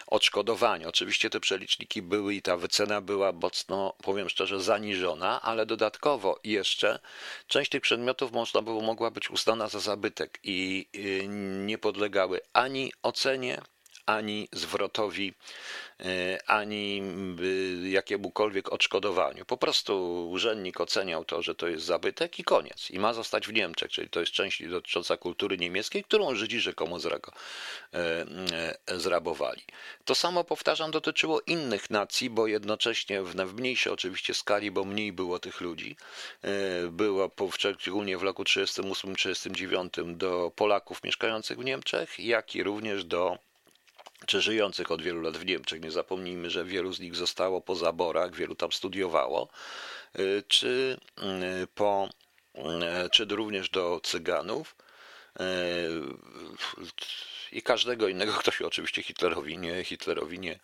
odszkodowanie. 0.06 0.88
Oczywiście 0.88 1.30
te 1.30 1.40
przeliczniki 1.40 2.02
były 2.02 2.34
i 2.34 2.42
ta 2.42 2.56
wycena 2.56 3.00
była 3.00 3.32
mocno, 3.32 3.94
powiem 4.02 4.28
szczerze, 4.28 4.60
zaniżona, 4.60 5.42
ale 5.42 5.66
dodatkowo 5.66 6.40
jeszcze 6.44 6.98
część 7.46 7.70
tych 7.70 7.82
przedmiotów 7.82 8.32
można 8.32 8.62
było, 8.62 8.80
mogła 8.80 9.10
być 9.10 9.30
uznana 9.30 9.68
za 9.68 9.80
zabytek 9.80 10.38
i 10.42 10.88
y, 10.94 11.26
nie 11.66 11.78
podlegały 11.78 12.40
ani 12.52 12.92
ocenie, 13.02 13.62
ani 14.06 14.48
zwrotowi 14.52 15.34
E, 15.34 15.83
ani 16.46 17.02
jakiemukolwiek 17.82 18.72
odszkodowaniu. 18.72 19.44
Po 19.44 19.56
prostu 19.56 20.24
urzędnik 20.30 20.80
oceniał 20.80 21.24
to, 21.24 21.42
że 21.42 21.54
to 21.54 21.68
jest 21.68 21.84
zabytek 21.84 22.38
i 22.38 22.44
koniec. 22.44 22.90
I 22.90 22.98
ma 22.98 23.12
zostać 23.12 23.46
w 23.46 23.52
Niemczech, 23.52 23.90
czyli 23.90 24.08
to 24.08 24.20
jest 24.20 24.32
część 24.32 24.68
dotycząca 24.68 25.16
kultury 25.16 25.58
niemieckiej, 25.58 26.04
którą 26.04 26.34
Żydzi 26.34 26.60
rzekomo 26.60 26.96
e, 26.96 27.98
e, 28.86 28.98
zrabowali. 28.98 29.62
To 30.04 30.14
samo, 30.14 30.44
powtarzam, 30.44 30.90
dotyczyło 30.90 31.40
innych 31.46 31.90
nacji, 31.90 32.30
bo 32.30 32.46
jednocześnie 32.46 33.22
w 33.22 33.54
mniejszej 33.54 33.92
oczywiście 33.92 34.34
skali, 34.34 34.70
bo 34.70 34.84
mniej 34.84 35.12
było 35.12 35.38
tych 35.38 35.60
ludzi. 35.60 35.96
Było 36.90 37.30
szczególnie 37.78 38.18
w 38.18 38.22
roku 38.22 38.42
1938-1939 38.42 40.16
do 40.16 40.52
Polaków 40.56 41.04
mieszkających 41.04 41.58
w 41.58 41.64
Niemczech, 41.64 42.20
jak 42.20 42.54
i 42.54 42.62
również 42.62 43.04
do 43.04 43.38
czy 44.26 44.40
żyjących 44.40 44.90
od 44.90 45.02
wielu 45.02 45.20
lat 45.20 45.36
w 45.36 45.46
Niemczech. 45.46 45.80
Nie 45.80 45.90
zapomnijmy, 45.90 46.50
że 46.50 46.64
wielu 46.64 46.92
z 46.92 47.00
nich 47.00 47.16
zostało 47.16 47.60
po 47.60 47.74
zaborach, 47.74 48.34
wielu 48.34 48.54
tam 48.54 48.72
studiowało, 48.72 49.48
y, 50.18 50.42
czy, 50.48 50.96
y, 51.62 51.66
po, 51.74 52.08
y, 52.54 52.60
czy 53.10 53.24
również 53.24 53.70
do 53.70 54.00
Cyganów. 54.02 54.76
I 57.54 57.62
każdego 57.62 58.08
innego, 58.08 58.32
kto 58.32 58.50
się 58.50 58.66
oczywiście 58.66 59.02
Hitlerowi 59.02 59.58
nie, 59.58 59.84
Hitlerowi 59.84 60.38
nie, 60.38 60.58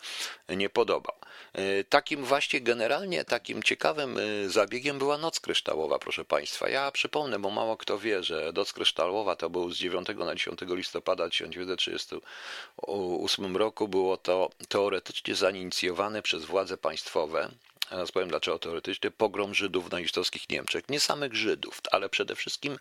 nie 0.49 0.71
podobał. 0.71 1.14
E, 1.53 1.85
takim 1.85 2.25
właśnie 2.25 2.61
generalnie 2.61 3.25
takim 3.25 3.62
ciekawym 3.62 4.18
e, 4.18 4.21
zabiegiem 4.49 4.99
była 4.99 5.18
Noc 5.18 5.41
Kryształowa, 5.41 5.99
proszę 5.99 6.25
Państwa. 6.25 6.68
Ja 6.68 6.91
przypomnę, 6.91 7.39
bo 7.39 7.51
mało 7.51 7.77
kto 7.77 7.99
wie, 7.99 8.23
że 8.23 8.53
Noc 8.55 8.73
Kryształowa 8.73 9.37
to 9.37 9.51
był 9.51 9.71
z 9.71 9.77
9 9.77 10.09
na 10.09 10.35
10 10.35 10.61
listopada 10.68 11.29
1938 11.29 13.57
roku. 13.57 13.89
Było 13.89 14.16
to 14.16 14.51
teoretycznie 14.68 15.35
zainicjowane 15.35 16.23
przez 16.23 16.45
władze 16.45 16.77
państwowe 16.77 17.51
Teraz 17.91 18.12
powiem 18.12 18.29
dlaczego 18.29 18.59
teoretycznie, 18.59 19.11
pogrom 19.11 19.55
Żydów 19.55 19.89
w 19.89 19.93
nazistowskich 19.93 20.51
Niemczech. 20.51 20.89
Nie 20.89 21.01
samych 21.01 21.35
Żydów, 21.35 21.81
ale 21.91 22.09
przede 22.09 22.37
wszystkim 22.37 22.79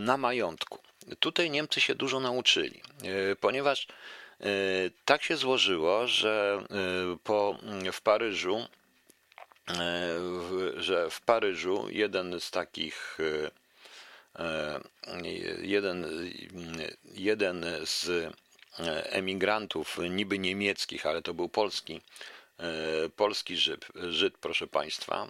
na 0.00 0.16
majątku. 0.16 0.78
Tutaj 1.20 1.50
Niemcy 1.50 1.80
się 1.80 1.94
dużo 1.94 2.20
nauczyli, 2.20 2.80
e, 3.02 3.36
ponieważ 3.36 3.86
e, 4.40 4.44
tak 5.04 5.22
się 5.22 5.36
złożyło, 5.36 6.06
że 6.06 6.62
e, 6.70 7.16
po, 7.24 7.58
w 7.92 8.00
Paryżu, 8.00 8.66
że 10.76 11.10
w 11.10 11.20
Paryżu 11.20 11.86
jeden 11.90 12.40
z 12.40 12.50
takich 12.50 13.18
jeden, 15.62 16.06
jeden 17.14 17.66
z 17.84 18.32
emigrantów 19.04 19.98
niby 20.10 20.38
niemieckich, 20.38 21.06
ale 21.06 21.22
to 21.22 21.34
był 21.34 21.48
polski, 21.48 22.00
polski 23.16 23.56
Żyd, 23.56 23.86
Żyd 23.94 24.38
proszę 24.38 24.66
Państwa, 24.66 25.28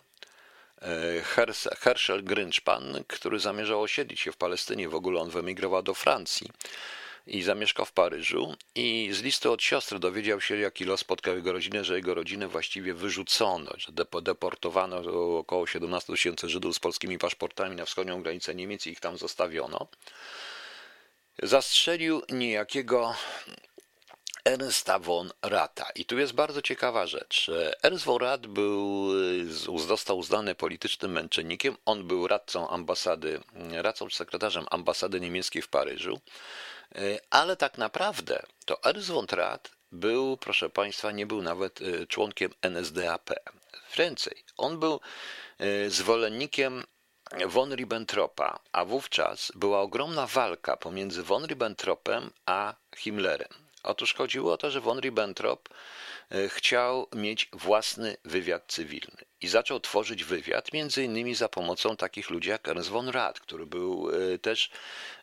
Herschel 1.81 2.25
Grinchpan, 2.25 3.05
który 3.07 3.41
zamierzał 3.41 3.83
osiedlić 3.83 4.21
się 4.21 4.33
w 4.33 4.37
Palestynie, 4.37 4.89
w 4.89 4.95
ogóle 4.95 5.21
on 5.21 5.31
wyemigrował 5.31 5.83
do 5.83 5.95
Francji 5.95 6.51
i 7.27 7.43
zamieszkał 7.43 7.87
w 7.87 7.93
Paryżu 7.93 8.57
i 8.75 9.09
z 9.13 9.23
listu 9.23 9.53
od 9.53 9.63
siostry 9.63 9.99
dowiedział 9.99 10.41
się, 10.41 10.57
jaki 10.57 10.85
los 10.85 11.01
spotkał 11.01 11.37
jego 11.37 11.53
rodzinę, 11.53 11.85
że 11.85 11.97
jego 11.97 12.15
rodzinę 12.15 12.49
właściwie 12.49 12.95
wyrzucono, 12.95 13.71
że 13.77 13.93
deportowano 14.23 14.97
około 15.39 15.67
17 15.67 16.13
tysięcy 16.13 16.49
Żydów 16.49 16.77
z 16.77 16.79
polskimi 16.79 17.19
paszportami 17.19 17.77
na 17.77 17.85
wschodnią 17.85 18.23
granicę 18.23 18.55
Niemiec 18.55 18.87
i 18.87 18.91
ich 18.91 19.01
tam 19.01 19.19
zostawiono. 19.19 19.89
Zastrzelił 21.43 22.23
niejakiego 22.29 23.15
Ernsta 24.45 24.99
von 24.99 25.31
Rata. 25.43 25.91
I 25.95 26.05
tu 26.05 26.19
jest 26.19 26.33
bardzo 26.33 26.63
ciekawa 26.63 27.07
rzecz. 27.07 27.51
Ernst 27.83 28.05
von 28.05 28.19
Rat 28.19 28.47
był, 28.47 29.09
został 29.77 30.19
uznany 30.19 30.55
politycznym 30.55 31.13
męczennikiem. 31.13 31.77
On 31.85 32.07
był 32.07 32.29
radcą 32.29 32.69
ambasady, 32.69 33.41
radcą 33.71 34.11
sekretarzem 34.11 34.67
ambasady 34.71 35.21
niemieckiej 35.21 35.63
w 35.63 35.69
Paryżu. 35.69 36.21
Ale 37.31 37.57
tak 37.57 37.79
naprawdę 37.79 38.43
to 38.65 38.83
Ernst 38.85 39.11
von 39.11 39.27
Rat 39.31 39.71
był, 39.93 40.37
proszę 40.37 40.71
Państwa, 40.71 41.11
nie 41.11 41.27
był 41.27 41.43
nawet 41.43 41.81
członkiem 42.09 42.51
NSDAP. 42.63 43.31
Więcej, 43.97 44.45
on 44.57 44.79
był 44.81 45.01
zwolennikiem 45.89 46.85
von 47.47 47.75
Ribbentropa, 47.75 48.61
a 48.73 48.85
wówczas 48.85 49.53
była 49.55 49.81
ogromna 49.81 50.27
walka 50.27 50.77
pomiędzy 50.77 51.23
von 51.23 51.47
Ribbentropem 51.47 52.31
a 52.47 52.75
Himmlerem. 52.97 53.68
Otóż 53.89 54.15
chodziło 54.15 54.53
o 54.53 54.57
to, 54.57 54.71
że 54.71 54.81
von 54.81 55.01
Ribbentrop 55.01 55.69
e, 56.31 56.49
chciał 56.49 57.09
mieć 57.15 57.49
własny 57.53 58.17
wywiad 58.25 58.65
cywilny 58.67 59.25
i 59.41 59.49
zaczął 59.49 59.81
tworzyć 59.81 60.25
wywiad, 60.25 60.73
między 60.73 61.05
innymi 61.05 61.35
za 61.35 61.49
pomocą 61.49 61.97
takich 61.97 62.31
ludzi 62.31 62.49
jak 62.49 62.69
Ernst 62.69 62.89
von 62.89 63.09
Rad, 63.09 63.41
który 63.41 63.67
był 63.67 64.11
e, 64.11 64.39
też 64.39 64.71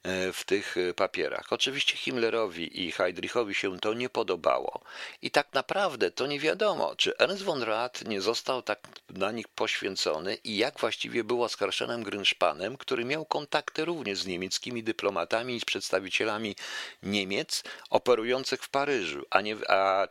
e, 0.04 0.34
w 0.34 0.44
tych 0.44 0.76
papierach. 0.96 1.54
Oczywiście 1.54 1.98
Himmlerowi 1.98 2.86
i 2.86 2.92
Heydrichowi 2.92 3.56
się 3.56 3.80
to 3.80 3.94
nie 3.94 4.10
podobało 4.10 4.82
i 5.22 5.32
tak 5.32 5.54
naprawdę 5.54 6.12
to 6.12 6.28
nie 6.28 6.40
wiadomo, 6.40 6.96
czy 6.96 7.18
Ernst 7.18 7.44
von 7.44 7.64
Rad 7.64 8.08
nie 8.08 8.22
został 8.22 8.62
tak 8.62 8.80
na 9.10 9.32
nich 9.32 9.48
poświęcony 9.48 10.36
i 10.36 10.58
jak 10.58 10.80
właściwie 10.80 11.24
było 11.24 11.50
z 11.50 11.58
Karszenem 11.58 12.04
Grünszpanem, 12.04 12.78
który 12.78 13.06
miał 13.06 13.26
kontakty 13.26 13.86
również 13.86 14.20
z 14.20 14.28
niemieckimi 14.28 14.84
dyplomatami 14.84 15.56
i 15.56 15.60
z 15.60 15.66
przedstawicielami 15.66 16.56
Niemiec 17.04 17.64
operujących 17.90 18.64
w 18.64 18.70
Paryżu, 18.70 19.26
a, 19.30 19.42
nie, 19.42 19.56
a, 19.70 20.08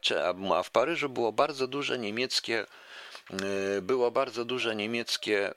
a 0.55 0.63
w 0.63 0.71
Paryżu 0.71 1.09
było 1.09 1.33
bardzo 1.33 1.67
duże 1.67 1.99
niemieckie 1.99 2.61
e, 2.61 2.67
było 3.83 4.11
bardzo 4.11 4.45
duże 4.45 4.77
niemieckie, 4.77 5.49
e, 5.49 5.55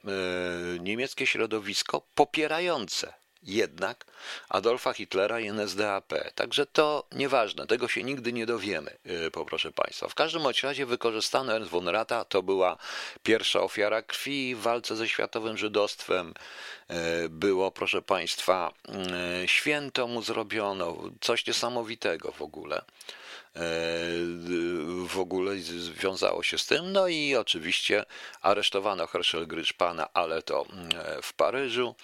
niemieckie 0.80 1.28
środowisko 1.28 2.02
popierające 2.16 3.14
jednak 3.44 4.06
Adolfa 4.50 4.94
Hitlera 4.94 5.40
i 5.40 5.48
NSDAP. 5.48 6.14
Także 6.36 6.66
to 6.66 7.08
nieważne, 7.12 7.68
tego 7.68 7.88
się 7.88 8.04
nigdy 8.04 8.34
nie 8.34 8.46
dowiemy, 8.46 8.98
y, 9.28 9.32
poproszę 9.32 9.72
Państwa. 9.72 10.08
W 10.08 10.16
każdym 10.16 10.42
razie 10.64 10.86
wykorzystano 10.86 11.54
Ernst 11.54 11.72
von 11.72 11.88
Rata, 11.88 12.26
to 12.26 12.44
była 12.44 12.78
pierwsza 13.24 13.62
ofiara 13.62 14.02
krwi 14.02 14.56
w 14.56 14.60
walce 14.60 14.96
ze 14.96 15.08
światowym 15.08 15.58
żydostwem. 15.58 16.34
Było, 17.30 17.72
proszę 17.72 18.02
Państwa, 18.02 18.74
święto 19.46 20.08
mu 20.08 20.22
zrobiono, 20.22 20.98
coś 21.22 21.48
niesamowitego 21.48 22.32
w 22.32 22.42
ogóle 22.42 22.82
w 25.08 25.20
ogóle 25.20 25.58
związało 25.58 26.44
się 26.44 26.58
z 26.58 26.66
tym. 26.66 26.92
No 26.92 27.08
i 27.08 27.36
oczywiście 27.36 28.06
aresztowano 28.42 29.08
Herschel 29.08 29.48
Gryczpana, 29.48 30.08
ale 30.14 30.42
to 30.42 30.66
w 31.22 31.34
Paryżu. 31.34 31.96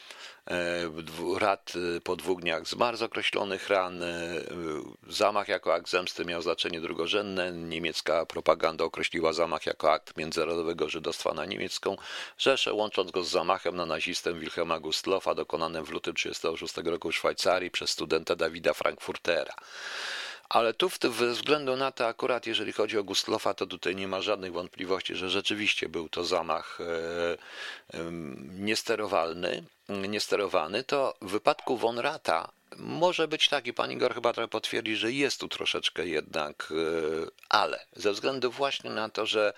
E, 0.51 1.39
rad 1.39 1.73
e, 1.75 2.01
po 2.01 2.15
dwóch 2.15 2.41
dniach 2.41 2.67
zmarł 2.67 2.97
z 2.97 3.01
określonych 3.01 3.69
ran. 3.69 4.03
E, 4.03 4.29
zamach 5.07 5.47
jako 5.47 5.73
akt 5.73 5.89
zemsty 5.89 6.25
miał 6.25 6.41
znaczenie 6.41 6.81
drugorzędne. 6.81 7.51
Niemiecka 7.51 8.25
propaganda 8.25 8.83
określiła 8.83 9.33
zamach 9.33 9.65
jako 9.65 9.91
akt 9.91 10.17
międzynarodowego 10.17 10.89
żydostwa 10.89 11.33
na 11.33 11.45
niemiecką 11.45 11.97
Rzeszę, 12.37 12.73
łącząc 12.73 13.11
go 13.11 13.23
z 13.23 13.29
zamachem 13.29 13.75
na 13.75 13.85
nazistę 13.85 14.33
Wilhelma 14.33 14.79
Gustlofa 14.79 15.35
dokonanym 15.35 15.85
w 15.85 15.89
lutym 15.89 16.13
1936 16.13 16.91
roku 16.91 17.11
w 17.11 17.15
Szwajcarii 17.15 17.71
przez 17.71 17.89
studenta 17.89 18.35
Dawida 18.35 18.73
Frankfurtera. 18.73 19.53
Ale 20.53 20.73
tu 20.73 20.89
ze 21.01 21.31
względu 21.31 21.75
na 21.75 21.91
to, 21.91 22.07
akurat 22.07 22.47
jeżeli 22.47 22.73
chodzi 22.73 22.97
o 22.97 23.03
Gustlofa, 23.03 23.53
to 23.53 23.67
tutaj 23.67 23.95
nie 23.95 24.07
ma 24.07 24.21
żadnych 24.21 24.53
wątpliwości, 24.53 25.15
że 25.15 25.29
rzeczywiście 25.29 25.89
był 25.89 26.09
to 26.09 26.25
zamach 26.25 26.79
niesterowalny 28.59 29.63
niesterowany, 29.89 30.83
to 30.83 31.13
w 31.21 31.31
wypadku 31.31 31.77
von 31.77 31.99
Rata 31.99 32.51
może 32.77 33.27
być 33.27 33.49
tak 33.49 33.67
i 33.67 33.73
pani 33.73 33.95
Igor 33.95 34.13
chyba 34.13 34.33
trochę 34.33 34.47
potwierdzi, 34.47 34.95
że 34.95 35.11
jest 35.11 35.39
tu 35.39 35.47
troszeczkę 35.47 36.07
jednak, 36.07 36.69
e, 36.71 37.27
ale 37.49 37.85
ze 37.95 38.11
względu 38.11 38.51
właśnie 38.51 38.89
na 38.89 39.09
to, 39.09 39.25
że 39.25 39.53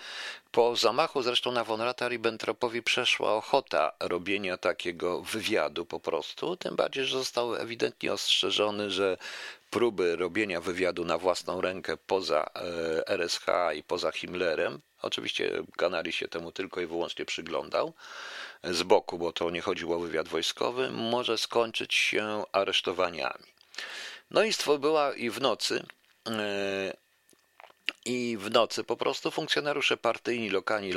po 0.51 0.75
zamachu 0.75 1.21
zresztą 1.21 1.51
na 1.51 1.63
von 1.63 1.81
Rata 1.81 2.07
Ribbentropowi 2.07 2.83
przeszła 2.83 3.33
ochota 3.33 3.91
robienia 3.99 4.57
takiego 4.57 5.21
wywiadu 5.21 5.85
po 5.85 5.99
prostu, 5.99 6.57
tym 6.57 6.75
bardziej, 6.75 7.05
że 7.05 7.17
został 7.17 7.55
ewidentnie 7.55 8.13
ostrzeżony, 8.13 8.91
że 8.91 9.17
próby 9.75 10.15
robienia 10.15 10.61
wywiadu 10.61 11.05
na 11.05 11.17
własną 11.17 11.61
rękę 11.61 11.97
poza 11.97 12.45
e, 12.55 13.07
RSH 13.07 13.45
i 13.75 13.83
poza 13.83 14.11
Himmlerem, 14.11 14.81
oczywiście 15.01 15.63
Ganari 15.77 16.11
się 16.11 16.27
temu 16.27 16.51
tylko 16.51 16.81
i 16.81 16.85
wyłącznie 16.85 17.25
przyglądał, 17.25 17.93
z 18.63 18.83
boku, 18.83 19.17
bo 19.17 19.31
to 19.31 19.49
nie 19.49 19.61
chodziło 19.61 19.95
o 19.95 19.99
wywiad 19.99 20.27
wojskowy, 20.27 20.91
może 20.91 21.37
skończyć 21.37 21.93
się 21.93 22.43
aresztowaniami. 22.51 23.45
No 24.31 24.43
i 24.43 24.53
była 24.79 25.13
i 25.13 25.29
w 25.29 25.41
nocy 25.41 25.83
e, 26.27 26.93
i 28.05 28.37
w 28.37 28.51
nocy 28.51 28.83
po 28.83 28.97
prostu 28.97 29.31
funkcjonariusze 29.31 29.97
partyjni, 29.97 30.49
lokalni 30.49 30.93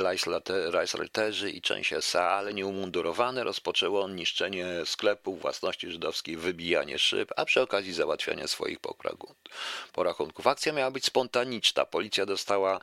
Reichsleiterzy 0.47 1.51
i 1.51 1.61
część 1.61 1.93
SA, 1.93 2.23
ale 2.23 2.53
nieumundurowane, 2.53 3.43
rozpoczęło 3.43 4.09
niszczenie 4.09 4.65
sklepów, 4.85 5.41
własności 5.41 5.91
żydowskiej, 5.91 6.37
wybijanie 6.37 6.99
szyb, 6.99 7.31
a 7.35 7.45
przy 7.45 7.61
okazji 7.61 7.93
załatwianie 7.93 8.47
swoich 8.47 8.79
porachunków. 9.93 10.47
Akcja 10.47 10.73
miała 10.73 10.91
być 10.91 11.05
spontaniczna. 11.05 11.85
Policja 11.85 12.25
dostała, 12.25 12.79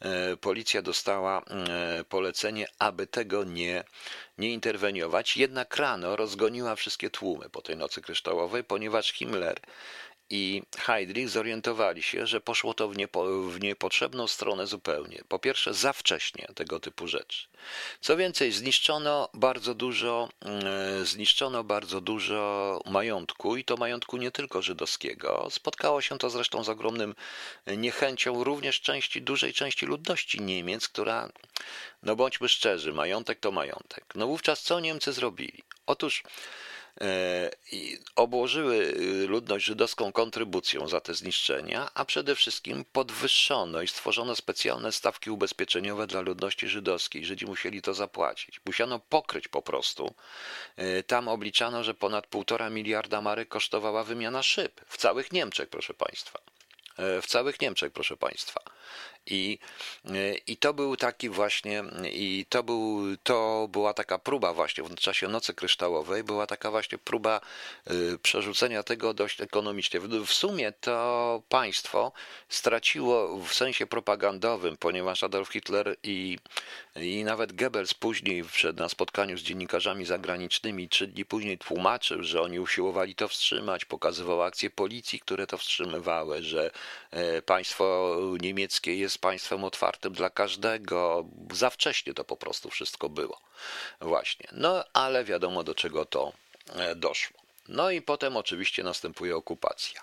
e, 0.00 0.36
policja 0.36 0.82
dostała 0.82 1.42
e, 1.42 2.04
polecenie, 2.04 2.66
aby 2.78 3.06
tego 3.06 3.44
nie, 3.44 3.84
nie 4.38 4.52
interweniować. 4.52 5.36
Jednak 5.36 5.76
rano 5.76 6.16
rozgoniła 6.16 6.76
wszystkie 6.76 7.10
tłumy 7.10 7.50
po 7.50 7.62
tej 7.62 7.76
nocy 7.76 8.02
kryształowej, 8.02 8.64
ponieważ 8.64 9.12
Himmler 9.12 9.60
i 10.30 10.62
Heydrich 10.78 11.28
zorientowali 11.28 12.02
się, 12.02 12.26
że 12.26 12.40
poszło 12.40 12.74
to 12.74 12.88
w, 12.88 12.96
niepo, 12.96 13.24
w 13.48 13.60
niepotrzebną 13.60 14.26
stronę 14.26 14.66
zupełnie. 14.66 15.22
Po 15.28 15.38
pierwsze, 15.38 15.74
za 15.74 15.92
wcześnie 15.92 16.48
tego 16.54 16.80
typu 16.80 17.08
rzeczy. 17.08 17.48
Co 18.00 18.16
więcej, 18.16 18.52
zniszczono 18.52 19.28
bardzo 19.34 19.74
dużo, 19.74 20.28
mm, 20.40 21.06
zniszczono 21.06 21.64
bardzo 21.64 22.00
dużo 22.00 22.80
majątku 22.86 23.56
i 23.56 23.64
to 23.64 23.76
majątku 23.76 24.16
nie 24.16 24.30
tylko 24.30 24.62
żydowskiego. 24.62 25.48
Spotkało 25.50 26.00
się 26.00 26.18
to 26.18 26.30
zresztą 26.30 26.64
z 26.64 26.68
ogromnym 26.68 27.14
niechęcią 27.66 28.44
również 28.44 28.80
części, 28.80 29.22
dużej 29.22 29.52
części 29.52 29.86
ludności 29.86 30.40
Niemiec, 30.40 30.88
która, 30.88 31.28
no 32.02 32.16
bądźmy 32.16 32.48
szczerzy, 32.48 32.92
majątek 32.92 33.40
to 33.40 33.52
majątek. 33.52 34.04
No 34.14 34.26
wówczas 34.26 34.62
co 34.62 34.80
Niemcy 34.80 35.12
zrobili? 35.12 35.62
Otóż 35.86 36.22
obłożyły 38.16 38.94
ludność 39.26 39.64
żydowską 39.64 40.12
kontrybucją 40.12 40.88
za 40.88 41.00
te 41.00 41.14
zniszczenia, 41.14 41.90
a 41.94 42.04
przede 42.04 42.34
wszystkim 42.34 42.84
podwyższono 42.92 43.82
i 43.82 43.88
stworzono 43.88 44.36
specjalne 44.36 44.92
stawki 44.92 45.30
ubezpieczeniowe 45.30 46.06
dla 46.06 46.20
ludności 46.20 46.68
żydowskiej. 46.68 47.24
Żydzi 47.24 47.46
musieli 47.46 47.82
to 47.82 47.94
zapłacić. 47.94 48.60
Musiano 48.64 48.98
pokryć 48.98 49.48
po 49.48 49.62
prostu. 49.62 50.14
Tam 51.06 51.28
obliczano, 51.28 51.84
że 51.84 51.94
ponad 51.94 52.26
półtora 52.26 52.70
miliarda 52.70 53.20
marek 53.20 53.48
kosztowała 53.48 54.04
wymiana 54.04 54.42
szyb 54.42 54.80
w 54.86 54.96
całych 54.96 55.32
Niemczech, 55.32 55.68
proszę 55.68 55.94
Państwa. 55.94 56.38
W 56.98 57.26
całych 57.26 57.60
Niemczech, 57.60 57.92
proszę 57.92 58.16
Państwa. 58.16 58.60
I, 59.30 59.58
I 60.46 60.56
to 60.56 60.74
był 60.74 60.96
taki 60.96 61.28
właśnie, 61.28 61.84
i 62.12 62.46
to, 62.48 62.62
był, 62.62 63.02
to 63.22 63.68
była 63.72 63.94
taka 63.94 64.18
próba 64.18 64.52
właśnie 64.52 64.84
w 64.84 64.94
czasie 64.94 65.28
Nocy 65.28 65.54
Kryształowej, 65.54 66.24
była 66.24 66.46
taka 66.46 66.70
właśnie 66.70 66.98
próba 66.98 67.40
y, 67.90 68.18
przerzucenia 68.18 68.82
tego 68.82 69.14
dość 69.14 69.40
ekonomicznie. 69.40 70.00
W, 70.00 70.32
sumie 70.32 70.72
to 70.72 71.42
państwo 71.48 72.12
straciło 72.48 73.38
w 73.38 73.54
sensie 73.54 73.86
propagandowym, 73.86 74.76
ponieważ 74.76 75.22
Adolf 75.22 75.48
Hitler 75.48 75.96
i, 76.02 76.38
i 76.96 77.24
nawet 77.24 77.52
Goebbels 77.52 77.94
później 77.94 78.44
na 78.76 78.88
spotkaniu 78.88 79.38
z 79.38 79.42
dziennikarzami 79.42 80.04
zagranicznymi 80.04 80.88
trzy 80.88 81.06
dni 81.06 81.24
później 81.24 81.58
tłumaczył, 81.58 82.22
że 82.22 82.42
oni 82.42 82.60
usiłowali 82.60 83.14
to 83.14 83.28
wstrzymać, 83.28 83.84
pokazywał 83.84 84.42
akcje 84.42 84.70
policji, 84.70 85.20
które 85.20 85.46
to 85.46 85.58
wstrzymywały, 85.58 86.42
że 86.42 86.66
e, 86.66 86.70
państwo 87.46 88.16
niemieckie 88.40 88.96
jest 88.96 89.18
państwem 89.18 89.64
otwartym 89.64 90.12
dla 90.12 90.30
każdego. 90.30 91.24
Za 91.52 91.70
wcześnie 91.70 92.14
to 92.14 92.24
po 92.24 92.36
prostu 92.36 92.70
wszystko 92.70 93.08
było. 93.08 93.40
Właśnie. 94.00 94.48
No 94.52 94.84
ale 94.92 95.24
wiadomo 95.24 95.64
do 95.64 95.74
czego 95.74 96.04
to 96.04 96.32
e, 96.74 96.94
doszło. 96.94 97.38
No 97.68 97.90
i 97.90 98.02
potem 98.02 98.36
oczywiście 98.36 98.82
następuje 98.82 99.36
okupacja. 99.36 100.02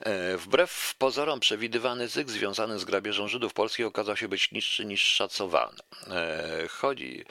E, 0.00 0.36
wbrew 0.36 0.94
pozorom 0.98 1.40
przewidywany 1.40 2.08
zysk 2.08 2.28
związany 2.28 2.78
z 2.78 2.84
grabieżą 2.84 3.28
Żydów 3.28 3.54
polskich 3.54 3.86
okazał 3.86 4.16
się 4.16 4.28
być 4.28 4.52
niższy 4.52 4.84
niż 4.84 5.02
szacowano. 5.02 5.78
E, 6.10 6.68
chodzi 6.68 7.24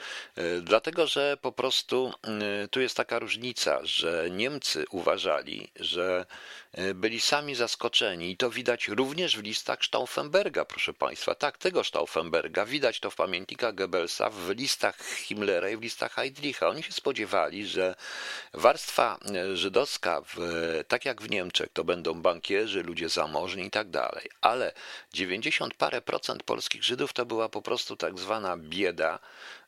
dlatego, 0.62 1.06
że 1.06 1.36
po 1.36 1.52
prostu 1.52 2.12
tu 2.70 2.80
jest 2.80 2.96
taka 2.96 3.18
różnica, 3.18 3.80
że 3.82 4.28
Niemcy 4.30 4.84
uważali, 4.90 5.70
że 5.76 6.26
E, 6.26 6.63
byli 6.94 7.20
sami 7.20 7.54
zaskoczeni 7.54 8.30
i 8.30 8.36
to 8.36 8.50
widać 8.50 8.88
również 8.88 9.36
w 9.36 9.42
listach 9.42 9.84
Stauffenberga, 9.84 10.64
proszę 10.64 10.94
Państwa. 10.94 11.34
Tak, 11.34 11.58
tego 11.58 11.84
Stauffenberga. 11.84 12.66
Widać 12.66 13.00
to 13.00 13.10
w 13.10 13.16
pamiętnikach 13.16 13.74
Goebbelsa, 13.74 14.30
w 14.30 14.50
listach 14.50 14.98
Himmlera 15.04 15.70
i 15.70 15.76
w 15.76 15.82
listach 15.82 16.12
Heydricha. 16.12 16.68
Oni 16.68 16.82
się 16.82 16.92
spodziewali, 16.92 17.66
że 17.66 17.94
warstwa 18.54 19.18
e, 19.34 19.56
żydowska, 19.56 20.22
w, 20.26 20.38
tak 20.88 21.04
jak 21.04 21.22
w 21.22 21.30
Niemczech, 21.30 21.68
to 21.72 21.84
będą 21.84 22.22
bankierzy, 22.22 22.82
ludzie 22.82 23.08
zamożni 23.08 23.66
i 23.66 23.70
tak 23.70 23.90
dalej, 23.90 24.28
ale 24.40 24.72
90 25.12 25.74
parę 25.74 26.02
procent 26.02 26.42
polskich 26.42 26.84
Żydów 26.84 27.12
to 27.12 27.26
była 27.26 27.48
po 27.48 27.62
prostu 27.62 27.96
tak 27.96 28.18
zwana 28.18 28.56
bieda, 28.56 29.18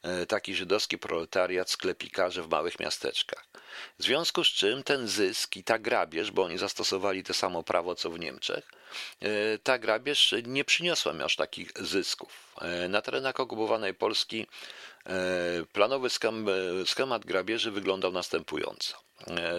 e, 0.02 0.26
taki 0.26 0.54
żydowski 0.54 0.98
proletariat, 0.98 1.70
sklepikarze 1.70 2.42
w 2.42 2.48
małych 2.48 2.80
miasteczkach. 2.80 3.45
W 3.98 4.02
związku 4.02 4.44
z 4.44 4.48
czym 4.48 4.82
ten 4.82 5.08
zysk 5.08 5.56
i 5.56 5.64
ta 5.64 5.78
grabież, 5.78 6.30
bo 6.30 6.44
oni 6.44 6.58
zastosowali 6.58 7.24
to 7.24 7.34
samo 7.34 7.62
prawo 7.62 7.94
co 7.94 8.10
w 8.10 8.18
Niemczech, 8.18 8.70
e, 9.20 9.58
ta 9.58 9.78
grabież 9.78 10.34
nie 10.44 10.64
przyniosła 10.64 11.12
mi 11.12 11.22
aż 11.22 11.36
takich 11.36 11.70
zysków. 11.80 12.54
E, 12.60 12.88
na 12.88 13.02
terenach 13.02 13.40
okupowanej 13.40 13.94
Polski 13.94 14.46
e, 15.06 15.12
planowy 15.72 16.08
schemat 16.86 17.24
grabieży 17.24 17.70
wyglądał 17.70 18.12
następująco. 18.12 19.05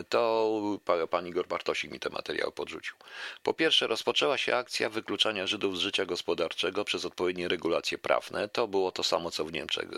To 0.10 0.62
pan 1.10 1.28
Igor 1.28 1.48
Bartosik 1.48 1.92
mi 1.92 2.00
ten 2.00 2.14
materiał 2.14 2.52
podrzucił. 2.52 2.96
Po 3.44 3.54
pierwsze, 3.54 3.88
rozpoczęła 3.88 4.38
się 4.38 4.56
akcja 4.56 4.90
wykluczania 4.90 5.48
Żydów 5.48 5.78
z 5.78 5.82
życia 5.82 6.06
gospodarczego 6.06 6.86
przez 6.86 7.06
odpowiednie 7.06 7.48
regulacje 7.48 7.98
prawne. 7.98 8.50
To 8.50 8.68
było 8.68 8.92
to 8.92 9.04
samo 9.04 9.32
co 9.32 9.46
w 9.46 9.54
Niemczech. 9.54 9.90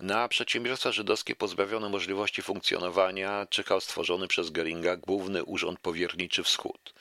Na 0.00 0.28
przedsiębiorstwa 0.28 0.92
żydowskie 0.92 1.36
pozbawione 1.36 1.88
możliwości 1.88 2.42
funkcjonowania 2.42 3.46
czyhał 3.50 3.80
stworzony 3.80 4.28
przez 4.28 4.50
Geringa 4.50 4.96
Główny 4.96 5.44
Urząd 5.44 5.80
Powierniczy 5.80 6.42
Wschód. 6.42 6.94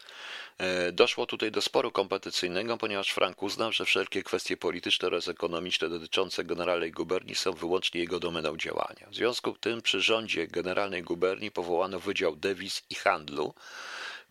E, 0.57 0.91
doszło 0.91 1.25
tutaj 1.25 1.51
do 1.51 1.61
sporu 1.61 1.91
kompetycyjnego, 1.91 2.77
ponieważ 2.77 3.09
Frank 3.09 3.43
uznał, 3.43 3.71
że 3.71 3.85
wszelkie 3.85 4.23
kwestie 4.23 4.57
polityczne 4.57 5.07
oraz 5.07 5.27
ekonomiczne 5.27 5.89
dotyczące 5.89 6.43
generalnej 6.43 6.91
guberni 6.91 7.35
są 7.35 7.51
wyłącznie 7.51 8.01
jego 8.01 8.19
domeną 8.19 8.57
działania. 8.57 9.07
W 9.09 9.15
związku 9.15 9.55
z 9.55 9.59
tym 9.59 9.81
przy 9.81 10.01
rządzie 10.01 10.47
generalnej 10.47 11.03
guberni 11.03 11.51
powołano 11.51 11.99
Wydział 11.99 12.35
Dewiz 12.35 12.83
i 12.89 12.95
Handlu, 12.95 13.53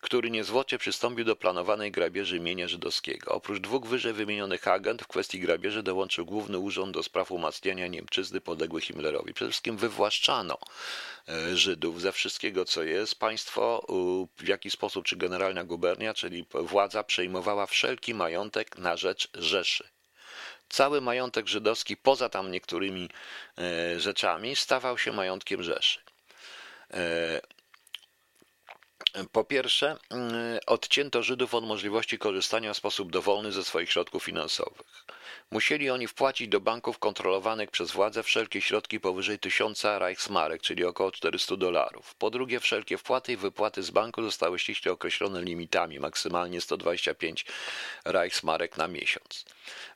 który 0.05 0.30
niezwłocznie 0.30 0.78
przystąpił 0.78 1.24
do 1.24 1.36
planowanej 1.36 1.92
grabieży 1.92 2.40
mienia 2.40 2.68
żydowskiego. 2.68 3.32
Oprócz 3.32 3.61
dwóch 3.61 3.86
wyżej 3.86 4.12
wymienionych 4.12 4.68
agent 4.68 5.02
w 5.02 5.07
kwestii 5.07 5.40
grabieży 5.40 5.82
dołączył 5.82 6.26
Główny 6.26 6.59
Urząd 6.59 6.94
do 6.94 7.02
Spraw 7.02 7.30
Umacniania 7.30 7.86
Niemczyzny 7.86 8.40
podległy 8.40 8.80
Himmlerowi. 8.80 9.34
Przede 9.34 9.50
wszystkim 9.50 9.76
wywłaszczano 9.76 10.59
e, 11.28 11.57
Żydów 11.57 12.00
ze 12.00 12.12
wszystkiego, 12.12 12.64
co 12.64 12.82
jest. 12.82 13.18
Państwo 13.18 13.86
w 14.36 14.48
jaki 14.48 14.70
sposób, 14.70 15.05
czy 15.05 15.16
generalna 15.16 15.64
gubernia, 15.64 16.14
czyli 16.14 16.46
władza 16.55 17.05
przejmowała 17.05 17.66
wszelki 17.66 18.14
majątek 18.14 18.78
na 18.78 18.96
rzecz 18.96 19.28
Rzeszy. 19.34 19.88
Cały 20.68 21.00
majątek 21.00 21.48
żydowski, 21.48 21.96
poza 21.96 22.28
tam 22.28 22.50
niektórymi 22.50 23.09
e, 23.59 24.00
rzeczami, 24.00 24.57
stawał 24.57 24.98
się 24.98 25.12
majątkiem 25.12 25.62
Rzeszy. 25.62 26.00
Po 29.33 29.45
pierwsze, 29.45 29.97
mm, 30.11 30.59
odcięto 30.67 31.23
Żydów 31.23 31.55
od 31.55 31.65
możliwości 31.65 32.19
korzystania 32.19 32.75
w 32.75 32.77
sposób 32.77 33.12
dowolny 33.12 33.53
ze 33.53 33.65
swoich 33.65 33.91
środków 33.91 34.25
finansowych. 34.25 35.05
Musieli 35.51 35.91
oni 35.91 36.07
wpłacić 36.07 36.49
do 36.49 36.61
banków 36.61 36.99
kontrolowanych 36.99 37.71
przez 37.71 37.91
władze 37.91 38.23
wszelkie 38.23 38.61
środki 38.61 39.01
powyżej 39.01 39.39
1000 39.39 39.85
Reichsmarek, 39.99 40.62
czyli 40.62 40.85
około 40.85 41.12
400 41.12 41.57
dolarów. 41.57 42.15
Po 42.15 42.31
drugie, 42.31 42.61
wszelkie 42.61 42.99
wpłaty 42.99 43.33
i 43.33 43.37
wypłaty 43.37 43.83
z 43.83 43.91
banku 43.91 44.23
zostały 44.23 44.59
ściśle 44.59 44.93
określone 44.93 45.43
limitami, 45.43 46.01
maksymalnie 46.01 46.61
125 46.61 47.47
Reichsmarek 48.05 48.77
na 48.77 48.89
miesiąc. 48.89 49.45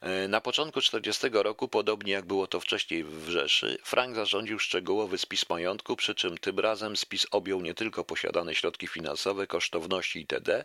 E, 0.01 0.29
na 0.29 0.41
początku 0.41 0.81
1940 0.81 1.43
roku, 1.43 1.69
podobnie 1.69 2.12
jak 2.12 2.27
było 2.27 2.47
to 2.47 2.61
wcześniej 2.61 3.05
w 3.05 3.29
Rzeszy, 3.29 3.79
Frank 3.83 4.16
zarządził 4.16 4.59
szczegółowy 4.59 5.19
spis 5.19 5.49
majątku, 5.49 5.97
przy 5.97 6.14
czym 6.14 6.39
tym 6.39 6.59
razem 6.59 6.97
spis 6.97 7.27
objął 7.31 7.61
nie 7.61 7.75
tylko 7.75 8.05
posiadane 8.05 8.55
środki 8.55 8.87
finansowe, 8.87 9.47
kosztowności 9.47 10.21
itd., 10.21 10.64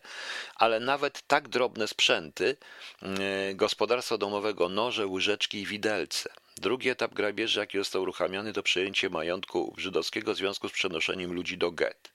ale 0.56 0.80
nawet 0.80 1.22
tak 1.28 1.50
drobne 1.50 1.88
sprzęty 1.88 2.56
e, 3.02 3.54
gospodarstwa 3.56 4.18
domowego 4.18 4.70
noże, 4.70 5.08
łyżeczki 5.08 5.58
i 5.62 5.66
widelce. 5.66 6.30
Drugi 6.58 6.90
etap 6.90 7.14
grabieży, 7.14 7.60
jaki 7.60 7.78
został 7.78 8.02
uruchamiany, 8.02 8.54
to 8.54 8.64
przejęcie 8.64 9.10
majątku 9.10 9.74
żydowskiego 9.78 10.34
w 10.34 10.38
związku 10.38 10.70
z 10.70 10.72
przenoszeniem 10.72 11.34
ludzi 11.34 11.58
do 11.58 11.72
get. 11.72 12.13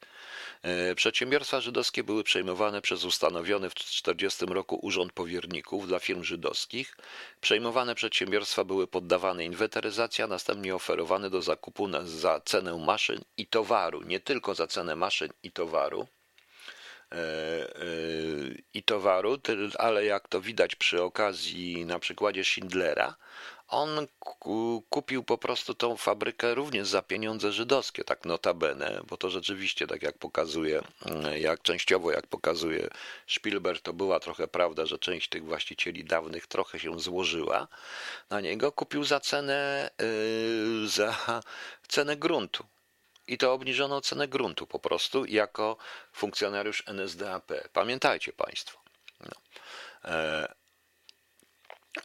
E, 0.63 0.95
przedsiębiorstwa 0.95 1.61
żydowskie 1.61 2.05
były 2.05 2.25
przejmowane 2.25 2.83
przez 2.83 3.05
ustanowiony 3.05 3.71
w 3.71 3.75
1940 3.75 4.47
roku 4.47 4.79
Urząd 4.83 5.13
Powierników 5.13 5.89
dla 5.89 5.99
firm 5.99 6.25
żydowskich. 6.25 6.97
Przejmowane 7.41 7.95
przedsiębiorstwa 7.95 8.65
były 8.65 8.87
poddawane 8.87 9.45
inwentaryzacji, 9.45 10.25
a 10.25 10.27
następnie 10.27 10.75
oferowane 10.75 11.31
do 11.31 11.43
zakupu 11.43 11.89
za 12.05 12.41
cenę 12.41 12.77
maszyn 12.77 13.25
i 13.37 13.47
towaru, 13.47 14.03
nie 14.03 14.21
tylko 14.21 14.55
za 14.55 14.67
cenę 14.67 14.97
maszyn 14.97 15.29
i 15.43 15.51
towaru, 15.51 16.09
e, 17.13 17.17
e, 17.17 17.85
i 18.75 18.83
towaru, 18.83 19.39
ale 19.79 20.05
jak 20.05 20.29
to 20.29 20.41
widać 20.41 20.77
przy 20.77 21.03
okazji 21.03 21.87
na 21.87 21.99
przykładzie 21.99 22.45
Schindlera, 22.45 23.15
on 23.69 24.07
kupił 24.91 25.25
po 25.25 25.39
prostu 25.39 25.75
tą 25.75 25.97
fabrykę 25.97 26.55
również 26.55 26.89
za 26.89 27.03
pieniądze 27.03 27.53
żydowskie, 27.53 28.05
tak 28.05 28.25
notabene, 28.25 29.01
bo 29.09 29.17
to 29.17 29.31
rzeczywiście, 29.31 29.87
tak 29.87 30.03
jak 30.03 30.19
pokazuje, 30.19 30.83
mm, 31.07 31.39
jak 31.41 31.63
częściowo 31.63 32.11
jak 32.11 32.27
pokazuje 32.27 32.89
Spielberg, 33.27 33.83
to 33.83 33.93
była 33.93 34.21
trochę 34.21 34.49
prawda, 34.49 34.87
że 34.87 34.99
część 34.99 35.29
tych 35.29 35.45
właścicieli 35.45 36.05
dawnych 36.05 36.47
trochę 36.47 36.79
się 36.79 37.01
złożyła 37.01 37.69
na 38.31 38.41
niego, 38.41 38.73
kupił 38.73 39.05
za 39.05 39.21
cenę, 39.21 39.91
yy, 40.83 40.89
za 40.89 41.43
cenę 41.89 42.17
gruntu. 42.17 42.65
I 43.27 43.39
to 43.39 43.53
obniżono 43.53 44.01
cenę 44.01 44.29
gruntu 44.29 44.67
po 44.67 44.79
prostu 44.79 45.25
jako 45.25 45.77
funkcjonariusz 46.13 46.83
NSDAP. 46.87 47.53
Pamiętajcie 47.73 48.33
Państwo. 48.33 48.79
No. 49.21 49.37
E, 50.05 50.55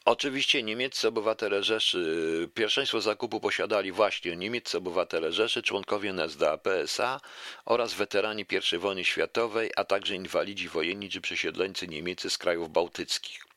Oczywiście 0.05 0.63
niemieccy 0.63 1.07
obywatele 1.07 1.63
Rzeszy, 1.63 2.49
pierwszeństwo 2.53 3.01
zakupu 3.01 3.39
posiadali 3.39 3.91
właśnie 3.91 4.35
niemieccy 4.35 4.77
obywatele 4.77 5.31
Rzeszy, 5.31 5.63
członkowie 5.63 6.13
NSDAP 6.13 6.67
SA 6.67 7.21
oraz 7.65 7.93
weterani 7.93 8.45
I 8.73 8.77
wojny 8.77 9.05
światowej, 9.05 9.71
a 9.75 9.83
także 9.83 10.15
inwalidzi 10.15 10.69
wojenni 10.69 11.09
czy 11.09 11.21
przesiedleńcy 11.21 11.87
niemieccy 11.87 12.29
z 12.29 12.37
krajów 12.37 12.71
bałtyckich. 12.71 13.52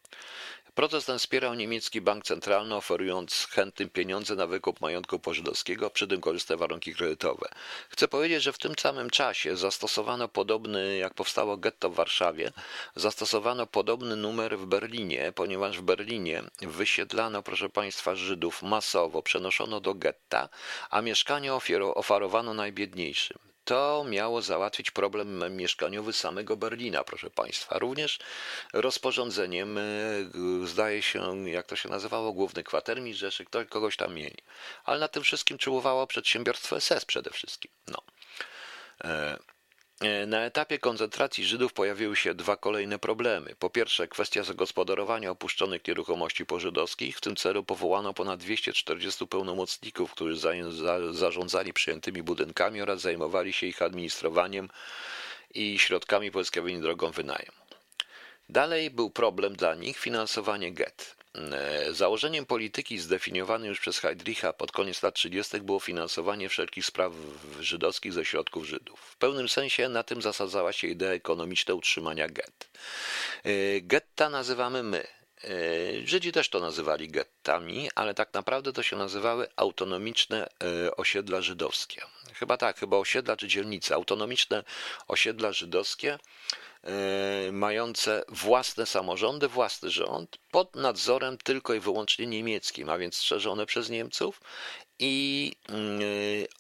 Proces 0.77 1.05
ten 1.05 1.19
wspierał 1.19 1.55
niemiecki 1.55 2.01
bank 2.01 2.25
centralny, 2.25 2.75
oferując 2.75 3.47
chętnym 3.51 3.91
pieniądze 3.91 4.35
na 4.35 4.47
wykup 4.47 4.81
majątku 4.81 5.19
pożydowskiego, 5.19 5.91
przy 5.91 6.07
tym 6.07 6.21
korzystne 6.21 6.57
warunki 6.57 6.95
kredytowe. 6.95 7.49
Chcę 7.89 8.09
powiedzieć, 8.09 8.43
że 8.43 8.53
w 8.53 8.59
tym 8.59 8.75
samym 8.79 9.11
czasie 9.11 9.57
zastosowano 9.57 10.29
podobny, 10.29 10.97
jak 10.97 11.15
powstało 11.15 11.57
getto 11.57 11.91
w 11.91 11.95
Warszawie, 11.95 12.53
zastosowano 12.97 13.67
podobny 13.67 14.17
numer 14.17 14.59
w 14.59 14.67
Berlinie, 14.67 15.33
ponieważ 15.35 15.79
w 15.79 15.83
Berlinie 15.83 16.43
wysiedlano, 16.61 17.43
proszę 17.43 17.69
Państwa, 17.69 18.15
Żydów 18.15 18.63
masowo, 18.63 19.23
przenoszono 19.23 19.81
do 19.81 19.95
getta, 19.95 20.49
a 20.91 21.03
mieszkanie 21.03 21.55
oferowano 21.95 22.55
najbiedniejszym 22.55 23.39
to 23.67 24.05
miało 24.09 24.43
załatwić 24.43 24.91
problem 24.91 25.57
mieszkaniowy 25.57 26.13
samego 26.13 26.57
Berlina, 26.57 27.05
proszę 27.05 27.31
Państwa. 27.31 27.79
Również 27.79 28.19
rozporządzeniem, 28.73 29.79
e, 29.79 29.83
zdaje 30.65 31.03
się, 31.03 31.49
jak 31.49 31.67
to 31.67 31.77
się 31.77 31.89
nazywało, 31.89 32.33
główny 32.33 32.65
kwatermistrz 32.65 33.21
Rzeszy, 33.21 33.45
ktoś, 33.45 33.67
kogoś 33.67 33.97
tam 33.97 34.15
mieli. 34.15 34.37
Ale 34.85 35.01
na 35.01 35.09
tym 35.09 35.23
wszystkim 35.23 35.59
czułowało 35.59 36.07
przedsiębiorstwo 36.07 36.81
SS 36.81 37.05
przede 37.05 37.31
wszystkim. 37.31 37.71
No. 37.89 38.03
E, 40.01 40.27
na 40.27 40.41
etapie 40.41 40.79
koncentracji 40.79 41.45
Żydów 41.45 41.73
pojawiły 41.73 42.17
się 42.17 42.35
dwa 42.35 42.57
kolejne 42.57 42.99
problemy. 42.99 43.55
Po 43.59 43.71
pierwsze, 43.71 44.09
kwestia 44.09 44.43
zagospodarowania 44.43 45.31
opuszczonych 45.31 45.87
nieruchomości 45.89 46.47
pożydowskich. 46.47 47.17
W 47.17 47.21
tym 47.21 47.37
celu 47.37 47.65
powołano 47.65 48.15
ponad 48.15 48.41
240 48.41 49.27
pełnomocników, 49.27 50.13
którzy 50.13 50.41
zarządzali 51.11 51.73
przyjętymi 51.73 52.23
budynkami 52.23 52.83
oraz 52.83 53.01
zajmowali 53.01 53.53
się 53.53 53.67
ich 53.67 53.83
administrowaniem 53.83 54.69
i 55.55 55.79
środkami 55.79 56.31
pozyskiwanymi 56.31 56.81
drogą 56.81 57.11
wynajem. 57.11 57.53
Dalej 58.49 58.91
był 58.91 59.11
problem 59.11 59.57
dla 59.57 59.75
nich 59.75 59.99
finansowanie 59.99 60.73
get. 60.73 61.16
E, 61.37 61.93
założeniem 61.95 62.47
polityki 62.47 62.99
zdefiniowanej 62.99 63.69
już 63.69 63.81
przez 63.81 63.99
Heydricha 63.99 64.53
pod 64.53 64.73
koniec 64.73 65.03
lat 65.03 65.15
30. 65.15 65.61
było 65.61 65.81
finansowanie 65.81 66.49
wszelkich 66.49 66.87
spraw 66.87 67.13
żydowskich 67.61 68.13
ze 68.13 68.25
środków 68.25 68.65
Żydów. 68.65 69.01
W 69.01 69.17
pełnym 69.17 69.49
sensie 69.49 69.89
na 69.89 70.03
tym 70.03 70.23
zasadzała 70.23 70.73
się 70.73 70.89
idea 70.89 71.11
ekonomiczna 71.11 71.75
utrzymania 71.75 72.29
get. 72.29 72.71
E, 73.45 73.81
getta 73.81 74.31
nazywamy 74.31 74.83
my. 74.83 75.07
E, 75.47 76.07
Żydzi 76.07 76.33
też 76.33 76.49
to 76.49 76.61
nazywali 76.61 77.09
gettami, 77.09 77.91
ale 77.95 78.15
tak 78.15 78.35
naprawdę 78.35 78.73
to 78.73 78.83
się 78.83 78.97
nazywały 78.97 79.49
autonomiczne 79.57 80.49
osiedla 80.97 81.41
żydowskie. 81.41 82.03
Chyba 82.35 82.57
tak, 82.57 82.79
chyba 82.79 82.97
osiedla 82.97 83.37
czy 83.37 83.49
dzielnice. 83.49 83.95
Autonomiczne 83.95 84.65
osiedla 85.09 85.53
żydowskie 85.53 86.19
E, 86.87 87.53
mające 87.53 88.25
własne 88.29 88.87
samorządy, 88.87 89.49
własny 89.49 89.91
rząd 89.91 90.39
pod 90.51 90.77
nadzorem 90.77 91.39
tylko 91.39 91.75
i 91.75 91.81
wyłącznie 91.81 92.27
niemieckim, 92.27 92.89
a 92.89 92.99
więc 92.99 93.17
strzeżone 93.17 93.67
przez 93.67 93.91
Niemców 93.91 94.41
i 94.99 95.53
mm, 95.69 96.01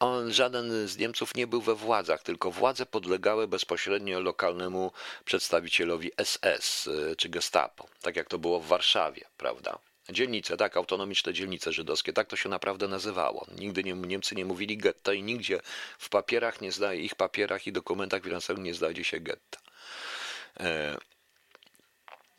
on, 0.01 0.33
żaden 0.33 0.89
z 0.89 0.97
Niemców 0.97 1.35
nie 1.35 1.47
był 1.47 1.61
we 1.61 1.75
władzach, 1.75 2.23
tylko 2.23 2.51
władze 2.51 2.87
podlegały 2.87 3.49
bezpośrednio 3.49 4.21
lokalnemu 4.21 4.93
przedstawicielowi 5.25 6.11
SS 6.25 6.89
e, 6.89 7.17
czy 7.17 7.29
Gestapo, 7.29 7.89
tak 8.03 8.17
jak 8.17 8.29
to 8.29 8.39
było 8.39 8.61
w 8.61 8.67
Warszawie, 8.67 9.25
prawda? 9.37 9.79
Dzielnice, 10.09 10.57
tak, 10.57 10.77
autonomiczne 10.77 11.33
dzielnice 11.33 11.73
żydowskie, 11.73 12.13
tak 12.13 12.29
to 12.29 12.37
się 12.37 12.49
naprawdę 12.49 12.89
nazywało. 12.89 13.47
Nigdy 13.59 13.85
nie, 13.85 13.93
Niemcy 13.93 14.35
nie 14.35 14.45
mówili 14.45 14.79
getta 14.79 15.13
i 15.13 15.23
nigdzie 15.23 15.61
w 15.99 16.09
papierach 16.09 16.61
nie 16.61 16.73
zdaje, 16.73 17.01
ich 17.01 17.15
papierach 17.15 17.67
i 17.67 17.73
dokumentach 17.73 18.23
finansowych 18.23 18.65
nie 18.65 18.75
znajdzie 18.75 19.05
się 19.05 19.21
getta. 19.21 19.59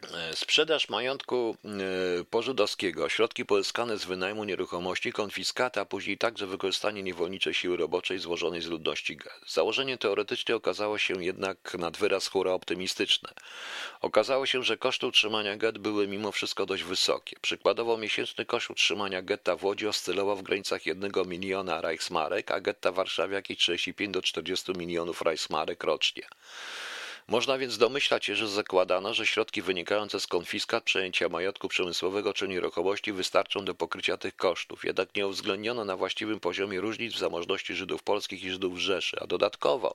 E, 0.04 0.36
sprzedaż 0.36 0.90
majątku 0.90 1.58
e, 1.66 2.24
pożydowskiego, 2.24 3.10
środki 3.10 3.46
pozyskane 3.46 3.98
z 3.98 4.06
wynajmu 4.06 4.44
nieruchomości, 4.44 5.12
konfiskata, 5.12 5.82
a 5.82 5.86
później 5.86 6.18
także 6.18 6.48
wykorzystanie 6.48 7.04
niewolniczej 7.04 7.54
siły 7.54 7.78
roboczej 7.78 8.20
złożonej 8.20 8.62
z 8.62 8.66
ludności. 8.68 9.20
Założenie 9.48 9.98
teoretycznie 9.98 10.56
okazało 10.56 10.98
się 10.98 11.24
jednak 11.24 11.74
nad 11.80 11.98
wyraz 11.98 12.28
hura 12.28 12.52
optymistyczne. 12.52 13.30
Okazało 14.02 14.46
się, 14.46 14.64
że 14.64 14.78
koszty 14.78 15.08
utrzymania 15.08 15.58
get 15.58 15.78
były 15.78 16.08
mimo 16.08 16.32
wszystko 16.32 16.66
dość 16.66 16.84
wysokie. 16.84 17.36
Przykładowo 17.42 17.98
miesięczny 17.98 18.46
koszt 18.46 18.70
utrzymania 18.70 19.22
getta 19.22 19.56
w 19.56 19.64
Łodzi 19.64 19.88
oscylował 19.88 20.36
w 20.36 20.44
granicach 20.44 20.86
1 20.86 21.12
miliona 21.26 21.82
Reichsmarek, 21.82 22.52
a 22.52 22.60
getta 22.60 22.92
w 22.92 22.96
Warszawie 22.96 23.36
jakieś 23.36 23.58
35 23.58 24.14
do 24.14 24.22
40 24.22 24.72
milionów 24.72 25.22
Reichsmarek 25.22 25.84
rocznie. 25.84 26.24
Można 27.30 27.58
więc 27.58 27.78
domyślać 27.78 28.26
się, 28.26 28.36
że 28.36 28.48
zakładano, 28.48 29.14
że 29.14 29.26
środki 29.26 29.62
wynikające 29.62 30.20
z 30.20 30.28
konfiskat, 30.28 30.84
przejęcia 30.84 31.30
majątku 31.30 31.68
przemysłowego 31.68 32.34
czy 32.34 32.48
nieruchomości 32.48 33.14
wystarczą 33.14 33.66
do 33.66 33.76
pokrycia 33.76 34.18
tych 34.18 34.36
kosztów. 34.36 34.86
Jednak 34.86 35.16
nie 35.16 35.28
uwzględniono 35.28 35.86
na 35.86 35.98
właściwym 35.98 36.40
poziomie 36.40 36.82
różnic 36.82 37.14
w 37.14 37.18
zamożności 37.18 37.76
Żydów 37.76 38.04
polskich 38.04 38.44
i 38.44 38.52
Żydów 38.52 38.78
Rzeszy, 38.78 39.18
a 39.22 39.28
dodatkowo 39.28 39.94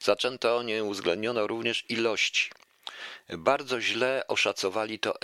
zaczęto 0.00 0.62
nie 0.62 0.84
uwzględniono 0.84 1.46
również 1.46 1.84
ilości. 1.88 2.50
Bardzo 3.28 3.80
źle 3.80 4.24
oszacowali 4.28 4.98
to 4.98 5.14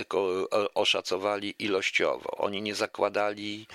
oszacowali 0.75 1.55
ilościowo. 1.59 2.31
Oni 2.31 2.63
nie 2.63 2.75
zakładali 2.75 3.67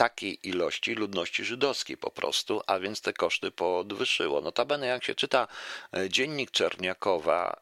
takiej 0.00 0.48
ilości 0.48 0.94
ludności 0.94 1.44
żydowskiej 1.44 1.96
po 1.96 2.10
prostu, 2.10 2.62
a 2.66 2.78
więc 2.78 3.00
te 3.00 3.12
koszty 3.12 3.50
podwyższyło. 3.50 4.40
Notabene 4.40 4.86
jak 4.86 5.04
się 5.04 5.14
czyta 5.14 5.48
e, 5.96 6.08
dziennik 6.08 6.50
Czerniakowa, 6.50 7.60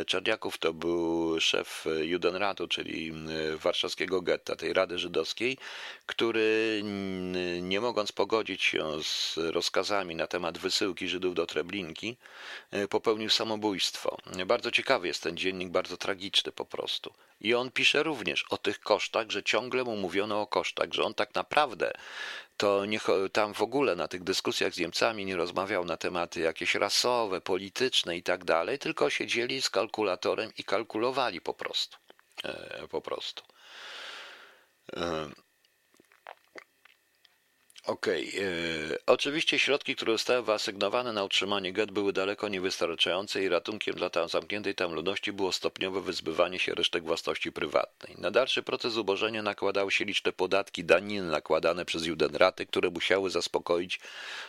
e, 0.00 0.04
Czerniaków 0.04 0.58
to 0.58 0.72
był 0.72 1.40
szef 1.40 1.84
Judenratu, 2.02 2.68
czyli 2.68 3.12
warszawskiego 3.56 4.22
getta, 4.22 4.56
tej 4.56 4.72
Rady 4.72 4.98
Żydowskiej, 4.98 5.58
który 6.06 6.80
nie 7.62 7.80
mogąc 7.80 8.12
pogodzić 8.12 8.62
się 8.62 9.02
z 9.02 9.36
rozkazami 9.36 10.16
na 10.16 10.26
temat 10.26 10.58
wysyłki 10.58 11.08
Żydów 11.08 11.34
do 11.34 11.46
Treblinki, 11.46 12.16
e, 12.70 12.88
popełnił 12.88 13.30
samobójstwo. 13.30 14.18
Bardzo 14.46 14.70
ciekawy 14.70 15.06
jest 15.06 15.22
ten 15.22 15.36
dziennik, 15.36 15.68
bardzo 15.68 15.96
tragiczny 15.96 16.52
po 16.52 16.64
prostu. 16.64 17.14
I 17.40 17.54
on 17.54 17.70
pisze 17.70 18.02
również 18.02 18.44
o 18.50 18.56
tych 18.58 18.80
kosztach, 18.80 19.30
że 19.30 19.42
ciągle 19.42 19.84
mu 19.84 19.96
mówiono 19.96 20.40
o 20.40 20.46
kosztach, 20.46 20.92
że 20.92 21.02
on 21.02 21.14
tak 21.14 21.34
naprawdę 21.34 21.73
to 22.56 22.84
nie, 22.86 23.00
tam 23.32 23.54
w 23.54 23.62
ogóle 23.62 23.96
na 23.96 24.08
tych 24.08 24.24
dyskusjach 24.24 24.74
z 24.74 24.78
Niemcami 24.78 25.24
nie 25.24 25.36
rozmawiał 25.36 25.84
na 25.84 25.96
tematy 25.96 26.40
jakieś 26.40 26.74
rasowe, 26.74 27.40
polityczne 27.40 28.16
i 28.16 28.22
tak 28.22 28.44
dalej, 28.44 28.78
tylko 28.78 29.10
siedzieli 29.10 29.62
z 29.62 29.70
kalkulatorem 29.70 30.52
i 30.58 30.64
kalkulowali 30.64 31.40
po 31.40 31.54
prostu. 31.54 31.96
E, 32.44 32.88
po 32.88 33.00
prostu. 33.00 33.42
E, 37.86 37.92
Okej. 37.92 38.28
Okay. 38.28 38.40
E, 38.94 38.98
oczywiście 39.06 39.58
środki, 39.58 39.96
które 39.96 40.12
zostały 40.12 40.42
wyasygnowane 40.42 41.12
na 41.12 41.24
utrzymanie 41.24 41.72
get 41.72 41.90
były 41.90 42.12
daleko 42.12 42.48
niewystarczające 42.48 43.42
i 43.42 43.48
ratunkiem 43.48 43.94
dla 43.94 44.10
tam 44.10 44.28
zamkniętej 44.28 44.74
tam 44.74 44.92
ludności 44.92 45.32
było 45.32 45.52
stopniowe 45.52 46.00
wyzbywanie 46.00 46.58
się 46.58 46.74
resztek 46.74 47.04
własności 47.04 47.52
prywatnej. 47.52 48.16
Na 48.18 48.30
dalszy 48.30 48.62
proces 48.62 48.96
ubożenia 48.96 49.42
nakładały 49.42 49.92
się 49.92 50.04
liczne 50.04 50.32
podatki, 50.32 50.84
daniny 50.84 51.30
nakładane 51.30 51.84
przez 51.84 52.06
Judenraty, 52.06 52.66
które 52.66 52.90
musiały 52.90 53.30
zaspokoić 53.30 54.00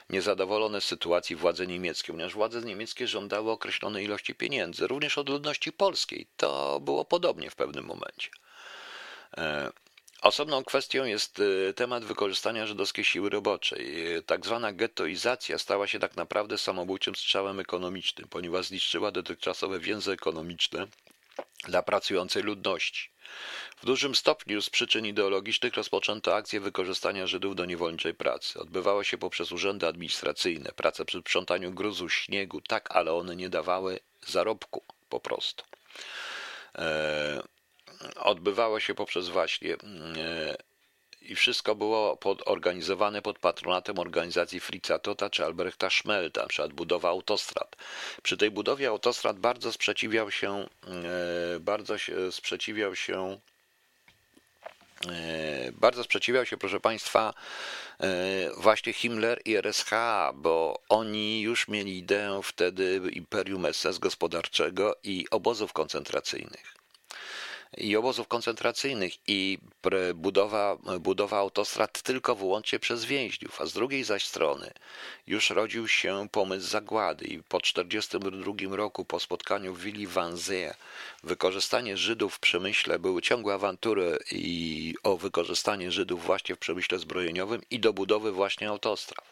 niezadowolone 0.09 0.81
sytuacji 0.81 1.35
władze 1.35 1.67
niemieckie, 1.67 2.13
ponieważ 2.13 2.33
władze 2.33 2.61
niemieckie 2.61 3.07
żądały 3.07 3.51
określonej 3.51 4.05
ilości 4.05 4.35
pieniędzy, 4.35 4.87
również 4.87 5.17
od 5.17 5.29
ludności 5.29 5.71
polskiej. 5.71 6.27
To 6.37 6.79
było 6.79 7.05
podobnie 7.05 7.49
w 7.49 7.55
pewnym 7.55 7.85
momencie. 7.85 8.29
Osobną 10.25 10.63
kwestią 10.63 11.05
jest 11.05 11.39
y, 11.39 11.73
temat 11.75 12.05
wykorzystania 12.05 12.67
żydowskiej 12.67 13.05
siły 13.05 13.29
roboczej. 13.29 13.95
Tak 14.25 14.45
zwana 14.45 14.73
gettoizacja 14.73 15.57
stała 15.57 15.87
się 15.87 15.99
tak 15.99 16.15
naprawdę 16.15 16.57
samobójczym 16.57 17.15
strzałem 17.15 17.59
ekonomicznym, 17.59 18.27
ponieważ 18.27 18.65
zniszczyła 18.65 19.11
dotychczasowe 19.11 19.79
więzy 19.79 20.11
ekonomiczne 20.11 20.87
dla 21.63 21.83
pracującej 21.83 22.43
ludności. 22.43 23.09
W 23.77 23.85
dużym 23.85 24.15
stopniu 24.15 24.61
z 24.61 24.69
przyczyn 24.69 25.05
ideologicznych 25.05 25.73
rozpoczęto 25.73 26.35
akcję 26.35 26.59
wykorzystania 26.59 27.27
Żydów 27.27 27.55
do 27.55 27.65
niewolniczej 27.65 28.13
pracy. 28.13 28.59
Odbywało 28.59 29.03
się 29.03 29.17
poprzez 29.17 29.51
urzędy 29.51 29.87
administracyjne, 29.87 30.71
pracę 30.75 31.05
przy 31.05 31.19
sprzątaniu 31.19 31.71
gruzu, 31.71 32.09
śniegu, 32.09 32.61
tak, 32.61 32.95
ale 32.95 33.13
one 33.13 33.35
nie 33.35 33.49
dawały 33.49 33.99
zarobku 34.27 34.83
po 35.09 35.19
prostu. 35.19 35.63
Eee, 36.75 37.41
odbywało 38.15 38.79
się 38.79 38.95
poprzez 38.95 39.29
właśnie 39.29 39.73
mm, 39.73 40.15
e, 40.17 40.55
i 41.21 41.35
wszystko 41.35 41.75
było 41.75 42.17
pod, 42.17 42.47
organizowane 42.47 43.21
pod 43.21 43.39
patronatem 43.39 43.99
organizacji 43.99 44.59
Fritza 44.59 44.99
Tota 44.99 45.29
czy 45.29 45.45
Albrechta 45.45 45.89
Schmelta, 45.89 46.41
na 46.41 46.47
przykład 46.47 46.73
budowa 46.73 47.09
autostrad. 47.09 47.75
Przy 48.23 48.37
tej 48.37 48.51
budowie 48.51 48.87
autostrad 48.87 49.39
bardzo 49.39 49.71
sprzeciwiał 49.71 50.31
się, 50.31 50.67
e, 50.87 51.59
bardzo 51.59 51.97
się 51.97 52.31
sprzeciwiał 52.31 52.95
się 52.95 53.39
e, 55.09 55.71
bardzo 55.71 56.03
sprzeciwiał 56.03 56.45
się, 56.45 56.57
proszę 56.57 56.79
Państwa, 56.79 57.33
właśnie 58.57 58.93
Himmler 58.93 59.41
i 59.45 59.55
RSH, 59.55 59.91
bo 60.33 60.81
oni 60.89 61.41
już 61.41 61.67
mieli 61.67 61.97
ideę 61.97 62.41
wtedy 62.43 63.01
imperium 63.11 63.73
SS 63.73 63.99
gospodarczego 63.99 64.95
i 65.03 65.25
obozów 65.31 65.73
koncentracyjnych. 65.73 66.74
I 67.77 67.95
obozów 67.95 68.27
koncentracyjnych 68.27 69.13
i 69.27 69.57
budowa, 70.15 70.77
budowa 70.99 71.37
autostrad 71.37 72.01
tylko 72.01 72.35
wyłącznie 72.35 72.79
przez 72.79 73.05
więźniów, 73.05 73.61
a 73.61 73.65
z 73.65 73.73
drugiej 73.73 74.03
zaś 74.03 74.25
strony 74.25 74.71
już 75.27 75.49
rodził 75.49 75.87
się 75.87 76.27
pomysł 76.31 76.67
zagłady 76.67 77.25
i 77.25 77.43
po 77.43 77.59
1942 77.59 78.75
roku 78.75 79.05
po 79.05 79.19
spotkaniu 79.19 79.73
w 79.73 79.81
Willi 79.81 80.07
Wannsee 80.07 80.69
wykorzystanie 81.23 81.97
Żydów 81.97 82.35
w 82.35 82.39
przemyśle 82.39 82.99
były 82.99 83.21
ciągłe 83.21 83.53
awantury 83.53 84.17
i 84.31 84.93
o 85.03 85.17
wykorzystanie 85.17 85.91
Żydów 85.91 86.25
właśnie 86.25 86.55
w 86.55 86.59
przemyśle 86.59 86.99
zbrojeniowym 86.99 87.61
i 87.69 87.79
do 87.79 87.93
budowy 87.93 88.31
właśnie 88.31 88.69
autostrad. 88.69 89.25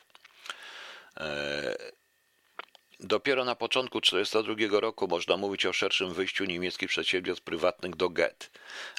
E, 3.03 3.07
Dopiero 3.07 3.45
na 3.45 3.55
początku 3.55 4.01
1942 4.01 4.79
roku 4.79 5.07
można 5.07 5.37
mówić 5.37 5.65
o 5.65 5.73
szerszym 5.73 6.13
wyjściu 6.13 6.45
niemieckich 6.45 6.89
przedsiębiorstw 6.89 7.43
prywatnych 7.43 7.95
do 7.95 8.09
get, 8.09 8.51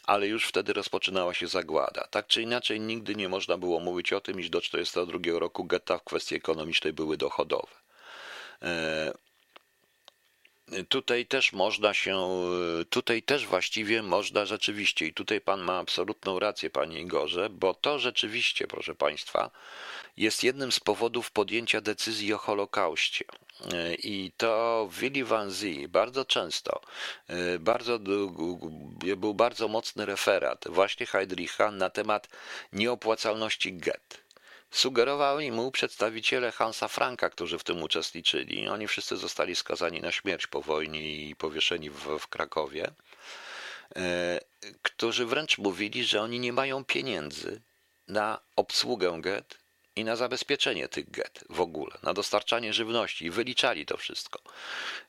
ale 0.05 0.27
już 0.27 0.47
wtedy 0.47 0.73
rozpoczynała 0.73 1.35
się 1.35 1.47
zagłada. 1.47 2.07
Tak 2.11 2.27
czy 2.27 2.43
inaczej, 2.43 2.81
nigdy 2.81 3.15
nie 3.15 3.29
można 3.29 3.59
było 3.59 3.81
mówić 3.81 4.13
o 4.13 4.21
tym, 4.21 4.41
iż 4.41 4.51
do 4.51 4.61
1942 4.61 5.39
roku 5.39 5.65
getta 5.65 5.99
w 5.99 6.05
kwestii 6.05 6.35
ekonomicznej 6.35 6.93
były 6.93 7.17
dochodowe. 7.17 7.75
E, 8.63 9.13
tutaj 10.89 11.27
też 11.27 11.53
można 11.53 11.95
się, 11.95 12.29
tutaj 12.91 13.23
też 13.23 13.47
właściwie 13.47 14.03
można 14.03 14.47
rzeczywiście, 14.47 15.07
i 15.07 15.15
tutaj 15.15 15.41
pan 15.41 15.61
ma 15.61 15.79
absolutną 15.79 16.39
rację, 16.39 16.71
panie 16.71 17.01
Igorze, 17.01 17.51
bo 17.51 17.75
to 17.75 17.99
rzeczywiście, 17.99 18.67
proszę 18.67 18.95
państwa, 18.95 19.51
jest 20.17 20.45
jednym 20.45 20.73
z 20.73 20.81
powodów 20.81 21.31
podjęcia 21.31 21.81
decyzji 21.81 22.33
o 22.35 22.39
Holokauście. 22.39 23.25
I 23.99 24.33
to 24.37 24.89
Willy 24.93 25.25
Van 25.25 25.51
Zie 25.51 25.89
bardzo 25.89 26.25
często, 26.25 26.81
bardzo, 27.61 27.99
był 29.17 29.35
bardzo 29.35 29.69
mocny 29.69 30.07
referat 30.07 30.65
właśnie 30.69 31.07
Heydricha 31.07 31.71
na 31.71 31.91
temat 31.91 32.29
nieopłacalności 32.73 33.73
get. 33.73 34.25
Sugerowali 34.71 35.53
mu 35.53 35.71
przedstawiciele 35.71 36.53
Hansa 36.53 36.89
Franka, 36.89 37.31
którzy 37.31 37.59
w 37.59 37.65
tym 37.65 37.83
uczestniczyli. 37.83 38.69
Oni 38.69 38.89
wszyscy 38.89 39.17
zostali 39.17 39.57
skazani 39.57 40.01
na 40.01 40.13
śmierć 40.13 40.47
po 40.47 40.63
wojnie 40.63 41.29
i 41.29 41.37
powieszeni 41.37 41.91
w, 41.91 42.19
w 42.19 42.29
Krakowie, 42.29 42.91
e, 43.97 44.41
którzy 44.83 45.27
wręcz 45.27 45.59
mówili, 45.59 46.05
że 46.05 46.23
oni 46.23 46.41
nie 46.41 46.53
mają 46.53 46.85
pieniędzy 46.85 47.63
na 48.09 48.41
obsługę 48.57 49.21
get 49.21 49.64
i 49.97 50.05
na 50.05 50.17
zabezpieczenie 50.17 50.89
tych 50.89 51.11
get 51.11 51.45
w 51.51 51.61
ogóle, 51.61 51.99
na 52.03 52.15
dostarczanie 52.15 52.73
żywności 52.73 53.25
i 53.25 53.31
wyliczali 53.31 53.87
to 53.87 53.97
wszystko. 53.97 54.41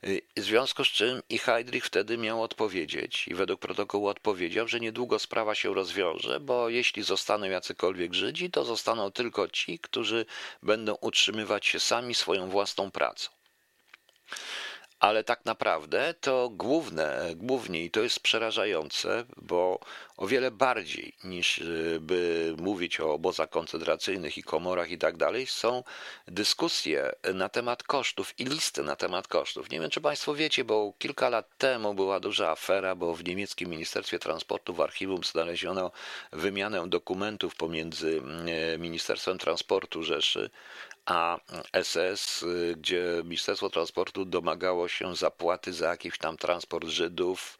Y, 0.03 0.21
w 0.37 0.41
związku 0.41 0.85
z 0.85 0.87
czym 0.87 1.21
i 1.29 1.37
Heydrich 1.37 1.85
wtedy 1.85 2.17
miał 2.17 2.43
odpowiedzieć 2.43 3.27
i 3.27 3.35
według 3.35 3.59
protokołu 3.59 4.07
odpowiedział, 4.07 4.67
że 4.67 4.79
niedługo 4.79 5.19
sprawa 5.19 5.55
się 5.55 5.73
rozwiąże, 5.73 6.39
bo 6.39 6.69
jeśli 6.69 7.03
zostaną 7.03 7.45
jacykolwiek 7.45 8.13
Żydzi, 8.13 8.51
to 8.51 8.65
zostaną 8.65 9.11
tylko 9.11 9.47
ci, 9.47 9.79
którzy 9.79 10.25
będą 10.63 10.97
utrzymywać 11.01 11.65
się 11.65 11.79
sami 11.79 12.15
swoją 12.15 12.49
własną 12.49 12.91
pracą 12.91 13.29
ale 14.99 15.23
tak 15.23 15.45
naprawdę 15.45 16.13
to 16.13 16.49
główne, 16.49 17.31
głównie 17.35 17.83
i 17.83 17.91
to 17.91 18.01
jest 18.01 18.19
przerażające, 18.19 19.25
bo 19.37 19.79
o 20.17 20.27
wiele 20.27 20.51
bardziej 20.51 21.13
niż 21.23 21.57
y, 21.57 21.97
by 22.01 22.55
mówić 22.57 22.99
o 22.99 23.13
obozach 23.13 23.49
koncentracyjnych 23.49 24.37
i 24.37 24.43
komorach 24.43 24.91
i 24.91 24.97
tak 24.97 25.17
dalej, 25.17 25.47
są 25.47 25.83
dyskusje 26.27 27.11
na 27.33 27.49
temat 27.49 27.83
kosztów 27.83 28.39
i 28.39 28.45
listy 28.45 28.83
na 28.83 28.95
temat 28.95 29.27
kosztów. 29.27 29.69
Nie 29.69 29.79
wiem, 29.79 29.89
czy 29.89 30.01
Państwo 30.01 30.35
wiecie, 30.35 30.63
bo 30.63 30.93
kilka 30.99 31.29
lat 31.29 31.57
temu 31.57 31.93
była 31.93 32.19
duża 32.19 32.49
afera, 32.51 32.95
bo 32.95 33.15
w 33.15 33.23
niemieckim 33.23 33.69
Ministerstwie 33.69 34.19
Transportu 34.19 34.73
w 34.73 34.81
archiwum 34.81 35.23
znaleziono 35.23 35.91
wymianę 36.31 36.89
dokumentów 36.89 37.55
pomiędzy 37.55 38.21
y, 38.75 38.79
Ministerstwem 38.79 39.37
Transportu 39.37 40.03
Rzeszy 40.03 40.49
a 41.05 41.39
SS, 41.83 42.43
y, 42.43 42.75
gdzie 42.77 43.21
Ministerstwo 43.23 43.69
Transportu 43.69 44.25
domagało 44.25 44.87
się 44.87 45.15
zapłaty 45.15 45.73
za 45.73 45.89
jakiś 45.89 46.17
tam 46.17 46.37
transport 46.37 46.87
Żydów, 46.87 47.59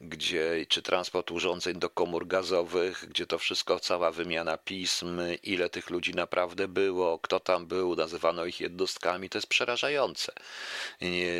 gdzie, 0.00 0.66
czy 0.68 0.82
transport 0.82 1.30
urządzeń 1.30 1.78
do 1.78 1.90
komór 1.94 2.26
gazowych, 2.26 3.04
gdzie 3.08 3.26
to 3.26 3.38
wszystko, 3.38 3.80
cała 3.80 4.10
wymiana 4.10 4.58
pism, 4.58 5.20
ile 5.42 5.68
tych 5.68 5.90
ludzi 5.90 6.14
naprawdę 6.14 6.68
było, 6.68 7.18
kto 7.18 7.40
tam 7.40 7.66
był, 7.66 7.96
nazywano 7.96 8.44
ich 8.44 8.60
jednostkami, 8.60 9.28
to 9.30 9.38
jest 9.38 9.46
przerażające. 9.46 10.32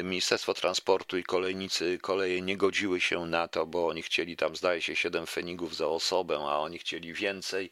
Ministerstwo 0.03 0.55
Transportu 0.55 1.19
i 1.19 1.25
kolejnicy 1.25 1.99
koleje 2.03 2.41
nie 2.41 2.57
godziły 2.57 3.01
się 3.01 3.27
na 3.27 3.49
to, 3.49 3.67
bo 3.67 3.87
oni 3.87 4.03
chcieli 4.03 4.37
tam, 4.37 4.57
zdaje 4.57 4.83
się, 4.83 4.97
7 4.97 5.27
fenigów 5.27 5.77
za 5.77 5.87
osobę, 5.87 6.37
a 6.37 6.59
oni 6.59 6.79
chcieli 6.79 7.13
więcej. 7.13 7.71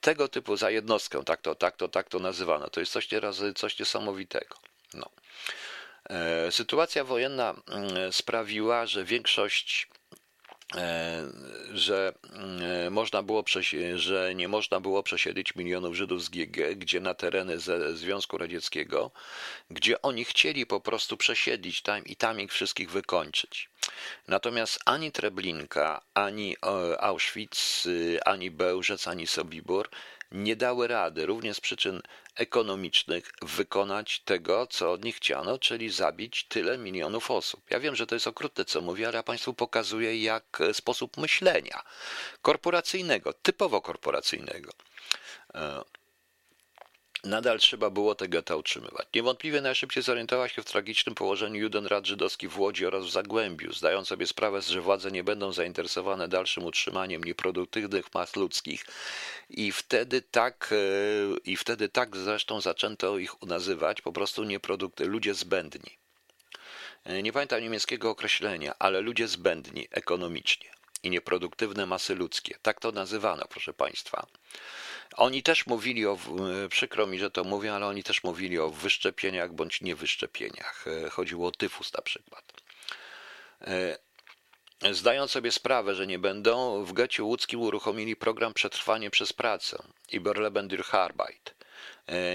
Tego 0.00 0.28
typu 0.28 0.56
za 0.56 0.70
jednostkę, 0.70 1.24
tak 1.24 1.40
to, 1.40 1.54
tak 1.54 1.76
to, 1.76 1.88
tak 1.88 2.08
to 2.08 2.18
nazywano. 2.18 2.70
To 2.70 2.80
jest 2.80 2.92
coś, 2.92 3.08
coś 3.54 3.78
niesamowitego. 3.78 4.56
No. 4.94 5.10
E, 6.10 6.52
sytuacja 6.52 7.04
wojenna 7.04 7.54
mm, 7.68 8.12
sprawiła, 8.12 8.86
że 8.86 9.04
większość 9.04 9.88
że 11.72 12.12
mm, 12.32 12.92
można 12.92 13.22
było 13.22 13.44
że 13.94 14.34
nie 14.34 14.48
można 14.48 14.80
było 14.80 15.02
przesiedlić 15.02 15.54
milionów 15.54 15.94
Żydów 15.94 16.24
z 16.24 16.28
GG, 16.28 16.74
gdzie 16.76 17.00
na 17.00 17.14
tereny 17.14 17.58
ze 17.58 17.96
Związku 17.96 18.38
Radzieckiego, 18.38 19.10
gdzie 19.70 20.02
oni 20.02 20.24
chcieli 20.24 20.66
po 20.66 20.80
prostu 20.80 21.16
przesiedlić 21.16 21.82
tam 21.82 22.04
i 22.04 22.16
tam 22.16 22.40
ich 22.40 22.52
wszystkich 22.52 22.90
wykończyć. 22.90 23.68
Natomiast 24.28 24.78
ani 24.84 25.12
Treblinka, 25.12 26.00
ani 26.14 26.56
e, 26.66 27.00
Auschwitz, 27.00 27.88
ani 28.24 28.50
Bełżec, 28.50 29.08
ani 29.08 29.26
Sobibór 29.26 29.88
nie 30.32 30.56
dały 30.56 30.88
rady, 30.88 31.26
również 31.26 31.56
z 31.56 31.60
przyczyn 31.60 32.02
ekonomicznych, 32.34 33.32
wykonać 33.42 34.20
tego, 34.20 34.66
co 34.66 34.92
od 34.92 35.04
nich 35.04 35.16
chciano, 35.16 35.58
czyli 35.58 35.90
zabić 35.90 36.44
tyle 36.44 36.78
milionów 36.78 37.30
osób. 37.30 37.70
Ja 37.70 37.80
wiem, 37.80 37.96
że 37.96 38.06
to 38.06 38.14
jest 38.14 38.26
okrutne, 38.26 38.64
co 38.64 38.80
mówię, 38.80 39.08
ale 39.08 39.16
ja 39.16 39.22
Państwu 39.22 39.54
pokazuję, 39.54 40.22
jak 40.22 40.62
sposób 40.72 41.16
myślenia 41.16 41.82
korporacyjnego, 42.42 43.32
typowo 43.32 43.80
korporacyjnego 43.80 44.72
e, 45.54 45.82
Nadal 47.26 47.58
trzeba 47.58 47.90
było 47.90 48.14
te 48.14 48.28
getta 48.28 48.56
utrzymywać. 48.56 49.06
Niewątpliwie 49.14 49.60
najszybciej 49.60 50.02
zorientowała 50.02 50.48
się 50.48 50.62
w 50.62 50.64
tragicznym 50.64 51.14
położeniu 51.14 51.60
Judenrat 51.60 52.06
żydowski 52.06 52.48
w 52.48 52.58
Łodzi 52.58 52.86
oraz 52.86 53.04
w 53.04 53.10
Zagłębiu, 53.10 53.72
zdając 53.72 54.08
sobie 54.08 54.26
sprawę, 54.26 54.62
że 54.62 54.80
władze 54.80 55.10
nie 55.10 55.24
będą 55.24 55.52
zainteresowane 55.52 56.28
dalszym 56.28 56.64
utrzymaniem 56.64 57.24
nieproduktywnych 57.24 58.14
mas 58.14 58.36
ludzkich. 58.36 58.86
I 59.50 59.72
wtedy 59.72 60.22
tak, 60.22 60.72
e, 60.72 60.76
i 61.44 61.56
wtedy 61.56 61.88
tak 61.88 62.16
zresztą 62.16 62.60
zaczęto 62.60 63.18
ich 63.18 63.42
nazywać 63.42 64.02
po 64.02 64.12
prostu 64.12 64.44
nieprodukty, 64.44 65.04
ludzie 65.04 65.34
zbędni. 65.34 65.96
E, 67.04 67.22
nie 67.22 67.32
pamiętam 67.32 67.60
niemieckiego 67.60 68.10
określenia, 68.10 68.74
ale 68.78 69.00
ludzie 69.00 69.28
zbędni 69.28 69.88
ekonomicznie 69.90 70.70
i 71.02 71.10
nieproduktywne 71.10 71.86
masy 71.86 72.14
ludzkie. 72.14 72.58
Tak 72.62 72.80
to 72.80 72.92
nazywano, 72.92 73.44
proszę 73.50 73.72
Państwa. 73.72 74.26
Oni 75.16 75.42
też 75.42 75.66
mówili 75.66 76.06
o, 76.06 76.18
e, 76.64 76.68
przykro 76.68 77.06
mi, 77.06 77.18
że 77.18 77.30
to 77.30 77.44
mówię, 77.44 77.74
ale 77.74 77.86
oni 77.86 78.02
też 78.02 78.22
mówili 78.24 78.58
o 78.58 78.70
wyszczepieniach 78.70 79.52
bądź 79.52 79.80
niewyszczepieniach. 79.80 80.84
E, 80.86 81.10
chodziło 81.10 81.48
o 81.48 81.52
tyfus 81.52 81.92
na 81.92 82.02
przykład. 82.02 82.52
E, 83.60 83.98
zdając 84.92 85.30
sobie 85.30 85.52
sprawę, 85.52 85.94
że 85.94 86.06
nie 86.06 86.18
będą, 86.18 86.84
w 86.84 86.92
getcie 86.92 87.22
łódzkim 87.22 87.60
uruchomili 87.60 88.16
program 88.16 88.54
Przetrwanie 88.54 89.10
przez 89.10 89.32
pracę 89.32 89.82
i 90.12 90.20
Berleben 90.20 90.68
Arbeit. 90.92 91.55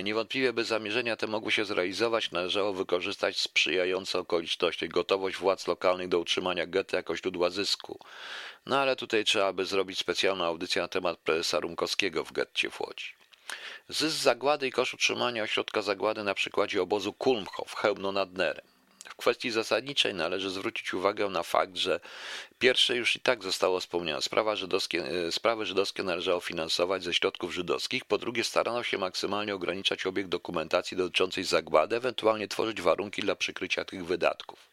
Niewątpliwie, 0.04 0.54
by 0.54 0.64
zamierzenia 0.64 1.16
te 1.16 1.28
mogły 1.28 1.52
się 1.52 1.66
zrealizować, 1.66 2.32
należało 2.32 2.74
wykorzystać 2.74 3.40
sprzyjające 3.40 4.20
okoliczności, 4.20 4.90
gotowość 4.90 5.38
władz 5.38 5.68
lokalnych 5.68 6.08
do 6.08 6.20
utrzymania 6.20 6.68
getta 6.68 6.98
jako 6.98 7.18
źródła 7.18 7.50
zysku. 7.50 8.00
No 8.66 8.80
ale 8.80 8.96
tutaj 8.96 9.24
trzeba 9.24 9.54
by 9.54 9.66
zrobić 9.66 10.00
specjalną 10.00 10.46
audycję 10.46 10.82
na 10.82 10.88
temat 10.88 11.18
prezesa 11.18 11.60
Rumkowskiego 11.60 12.24
w 12.24 12.32
getcie 12.32 12.70
w 12.70 12.82
Łodzi. 12.82 13.14
Zysk 13.90 14.18
zagłady 14.18 14.68
i 14.68 14.72
koszt 14.72 14.94
utrzymania 14.94 15.44
ośrodka 15.44 15.82
zagłady 15.82 16.24
na 16.24 16.34
przykładzie 16.34 16.82
obozu 16.82 17.14
Kulmhof, 17.14 17.76
Chełmno 17.76 18.12
nad 18.12 18.34
Nerem. 18.34 18.66
W 19.10 19.16
kwestii 19.16 19.52
zasadniczej 19.52 20.14
należy 20.14 20.50
zwrócić 20.50 20.94
uwagę 20.94 21.30
na 21.30 21.44
fakt, 21.44 21.76
że 21.76 22.00
pierwsze 22.60 22.96
już 22.96 23.16
i 23.16 23.20
tak 23.20 23.44
zostało 23.44 23.80
wspomniane. 23.80 24.22
Sprawa 24.22 24.56
żydowskie, 24.56 25.06
e, 25.06 25.32
sprawy 25.32 25.66
żydowskie 25.66 26.04
należało 26.04 26.40
finansować 26.40 27.04
ze 27.04 27.14
środków 27.14 27.54
żydowskich. 27.54 28.06
Po 28.06 28.18
drugie, 28.18 28.44
starano 28.44 28.84
się 28.84 28.98
maksymalnie 28.98 29.56
ograniczać 29.56 30.06
obieg 30.06 30.28
dokumentacji 30.28 30.98
dotyczącej 30.98 31.44
zagłady, 31.44 31.96
ewentualnie 31.96 32.48
tworzyć 32.48 32.82
warunki 32.82 33.22
dla 33.22 33.36
przykrycia 33.36 33.86
tych 33.86 34.06
wydatków. 34.06 34.71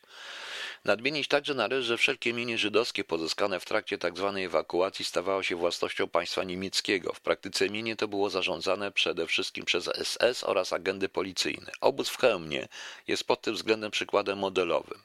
Nadmienić 0.85 1.29
także 1.29 1.55
należy, 1.55 1.83
że 1.83 1.97
wszelkie 1.97 2.33
mienie 2.33 2.59
żydowskie 2.59 3.05
pozyskane 3.05 3.61
w 3.61 3.65
trakcie 3.65 3.99
tzw. 3.99 4.33
Tak 4.35 4.45
ewakuacji 4.45 5.05
stawało 5.05 5.43
się 5.43 5.57
własnością 5.57 6.09
państwa 6.09 6.45
niemieckiego. 6.45 7.13
W 7.13 7.21
praktyce 7.21 7.71
mienie 7.71 7.97
to 7.97 8.09
było 8.09 8.31
zarządzane 8.31 8.93
przede 8.93 9.27
wszystkim 9.27 9.65
przez 9.65 9.91
SS 10.05 10.45
oraz 10.45 10.73
agendy 10.73 11.09
policyjne. 11.09 11.73
Obóz 11.81 12.09
w 12.09 12.19
Chełmie 12.19 12.69
jest 13.07 13.25
pod 13.25 13.41
tym 13.41 13.55
względem 13.55 13.91
przykładem 13.91 14.39
modelowym. 14.39 15.03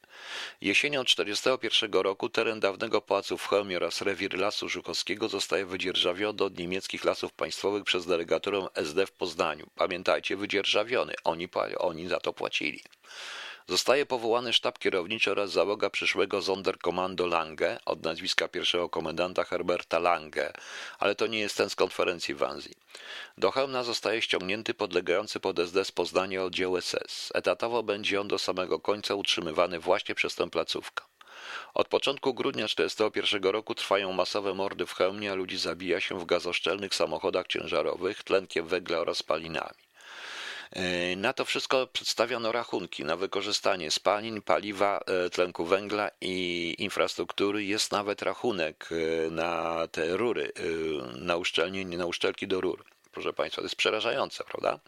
Jesienią 0.62 1.06
1941 1.06 2.02
roku 2.02 2.30
teren 2.30 2.60
dawnego 2.60 3.02
pałacu 3.02 3.38
w 3.38 3.48
Chełmie 3.48 3.78
oraz 3.78 4.02
rewir 4.02 4.40
Lasu 4.40 4.70
Żukowskiego 4.70 5.30
zostaje 5.30 5.66
wydzierżawiony 5.66 6.44
od 6.44 6.58
niemieckich 6.58 7.06
lasów 7.06 7.34
państwowych 7.34 7.84
przez 7.84 8.06
delegaturę 8.06 8.68
SD 8.76 9.06
w 9.06 9.12
Poznaniu. 9.12 9.68
Pamiętajcie, 9.76 10.38
wydzierżawiony. 10.38 11.14
Oni, 11.24 11.48
oni 11.78 12.08
za 12.08 12.20
to 12.20 12.34
płacili. 12.34 12.82
Zostaje 13.68 14.06
powołany 14.06 14.54
sztab 14.54 14.80
kierowniczy 14.80 15.32
oraz 15.32 15.52
załoga 15.52 15.90
przyszłego 15.90 16.42
Sonderkommando 16.42 17.28
Lange 17.28 17.80
od 17.86 18.04
nazwiska 18.04 18.48
pierwszego 18.48 18.90
komendanta 18.90 19.44
Herberta 19.44 20.00
Lange, 20.00 20.54
ale 21.00 21.16
to 21.16 21.28
nie 21.28 21.40
jest 21.40 21.58
ten 21.58 21.70
z 21.70 21.76
konferencji 21.76 22.36
w 22.36 22.44
Anzji. 22.44 22.76
Do 23.38 23.52
Chełmna 23.52 23.84
zostaje 23.84 24.22
ściągnięty 24.22 24.74
podlegający 24.74 25.40
pod 25.40 25.60
SD 25.60 25.86
z 25.86 25.92
Poznania 25.92 26.44
oddział 26.44 26.82
SS. 26.82 27.32
Etatowo 27.34 27.84
będzie 27.84 28.22
on 28.22 28.28
do 28.28 28.40
samego 28.40 28.80
końca 28.80 29.16
utrzymywany 29.16 29.80
właśnie 29.80 30.16
przez 30.16 30.36
tę 30.36 30.50
placówkę. 30.50 31.04
Od 31.74 31.88
początku 31.88 32.34
grudnia 32.34 32.68
1941 32.68 33.52
roku 33.52 33.76
trwają 33.76 34.14
masowe 34.14 34.54
mordy 34.54 34.86
w 34.86 34.94
Chełmie, 34.94 35.32
a 35.32 35.36
ludzi 35.36 35.58
zabija 35.58 36.00
się 36.00 36.20
w 36.20 36.26
gazoszczelnych 36.26 36.96
samochodach 36.96 37.48
ciężarowych, 37.48 38.24
tlenkiem 38.24 38.68
węgla 38.68 39.00
oraz 39.00 39.18
spalinami. 39.18 39.83
E, 40.76 41.16
na 41.16 41.34
to 41.34 41.46
wszystko 41.46 41.88
przedstawiono 41.88 42.52
rachunki 42.52 43.06
na 43.06 43.16
wykorzystanie 43.18 43.92
spalin, 43.92 44.42
paliwa, 44.42 45.00
e, 45.26 45.30
tlenku 45.30 45.66
węgla 45.66 46.12
i 46.22 46.76
infrastruktury. 46.78 47.64
Jest 47.64 47.92
nawet 47.92 48.22
rachunek 48.22 48.90
e, 48.92 49.30
na 49.30 49.88
te 49.88 50.18
rury, 50.18 50.52
na 51.16 51.38
uszczelnienie, 51.38 51.98
na 51.98 52.06
uszczelki 52.06 52.48
do 52.48 52.62
rur. 52.62 52.86
Proszę 53.12 53.34
Państwa, 53.34 53.62
to 53.62 53.66
jest 53.66 53.76
przerażające, 53.76 54.44
prawda? 54.44 54.80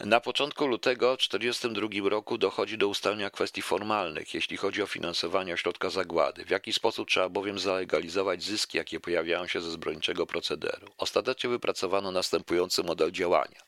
Na 0.00 0.20
początku 0.20 0.66
lutego 0.66 1.16
1942 1.16 2.08
roku 2.10 2.38
dochodzi 2.38 2.78
do 2.78 2.88
ustalenia 2.88 3.30
kwestii 3.30 3.62
formalnych, 3.62 4.34
jeśli 4.34 4.56
chodzi 4.56 4.82
o 4.82 4.86
finansowanie 4.86 5.54
ośrodka 5.54 5.90
zagłady. 5.90 6.44
W 6.44 6.50
jaki 6.50 6.72
sposób 6.72 7.08
trzeba 7.08 7.28
bowiem 7.28 7.58
zalegalizować 7.58 8.42
zyski, 8.42 8.78
jakie 8.78 9.00
pojawiają 9.00 9.46
się 9.46 9.60
ze 9.60 9.70
zbrojniczego 9.70 10.26
procederu. 10.26 10.88
Ostatecznie 10.98 11.50
wypracowano 11.50 12.10
następujący 12.10 12.82
model 12.82 13.12
działania. 13.12 13.60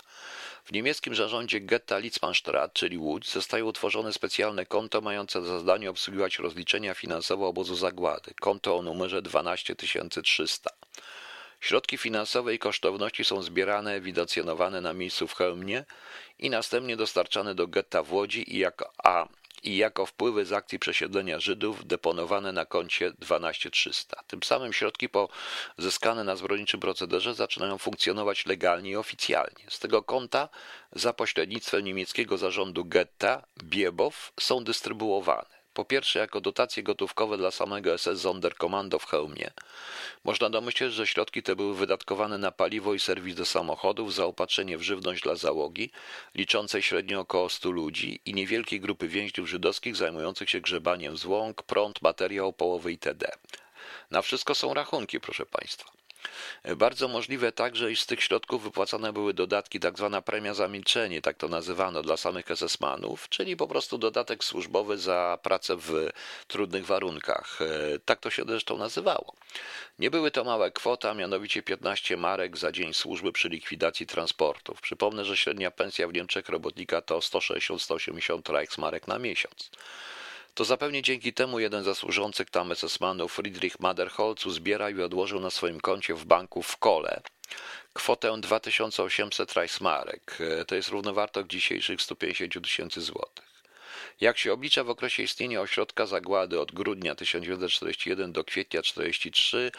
W 0.65 0.73
niemieckim 0.73 1.15
zarządzie 1.15 1.61
Getta 1.61 1.99
Litzmannstraat, 1.99 2.73
czyli 2.73 2.99
Łódź, 2.99 3.31
zostaje 3.31 3.65
utworzone 3.65 4.13
specjalne 4.13 4.67
konto 4.67 5.01
mające 5.01 5.43
za 5.43 5.59
zadanie 5.59 5.91
obsługiwać 5.91 6.39
rozliczenia 6.39 6.95
finansowe 6.95 7.47
obozu 7.47 7.75
zagłady. 7.75 8.35
Konto 8.41 8.77
o 8.77 8.83
numerze 8.83 9.23
12300. 9.23 10.71
Środki 11.61 11.99
finansowe 11.99 12.55
i 12.55 12.59
kosztowności 12.59 13.25
są 13.25 13.43
zbierane, 13.43 13.95
ewidencjonowane 13.95 14.81
na 14.81 14.93
miejscu 14.93 15.29
w 15.29 15.35
Chełmie 15.35 15.85
i 16.39 16.51
następnie 16.51 16.97
dostarczane 16.97 17.55
do 17.55 17.67
getta 17.67 18.03
w 18.03 18.13
Łodzi 18.13 18.55
i 18.57 18.59
jako, 18.59 18.93
a 19.05 19.29
i 19.63 19.77
jako 19.77 20.07
wpływy 20.07 20.45
z 20.45 20.53
akcji 20.53 20.79
przesiedlenia 20.79 21.41
Żydów 21.41 21.87
deponowane 21.87 22.53
na 22.53 22.67
koncie 22.67 23.13
12300. 23.19 24.23
Tym 24.27 24.43
samym 24.43 24.73
środki 24.73 25.09
pozyskane 25.09 26.25
na 26.25 26.37
zbrodniczym 26.37 26.81
procederze 26.81 27.35
zaczynają 27.35 27.79
funkcjonować 27.79 28.47
legalnie 28.47 28.91
i 28.91 28.97
oficjalnie. 28.97 29.65
Z 29.69 29.79
tego 29.79 30.03
konta 30.03 30.49
za 30.93 31.13
pośrednictwem 31.13 31.85
niemieckiego 31.85 32.39
zarządu 32.39 32.85
getta 32.85 33.43
Biebow 33.63 34.33
są 34.41 34.65
dystrybuowane. 34.65 35.62
Po 35.75 35.85
pierwsze, 35.85 36.19
jako 36.19 36.41
dotacje 36.41 36.83
gotówkowe 36.83 37.37
dla 37.37 37.51
samego 37.51 37.99
SS 37.99 38.21
Sonderkommando 38.21 38.99
w 38.99 39.07
Chełmie. 39.07 39.51
Można 40.25 40.51
domyśleć, 40.51 40.93
że 40.93 41.07
środki 41.07 41.43
te 41.43 41.57
były 41.57 41.75
wydatkowane 41.77 42.39
na 42.39 42.53
paliwo 42.53 42.95
i 42.95 43.01
serwis 43.01 43.35
do 43.35 43.45
samochodów, 43.45 44.15
zaopatrzenie 44.15 44.79
w 44.79 44.83
żywność 44.83 45.23
dla 45.23 45.35
załogi, 45.35 45.91
liczącej 46.35 46.83
średnio 46.83 47.21
około 47.21 47.49
100 47.49 47.71
ludzi 47.71 48.21
i 48.25 48.35
niewielkiej 48.35 48.81
grupy 48.81 49.09
więźniów 49.09 49.49
żydowskich 49.49 49.97
zajmujących 49.97 50.51
się 50.51 50.61
grzebaniem 50.61 51.17
zwłok, 51.17 51.63
prąd, 51.63 52.03
materiał 52.03 52.53
połowy 52.53 52.93
itd. 52.93 53.33
Na 54.11 54.23
wszystko 54.23 54.55
są 54.55 54.75
rachunki, 54.75 55.21
proszę 55.21 55.47
Państwa. 55.47 56.02
Bardzo 56.77 57.09
możliwe 57.09 57.53
także, 57.53 57.93
iż 57.93 58.01
z 58.01 58.07
tych 58.07 58.23
środków 58.23 58.63
wypłacane 58.63 59.13
były 59.13 59.35
dodatki, 59.35 59.81
tak 59.81 59.99
zwana 59.99 60.23
premia 60.23 60.55
za 60.55 60.69
milczenie, 60.69 61.23
tak 61.23 61.37
to 61.37 61.49
nazywano 61.49 62.03
dla 62.03 62.17
samych 62.17 62.47
SS-manów, 62.47 63.29
czyli 63.29 63.57
po 63.57 63.67
prostu 63.67 63.99
dodatek 63.99 64.45
służbowy 64.45 64.99
za 64.99 65.39
pracę 65.43 65.77
w 65.77 66.11
trudnych 66.47 66.87
warunkach. 66.87 67.59
E, 67.63 67.99
tak 67.99 68.21
to 68.21 68.31
się 68.31 68.43
zresztą 68.49 68.79
nazywało. 68.79 69.35
Nie 69.99 70.11
były 70.11 70.31
to 70.31 70.45
małe 70.45 70.71
kwota, 70.71 71.11
a 71.11 71.15
mianowicie 71.15 71.63
15 71.63 72.17
marek 72.17 72.59
za 72.59 72.73
dzień 72.73 72.95
służby 72.95 73.33
przy 73.33 73.49
likwidacji 73.49 74.07
transportów. 74.07 74.81
Przypomnę, 74.81 75.25
że 75.25 75.37
średnia 75.37 75.71
pensja 75.71 76.09
w 76.09 76.13
Niemczech 76.13 76.49
robotnika 76.49 77.03
to 77.03 77.19
160-180 77.19 78.53
Reichsmarek 78.53 79.09
na 79.09 79.19
miesiąc. 79.19 79.71
To 80.55 80.65
zapewne 80.65 81.03
dzięki 81.03 81.33
temu 81.33 81.61
jeden 81.61 81.85
ze 81.85 81.95
służących 81.95 82.51
tam 82.51 82.73
SS-manów, 82.73 83.33
Friedrich 83.33 83.81
Maderholz, 83.81 84.47
uzbierał 84.47 84.91
i 84.91 85.03
odłożył 85.03 85.41
na 85.41 85.51
swoim 85.51 85.81
koncie 85.81 86.15
w 86.15 86.25
banku 86.25 86.63
w 86.63 86.77
Kole 86.77 87.23
kwotę 87.93 88.41
2800 88.41 89.53
Reichsmarek. 89.53 90.39
E, 90.41 90.65
to 90.65 90.75
jest 90.75 90.89
równowartość 90.89 91.49
dzisiejszych 91.49 92.03
150 92.03 92.65
tysięcy 92.65 93.01
złotych. 93.01 93.53
Jak 94.21 94.39
się 94.39 94.53
oblicza 94.53 94.85
w 94.85 94.91
okresie 94.91 95.23
istnienia 95.23 95.61
ośrodka 95.61 96.07
zagłady 96.07 96.61
od 96.61 96.73
grudnia 96.73 97.15
1941 97.15 98.33
do 98.33 98.45
kwietnia 98.45 98.83
1943 98.83 99.73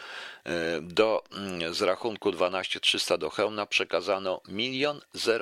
e, 0.44 0.82
do 0.82 1.24
mm, 1.32 1.74
z 1.74 1.82
rachunku 1.82 2.32
12300 2.32 3.18
do 3.18 3.30
Chełmna 3.30 3.66
przekazano 3.66 4.42
1 4.48 5.02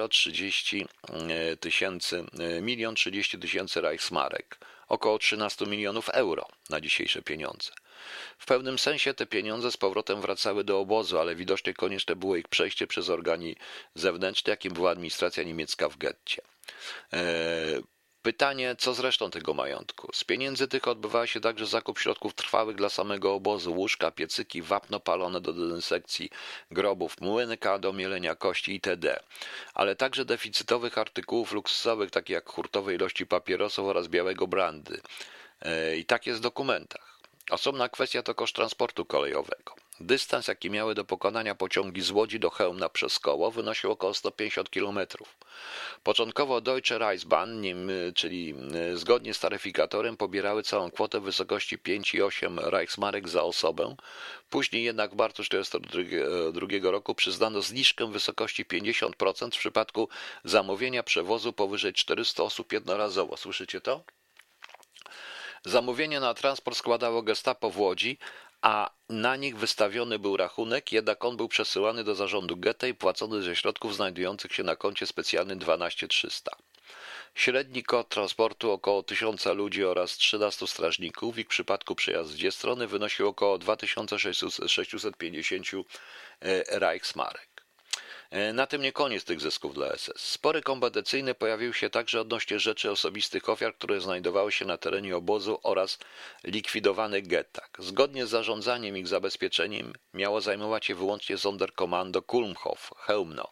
030 0.10 0.86
e, 1.10 1.58
tysięcy, 1.58 2.24
1 2.66 2.96
30 2.96 3.40
tysięcy 3.40 3.82
Reichsmarek 3.82 4.58
około 4.92 5.20
13 5.20 5.66
milionów 5.66 6.10
euro 6.10 6.46
na 6.70 6.82
dzisiejsze 6.82 7.22
pieniądze. 7.22 7.72
W 8.38 8.46
pewnym 8.46 8.80
sensie 8.80 9.14
te 9.14 9.26
pieniądze 9.26 9.72
z 9.72 9.78
powrotem 9.78 10.22
wracały 10.22 10.64
do 10.64 10.80
obozu, 10.80 11.20
ale 11.20 11.36
widocznie 11.36 11.74
konieczne 11.74 12.16
było 12.16 12.36
ich 12.36 12.48
przejście 12.48 12.88
przez 12.88 13.10
organi 13.10 13.56
zewnętrzne, 13.96 14.52
jakim 14.52 14.74
była 14.74 14.92
administracja 14.92 15.44
niemiecka 15.44 15.90
w 15.90 15.98
getcie. 15.98 16.42
Pytanie, 18.22 18.76
co 18.78 18.94
z 18.94 19.00
resztą 19.00 19.32
tego 19.32 19.54
majątku? 19.54 20.10
Z 20.14 20.24
pieniędzy 20.24 20.68
tych 20.68 20.88
odbywa 20.88 21.28
się 21.28 21.40
także 21.40 21.66
zakup 21.66 22.00
środków 22.00 22.34
trwałych 22.34 22.76
dla 22.76 22.90
samego 22.90 23.34
obozu, 23.34 23.74
łóżka, 23.74 24.12
piecyki, 24.12 24.62
wapno 24.62 25.00
palone 25.00 25.42
do 25.42 25.54
dezynsekcji 25.54 26.30
grobów, 26.72 27.22
młynka 27.22 27.80
do 27.80 27.94
mielenia 27.94 28.36
kości 28.36 28.74
itd., 28.74 29.20
ale 29.74 29.96
także 29.96 30.26
deficytowych 30.26 30.98
artykułów 30.98 31.52
luksusowych, 31.52 32.12
takich 32.12 32.34
jak 32.34 32.50
hurtowe 32.50 32.96
ilości 32.96 33.26
papierosów 33.26 33.88
oraz 33.88 34.08
białego 34.08 34.48
brandy. 34.48 35.02
E, 35.62 35.98
I 35.98 36.06
tak 36.06 36.28
jest 36.28 36.40
w 36.40 36.44
dokumentach. 36.44 37.20
Osobna 37.50 37.90
kwestia 37.90 38.24
to 38.24 38.36
koszt 38.36 38.56
transportu 38.56 39.06
kolejowego. 39.06 39.81
Dystans, 40.00 40.48
jaki 40.48 40.70
miały 40.70 40.96
do 40.96 41.06
pokonania 41.06 41.56
pociągi 41.56 42.02
z 42.02 42.12
Łodzi 42.12 42.40
do 42.40 42.50
Chełmna 42.50 42.90
przez 42.90 43.20
koło, 43.20 43.52
wynosił 43.52 43.92
około 43.92 44.14
150 44.14 44.70
km. 44.70 45.00
Początkowo 46.04 46.62
Deutsche 46.62 46.98
Reichsbahn, 46.98 47.66
czyli 48.16 48.56
y, 48.94 48.98
zgodnie 48.98 49.34
z 49.34 49.40
taryfikatorem, 49.40 50.18
pobierały 50.18 50.64
całą 50.64 50.92
kwotę 50.92 51.20
w 51.20 51.24
wysokości 51.24 51.78
5,8 51.78 52.58
Reichsmarek 52.58 53.30
za 53.30 53.44
osobę. 53.44 53.96
Później 54.50 54.84
jednak 54.84 55.12
w 55.12 55.18
marcu 55.18 55.44
1942 55.44 56.92
roku 56.92 57.16
przyznano 57.16 57.62
zniżkę 57.62 58.06
w 58.06 58.12
wysokości 58.12 58.66
50% 58.66 59.56
w 59.56 59.60
przypadku 59.60 60.10
zamówienia 60.44 61.04
przewozu 61.04 61.54
powyżej 61.54 61.94
400 61.94 62.44
osób 62.44 62.74
jednorazowo. 62.74 63.38
Słyszycie 63.38 63.82
to? 63.82 64.04
Zamówienie 65.66 66.20
na 66.20 66.34
transport 66.34 66.78
składało 66.78 67.22
Gestapo 67.22 67.70
w 67.70 67.80
Łodzi, 67.80 68.18
a 68.62 68.90
na 69.10 69.36
nich 69.36 69.58
wystawiony 69.58 70.20
był 70.20 70.38
rachunek, 70.38 70.92
jednak 70.92 71.26
on 71.26 71.38
był 71.38 71.48
przesyłany 71.48 72.04
do 72.04 72.16
zarządu 72.16 72.58
getta 72.58 72.88
i 72.88 72.94
płacony 72.94 73.42
ze 73.42 73.56
środków 73.56 73.96
znajdujących 73.96 74.54
się 74.54 74.64
na 74.64 74.76
koncie 74.76 75.08
specjalnym 75.08 75.60
12300. 75.60 76.52
Średni 77.36 77.84
koszt 77.84 78.10
transportu 78.10 78.72
około 78.72 79.04
1000 79.04 79.46
ludzi 79.46 79.86
oraz 79.86 80.18
13 80.18 80.68
strażników 80.68 81.38
i 81.38 81.44
w 81.44 81.48
przypadku 81.48 81.96
przejazdu 81.96 82.34
z 82.34 82.38
dwie 82.38 82.52
strony 82.52 82.88
wynosił 82.88 83.28
około 83.28 83.58
2650 83.58 85.68
e, 86.42 86.80
Reichsmarek. 86.80 87.51
E, 88.32 88.54
na 88.54 88.68
tym 88.68 88.82
nie 88.82 88.92
koniec 88.92 89.24
tych 89.24 89.42
zysków 89.42 89.74
dla 89.74 89.98
SS. 89.98 90.12
Spory 90.16 90.62
kompetencyjne 90.62 91.36
pojawiły 91.36 91.74
się 91.74 91.90
także 91.90 92.22
odnośnie 92.22 92.60
rzeczy 92.60 92.92
osobistych 92.92 93.50
ofiar, 93.50 93.76
które 93.76 94.02
znajdowały 94.02 94.52
się 94.52 94.66
na 94.66 94.78
terenie 94.78 95.18
obozu 95.18 95.60
oraz 95.64 96.00
likwidowanych 96.44 97.28
gettach. 97.28 97.70
Zgodnie 97.80 98.26
z 98.26 98.30
zarządzaniem 98.30 98.98
ich 98.98 99.08
zabezpieczeniem 99.08 99.94
miało 100.14 100.42
zajmować 100.42 100.86
się 100.86 100.96
wyłącznie 100.96 101.38
Sonderkommando 101.38 102.22
Kulmhof, 102.22 102.92
Chełmno. 102.98 103.48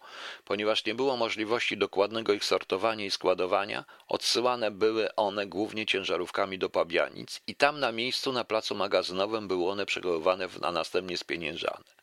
Ponieważ 0.46 0.86
nie 0.86 0.96
było 0.96 1.18
możliwości 1.18 1.78
dokładnego 1.78 2.34
ich 2.34 2.46
sortowania 2.46 3.06
i 3.06 3.12
składowania, 3.12 3.86
odsyłane 4.08 4.72
były 4.72 5.16
one 5.16 5.48
głównie 5.48 5.86
ciężarówkami 5.86 6.60
do 6.60 6.70
Pabianic 6.70 7.42
i 7.48 7.56
tam 7.56 7.80
na 7.80 7.92
miejscu 7.92 8.32
na 8.32 8.44
placu 8.44 8.76
magazynowym 8.76 9.48
były 9.48 9.70
one 9.70 9.86
przechowywane, 9.86 10.48
a 10.62 10.72
następnie 10.72 11.18
spieniężane. 11.18 11.99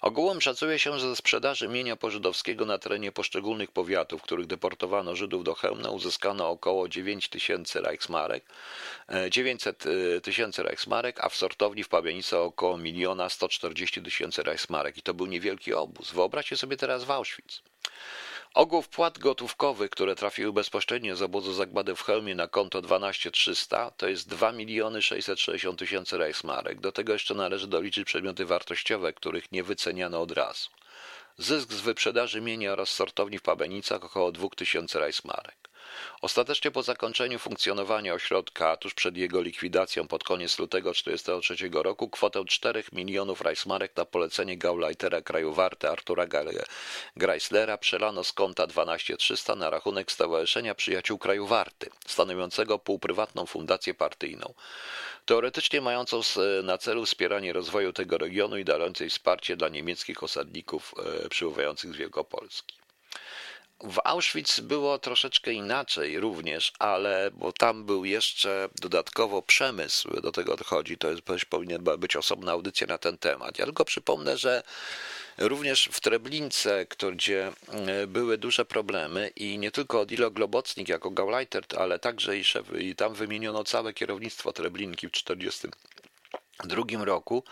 Ogółem 0.00 0.40
szacuje 0.40 0.78
się, 0.78 0.98
że 0.98 1.08
ze 1.08 1.16
sprzedaży 1.16 1.68
mienia 1.68 1.96
pożydowskiego 1.96 2.66
na 2.66 2.78
terenie 2.78 3.12
poszczególnych 3.12 3.70
powiatów, 3.70 4.20
w 4.20 4.24
których 4.24 4.46
deportowano 4.46 5.16
Żydów 5.16 5.44
do 5.44 5.54
Chełmna, 5.54 5.90
uzyskano 5.90 6.48
około 6.48 6.88
9 6.88 7.28
tysięcy 7.28 7.80
Reichsmarek, 7.80 8.44
900 9.30 9.84
e, 9.86 10.20
tysięcy 10.20 10.62
Reichsmarek, 10.62 11.24
a 11.24 11.28
w 11.28 11.36
sortowni 11.36 11.84
w 11.84 11.88
Pabianicy 11.88 12.38
około 12.38 12.78
1 12.78 13.30
140 13.30 14.02
tysięcy 14.02 14.42
Reichsmarek. 14.42 14.96
I 14.96 15.02
to 15.02 15.14
był 15.14 15.26
niewielki 15.26 15.74
obóz. 15.74 16.12
Wyobraźcie 16.12 16.56
sobie 16.56 16.76
teraz 16.76 17.10
Auschwitz. 17.10 17.62
Ogół 18.54 18.82
wpłat 18.82 19.18
gotówkowych, 19.18 19.90
które 19.90 20.14
trafiły 20.16 20.52
bezpośrednio 20.52 21.16
z 21.16 21.22
obozu 21.22 21.52
zagłady 21.52 21.94
w 21.94 22.02
Chełmie 22.02 22.34
na 22.34 22.48
konto 22.48 22.82
12300, 22.82 23.90
to 23.90 24.08
jest 24.08 24.28
2 24.28 24.52
miliony 24.52 25.02
660 25.02 25.78
tysięcy 25.78 26.18
Reichsmarek. 26.18 26.80
Do 26.80 26.92
tego 26.92 27.12
jeszcze 27.12 27.34
należy 27.34 27.66
doliczyć 27.66 28.04
przedmioty 28.04 28.46
wartościowe, 28.46 29.12
których 29.12 29.52
nie 29.52 29.62
wyceniano 29.62 30.22
od 30.22 30.32
razu. 30.32 30.68
Zysk 31.38 31.72
z 31.72 31.80
wyprzedaży 31.80 32.40
mienia 32.40 32.72
oraz 32.72 32.88
sortowni 32.88 33.38
w 33.38 33.42
Pabenicach 33.42 34.04
około 34.04 34.32
2000 34.32 34.98
Reichsmarek. 34.98 35.69
Ostatecznie 36.22 36.70
po 36.70 36.82
zakończeniu 36.82 37.38
funkcjonowania 37.38 38.14
ośrodka, 38.14 38.76
tuż 38.76 38.94
przed 38.94 39.16
jego 39.16 39.40
likwidacją 39.40 40.08
pod 40.08 40.24
koniec 40.24 40.58
lutego 40.58 40.92
1943 40.92 41.82
roku, 41.82 42.08
kwotę 42.08 42.44
4 42.44 42.84
milionów 42.92 43.40
Reichsmarek 43.40 43.96
na 43.96 44.04
polecenie 44.04 44.58
Gauleitera 44.58 45.22
kraju 45.22 45.52
warte 45.52 45.90
Artura 45.90 46.26
Greislera 47.16 47.78
przelano 47.78 48.24
z 48.24 48.32
konta 48.32 48.66
12300 48.66 49.56
na 49.56 49.70
rachunek 49.70 50.12
Stowarzyszenia 50.12 50.74
Przyjaciół 50.74 51.18
Kraju 51.18 51.46
Warty, 51.46 51.90
stanowiącego 52.06 52.78
półprywatną 52.78 53.46
fundację 53.46 53.94
partyjną. 53.94 54.54
Teoretycznie 55.26 55.80
mającą 55.80 56.20
na 56.62 56.78
celu 56.78 57.06
wspieranie 57.06 57.52
rozwoju 57.52 57.92
tego 57.92 58.18
regionu 58.18 58.58
i 58.58 58.64
dającej 58.64 59.10
wsparcie 59.10 59.56
dla 59.56 59.68
niemieckich 59.68 60.22
osadników 60.22 60.94
e, 61.24 61.28
przybywających 61.28 61.92
z 61.92 61.96
Wielkopolski. 61.96 62.79
W 63.84 63.98
Auschwitz 64.04 64.60
było 64.60 64.98
troszeczkę 64.98 65.52
inaczej 65.52 66.20
również, 66.20 66.72
ale 66.78 67.30
bo 67.34 67.52
tam 67.52 67.84
był 67.84 68.04
jeszcze 68.04 68.68
dodatkowo 68.80 69.42
przemysł, 69.42 70.20
do 70.20 70.32
tego 70.32 70.54
odchodzi, 70.54 70.98
to 70.98 71.10
jest, 71.10 71.22
powinien 71.48 71.84
być 71.98 72.16
osobna 72.16 72.52
audycja 72.52 72.86
na 72.86 72.98
ten 72.98 73.18
temat. 73.18 73.58
Ja 73.58 73.64
tylko 73.64 73.84
przypomnę, 73.84 74.38
że 74.38 74.62
również 75.38 75.88
w 75.92 76.00
Treblince, 76.00 76.86
gdzie 77.12 77.52
e, 77.68 78.06
były 78.06 78.38
duże 78.38 78.64
problemy 78.64 79.30
i 79.36 79.58
nie 79.58 79.70
tylko 79.70 80.06
Dilo 80.06 80.30
Globocnik 80.30 80.88
jako 80.88 81.10
Gauleiter, 81.10 81.64
ale 81.78 81.98
także 81.98 82.38
i, 82.38 82.44
szef, 82.44 82.66
i 82.78 82.96
tam 82.96 83.14
wymieniono 83.14 83.64
całe 83.64 83.94
kierownictwo 83.94 84.52
Treblinki 84.52 85.08
w 85.08 85.10
1942 86.68 87.04
roku, 87.04 87.44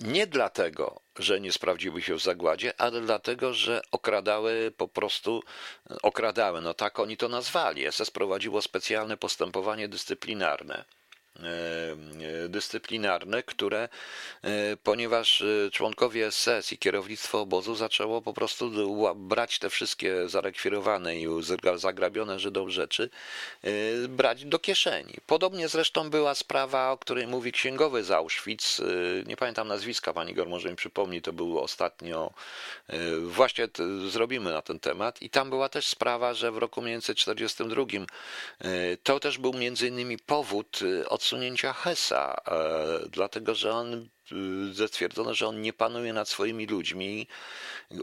nie 0.00 0.26
dlatego, 0.26 1.00
że 1.18 1.40
nie 1.40 1.52
sprawdziły 1.52 2.02
się 2.02 2.14
w 2.14 2.22
zagładzie, 2.22 2.80
ale 2.80 3.00
dlatego, 3.00 3.54
że 3.54 3.82
okradały 3.90 4.72
po 4.76 4.88
prostu, 4.88 5.42
okradały, 6.02 6.60
no 6.60 6.74
tak 6.74 6.98
oni 6.98 7.16
to 7.16 7.28
nazwali. 7.28 7.92
SS 7.92 8.10
prowadziło 8.10 8.62
specjalne 8.62 9.16
postępowanie 9.16 9.88
dyscyplinarne 9.88 10.84
dyscyplinarne, 12.48 13.42
które, 13.42 13.88
e, 14.42 14.76
ponieważ 14.76 15.42
e, 15.42 15.70
członkowie 15.70 16.30
SS 16.30 16.72
i 16.72 16.78
kierownictwo 16.78 17.40
obozu 17.40 17.74
zaczęło 17.74 18.22
po 18.22 18.32
prostu 18.32 18.70
brać 19.14 19.58
te 19.58 19.70
wszystkie 19.70 20.28
zarekwirowane 20.28 21.16
i 21.16 21.26
zagrabione 21.76 22.38
Żydom 22.38 22.70
rzeczy, 22.70 23.10
brać 24.08 24.44
do 24.44 24.58
kieszeni. 24.58 25.14
Podobnie 25.26 25.68
zresztą 25.68 26.10
była 26.10 26.34
sprawa, 26.34 26.90
o 26.90 26.98
której 26.98 27.26
mówi 27.26 27.52
księgowy 27.52 28.04
z 28.04 28.10
Auschwitz, 28.10 28.82
nie 29.26 29.36
pamiętam 29.36 29.68
nazwiska, 29.68 30.12
pani 30.12 30.34
Gor 30.34 30.48
może 30.48 30.70
mi 30.70 30.76
przypomni, 30.76 31.22
to 31.22 31.32
był 31.32 31.60
ostatnio, 31.60 32.32
właśnie 33.20 33.68
zrobimy 34.08 34.52
na 34.52 34.62
ten 34.62 34.80
temat 34.80 35.22
i 35.22 35.30
tam 35.30 35.50
była 35.50 35.68
też 35.68 35.86
sprawa, 35.86 36.34
że 36.34 36.52
w 36.52 36.58
roku 36.58 36.80
1942 36.80 37.84
to 39.02 39.20
też 39.20 39.38
był 39.38 39.52
między 39.52 39.88
innymi 39.88 40.18
powód 40.18 40.80
od 41.08 41.27
odsunięcia 41.28 41.72
Hesa, 41.72 42.36
e, 42.46 43.08
dlatego 43.08 43.54
że 43.54 43.72
on 43.72 44.08
stwierdzono, 44.88 45.34
że 45.34 45.46
on 45.46 45.60
nie 45.60 45.72
panuje 45.72 46.12
nad 46.12 46.28
swoimi 46.28 46.66
ludźmi. 46.66 47.26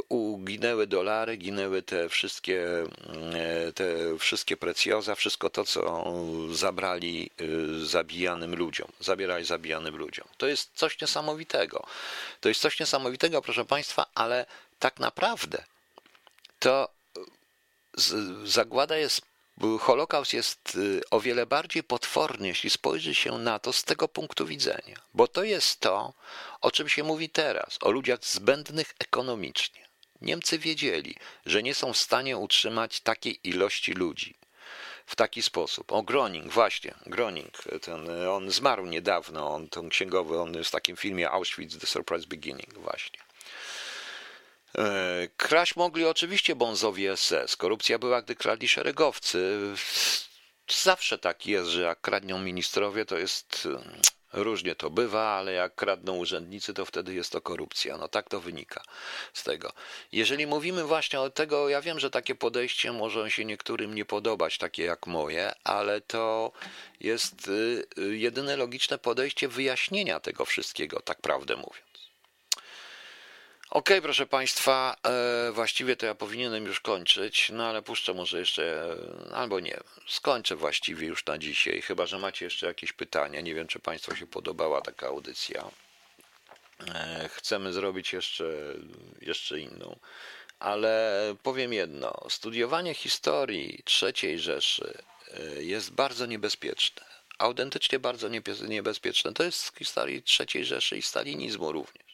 Uginęły 0.10 0.88
dolary, 0.88 1.38
ginęły 1.38 1.82
te 1.82 2.10
wszystkie, 2.10 2.84
e, 3.34 3.72
te 3.74 3.86
wszystkie 4.20 4.58
precjoza, 4.58 5.16
wszystko 5.16 5.50
to, 5.50 5.64
co 5.64 6.14
zabrali 6.52 7.30
e, 7.40 7.86
zabijanym 7.86 8.56
ludziom, 8.56 8.88
zabierali 9.00 9.46
zabijanym 9.46 9.98
ludziom. 9.98 10.28
To 10.38 10.48
jest 10.48 10.72
coś 10.76 11.02
niesamowitego. 11.02 11.86
To 12.42 12.50
jest 12.50 12.62
coś 12.62 12.80
niesamowitego, 12.80 13.42
proszę 13.42 13.66
Państwa, 13.66 14.06
ale 14.16 14.46
tak 14.80 15.00
naprawdę 15.00 15.64
to 16.60 16.90
zagłada 18.44 18.98
jest 18.98 19.22
Holokaust 19.80 20.34
jest 20.34 20.76
y, 20.76 21.02
o 21.12 21.20
wiele 21.20 21.46
bardziej 21.46 21.84
potworny, 21.84 22.48
jeśli 22.48 22.70
spojrzy 22.70 23.16
się 23.16 23.38
na 23.38 23.60
to 23.60 23.74
z 23.74 23.84
tego 23.84 24.08
punktu 24.08 24.46
widzenia, 24.46 24.96
bo 25.14 25.28
to 25.28 25.44
jest 25.44 25.80
to, 25.80 26.14
o 26.62 26.72
czym 26.72 26.90
się 26.90 27.04
mówi 27.04 27.30
teraz, 27.30 27.78
o 27.82 27.92
ludziach 27.92 28.20
zbędnych 28.26 28.96
ekonomicznie. 29.00 29.86
Niemcy 30.22 30.60
wiedzieli, 30.60 31.16
że 31.46 31.64
nie 31.64 31.76
są 31.76 31.94
w 31.94 31.98
stanie 31.98 32.38
utrzymać 32.38 33.02
takiej 33.02 33.40
ilości 33.44 33.94
ludzi 33.94 34.36
w 35.06 35.16
taki 35.16 35.42
sposób. 35.42 35.92
O 35.92 36.04
Groning, 36.04 36.52
właśnie, 36.52 36.94
Groning, 37.06 37.64
ten, 37.82 38.10
on 38.30 38.52
zmarł 38.52 38.86
niedawno, 38.86 39.54
on 39.56 39.70
ten 39.70 39.90
księgowy, 39.90 40.40
on 40.40 40.54
jest 40.54 40.70
w 40.70 40.72
takim 40.72 40.96
filmie 40.96 41.30
Auschwitz, 41.30 41.80
The 41.80 41.88
Surprise 41.88 42.28
Beginning, 42.28 42.74
właśnie. 42.74 43.20
E, 44.78 45.28
kraść 45.38 45.76
mogli 45.76 46.06
oczywiście 46.06 46.56
bonzowi 46.56 47.06
SS. 47.16 47.56
Korupcja 47.56 48.00
była, 48.00 48.22
gdy 48.22 48.36
kradli 48.36 48.68
szeregowcy. 48.68 49.60
Zawsze 50.70 51.18
tak 51.18 51.46
jest, 51.46 51.70
że 51.70 51.82
jak 51.82 52.02
kradną 52.02 52.40
ministrowie, 52.40 53.06
to 53.06 53.18
jest 53.18 53.66
mm, 53.66 54.02
różnie 54.34 54.76
to 54.76 54.90
bywa, 54.90 55.28
ale 55.28 55.52
jak 55.52 55.76
kradną 55.76 56.16
urzędnicy, 56.16 56.74
to 56.74 56.86
wtedy 56.86 57.14
jest 57.14 57.32
to 57.32 57.42
korupcja. 57.42 57.98
No 57.98 58.08
tak 58.08 58.30
to 58.30 58.40
wynika 58.42 58.84
z 59.34 59.44
tego. 59.44 59.74
Jeżeli 60.12 60.48
mówimy 60.48 60.84
właśnie 60.84 61.20
o 61.20 61.30
tego, 61.30 61.70
ja 61.70 61.82
wiem, 61.82 62.00
że 62.00 62.10
takie 62.10 62.36
podejście 62.36 62.92
może 62.92 63.32
się 63.32 63.46
niektórym 63.46 63.96
nie 63.96 64.06
podobać, 64.06 64.58
takie 64.58 64.84
jak 64.84 65.08
moje, 65.08 65.52
ale 65.64 66.02
to 66.02 66.52
jest 67.00 67.48
y, 67.48 67.88
jedyne 67.98 68.58
logiczne 68.58 68.98
podejście 68.98 69.48
wyjaśnienia 69.48 70.20
tego 70.20 70.46
wszystkiego, 70.46 71.00
tak 71.02 71.22
prawdę 71.22 71.56
mówiąc. 71.56 71.85
OK, 73.70 73.90
proszę 74.02 74.26
Państwa, 74.26 74.96
e, 75.04 75.52
właściwie 75.52 75.96
to 75.96 76.06
ja 76.06 76.16
powinienem 76.16 76.66
już 76.66 76.80
kończyć, 76.80 77.50
no 77.50 77.68
ale 77.68 77.82
puszczę 77.82 78.14
może 78.14 78.40
jeszcze, 78.40 78.96
e, 79.32 79.36
albo 79.36 79.60
nie, 79.60 79.78
skończę 80.08 80.56
właściwie 80.56 81.08
już 81.08 81.26
na 81.26 81.38
dzisiaj, 81.38 81.82
chyba 81.82 82.06
że 82.06 82.20
macie 82.20 82.46
jeszcze 82.46 82.68
jakieś 82.68 82.94
pytania. 82.94 83.42
Nie 83.42 83.56
wiem, 83.56 83.68
czy 83.68 83.80
Państwu 83.80 84.16
się 84.16 84.28
podobała 84.28 84.82
taka 84.82 85.08
audycja. 85.08 85.72
E, 86.88 87.30
chcemy 87.34 87.74
zrobić 87.74 88.14
jeszcze, 88.14 88.46
jeszcze 89.22 89.60
inną, 89.60 90.00
ale 90.60 91.36
powiem 91.44 91.74
jedno: 91.74 92.26
studiowanie 92.30 92.94
historii 92.94 93.84
III 94.02 94.40
Rzeszy 94.40 94.98
jest 95.60 95.92
bardzo 95.92 96.26
niebezpieczne. 96.26 97.06
Autentycznie 97.38 98.00
bardzo 98.00 98.30
niebezpieczne. 98.68 99.34
To 99.34 99.44
jest 99.44 99.60
z 99.60 99.76
historii 99.76 100.24
III 100.40 100.66
Rzeszy 100.66 100.98
i 100.98 101.02
stalinizmu 101.02 101.72
również 101.72 102.05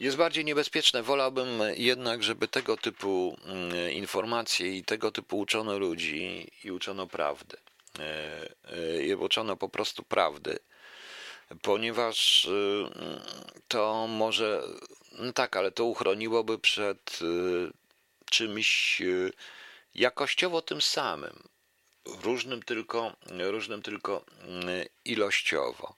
jest 0.00 0.16
bardziej 0.16 0.44
niebezpieczne. 0.44 1.02
Wolałbym 1.02 1.48
jednak, 1.76 2.22
żeby 2.22 2.48
tego 2.48 2.76
typu 2.76 3.36
mm, 3.44 3.92
informacje 3.92 4.76
i 4.76 4.84
tego 4.84 5.12
typu 5.12 5.38
uczono 5.38 5.78
ludzi 5.78 6.50
i 6.64 6.70
uczono 6.70 7.06
prawdy. 7.06 7.56
E, 7.98 8.48
e, 8.64 9.02
I 9.02 9.14
uczono 9.14 9.56
po 9.56 9.68
prostu 9.68 10.02
prawdy, 10.02 10.58
ponieważ 11.62 12.44
y, 12.44 12.84
to 13.68 14.06
może, 14.06 14.62
no 15.12 15.32
tak, 15.32 15.56
ale 15.56 15.70
to 15.70 15.84
uchroniłoby 15.84 16.58
przed 16.58 17.18
y, 17.22 17.72
czymś 18.30 19.00
y, 19.00 19.32
jakościowo 19.94 20.62
tym 20.62 20.82
samym, 20.82 21.48
różnym 22.04 22.62
tylko, 22.62 23.12
różnym 23.50 23.82
tylko 23.82 24.24
ilościowo. 25.04 25.94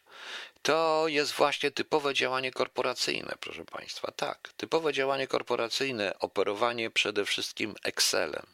To 0.62 1.04
jest 1.08 1.32
właśnie 1.32 1.70
typowe 1.70 2.14
działanie 2.14 2.52
korporacyjne, 2.52 3.34
proszę 3.40 3.64
Państwa. 3.64 4.12
Tak, 4.16 4.52
typowe 4.56 4.92
działanie 4.92 5.26
korporacyjne, 5.26 6.18
operowanie 6.18 6.90
przede 6.90 7.24
wszystkim 7.24 7.74
Excelem. 7.84 8.46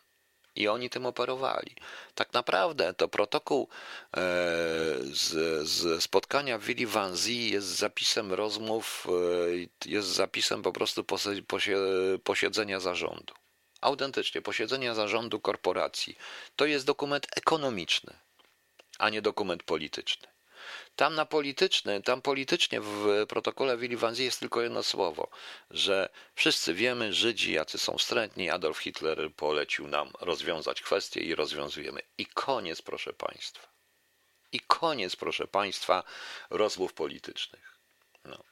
I 0.56 0.68
oni 0.68 0.90
tym 0.90 1.06
operowali. 1.06 1.76
Tak 2.14 2.32
naprawdę 2.32 2.94
to 2.94 3.08
protokół 3.08 3.68
e, 4.16 4.20
z, 5.02 5.28
z 5.68 6.02
spotkania 6.02 6.58
w 6.58 6.64
Willi 6.64 6.86
Vanzi 6.86 7.50
jest 7.50 7.66
zapisem 7.66 8.32
rozmów, 8.32 9.06
e, 9.84 9.88
jest 9.90 10.08
zapisem 10.08 10.62
po 10.62 10.72
prostu 10.72 11.04
posiedzenia 12.24 12.80
zarządu. 12.80 13.34
Autentycznie, 13.80 14.42
posiedzenia 14.42 14.94
zarządu 14.94 15.40
korporacji. 15.40 16.16
To 16.56 16.66
jest 16.66 16.86
dokument 16.86 17.26
ekonomiczny, 17.36 18.16
a 18.98 19.10
nie 19.10 19.22
dokument 19.22 19.62
polityczny. 19.62 20.35
Tam 20.96 21.14
na 21.14 21.26
polityczny, 21.26 22.02
tam 22.02 22.22
politycznie 22.22 22.80
w 22.80 23.26
protokole 23.28 23.76
Willy 23.76 23.96
Vanzi 23.96 24.24
jest 24.24 24.40
tylko 24.40 24.62
jedno 24.62 24.82
słowo, 24.82 25.28
że 25.70 26.08
wszyscy 26.34 26.74
wiemy, 26.74 27.12
Żydzi 27.12 27.52
jacy 27.52 27.78
są 27.78 27.98
wstrętni, 27.98 28.50
Adolf 28.50 28.78
Hitler 28.78 29.32
polecił 29.36 29.88
nam 29.88 30.10
rozwiązać 30.20 30.82
kwestię 30.82 31.20
i 31.20 31.34
rozwiązujemy. 31.34 32.00
I 32.18 32.26
koniec, 32.26 32.82
proszę 32.82 33.12
Państwa. 33.12 33.68
I 34.52 34.60
koniec, 34.60 35.16
proszę 35.16 35.46
Państwa, 35.46 36.02
rozmów 36.50 36.92
politycznych. 36.92 37.78
No. 38.24 38.42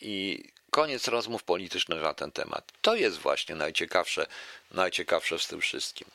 I 0.00 0.44
koniec 0.70 1.08
rozmów 1.08 1.42
politycznych 1.42 2.02
na 2.02 2.14
ten 2.14 2.32
temat. 2.32 2.72
To 2.82 2.94
jest 2.94 3.18
właśnie 3.18 3.54
najciekawsze, 3.54 4.26
najciekawsze 4.70 5.38
z 5.38 5.46
tym 5.46 5.60
wszystkim. 5.60 6.08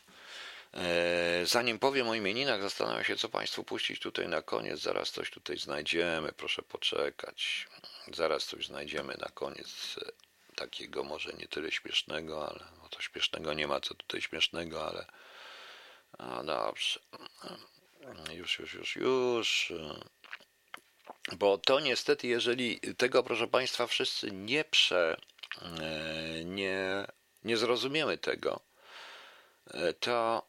E, 0.78 1.46
zanim 1.46 1.80
powiem 1.80 2.10
o 2.10 2.16
imieninach, 2.16 2.62
zastanawiam 2.62 3.04
się, 3.04 3.16
co 3.16 3.30
Państwu 3.30 3.64
puścić 3.64 4.00
tutaj 4.00 4.28
na 4.28 4.42
koniec. 4.42 4.80
Zaraz 4.80 5.12
coś 5.12 5.30
tutaj 5.32 5.58
znajdziemy, 5.58 6.32
proszę 6.32 6.62
poczekać. 6.62 7.68
Zaraz 8.14 8.46
coś 8.46 8.66
znajdziemy 8.66 9.16
na 9.20 9.30
koniec 9.30 9.96
e, 10.02 10.12
takiego 10.56 11.04
może 11.04 11.34
nie 11.34 11.48
tyle 11.48 11.72
śmiesznego, 11.72 12.50
ale 12.50 12.66
no 12.84 12.90
to 12.90 13.02
śmiesznego 13.02 13.54
nie 13.54 13.68
ma 13.68 13.80
co 13.80 13.94
tutaj 13.94 14.22
śmiesznego, 14.22 14.88
ale 14.88 15.06
a 16.18 16.44
dobrze. 16.44 17.00
Już, 18.34 18.60
już, 18.60 18.74
już, 18.74 18.96
już. 18.96 19.74
Bo 21.32 21.58
to 21.58 21.80
niestety, 21.80 22.28
jeżeli 22.28 22.80
tego, 22.80 23.24
proszę 23.24 23.48
Państwa, 23.48 23.88
wszyscy 23.88 24.32
nie 24.32 24.64
prze, 24.64 25.18
e, 25.62 26.44
nie, 26.44 27.06
nie 27.44 27.58
zrozumiemy 27.58 28.18
tego, 28.18 28.60
to 30.00 30.48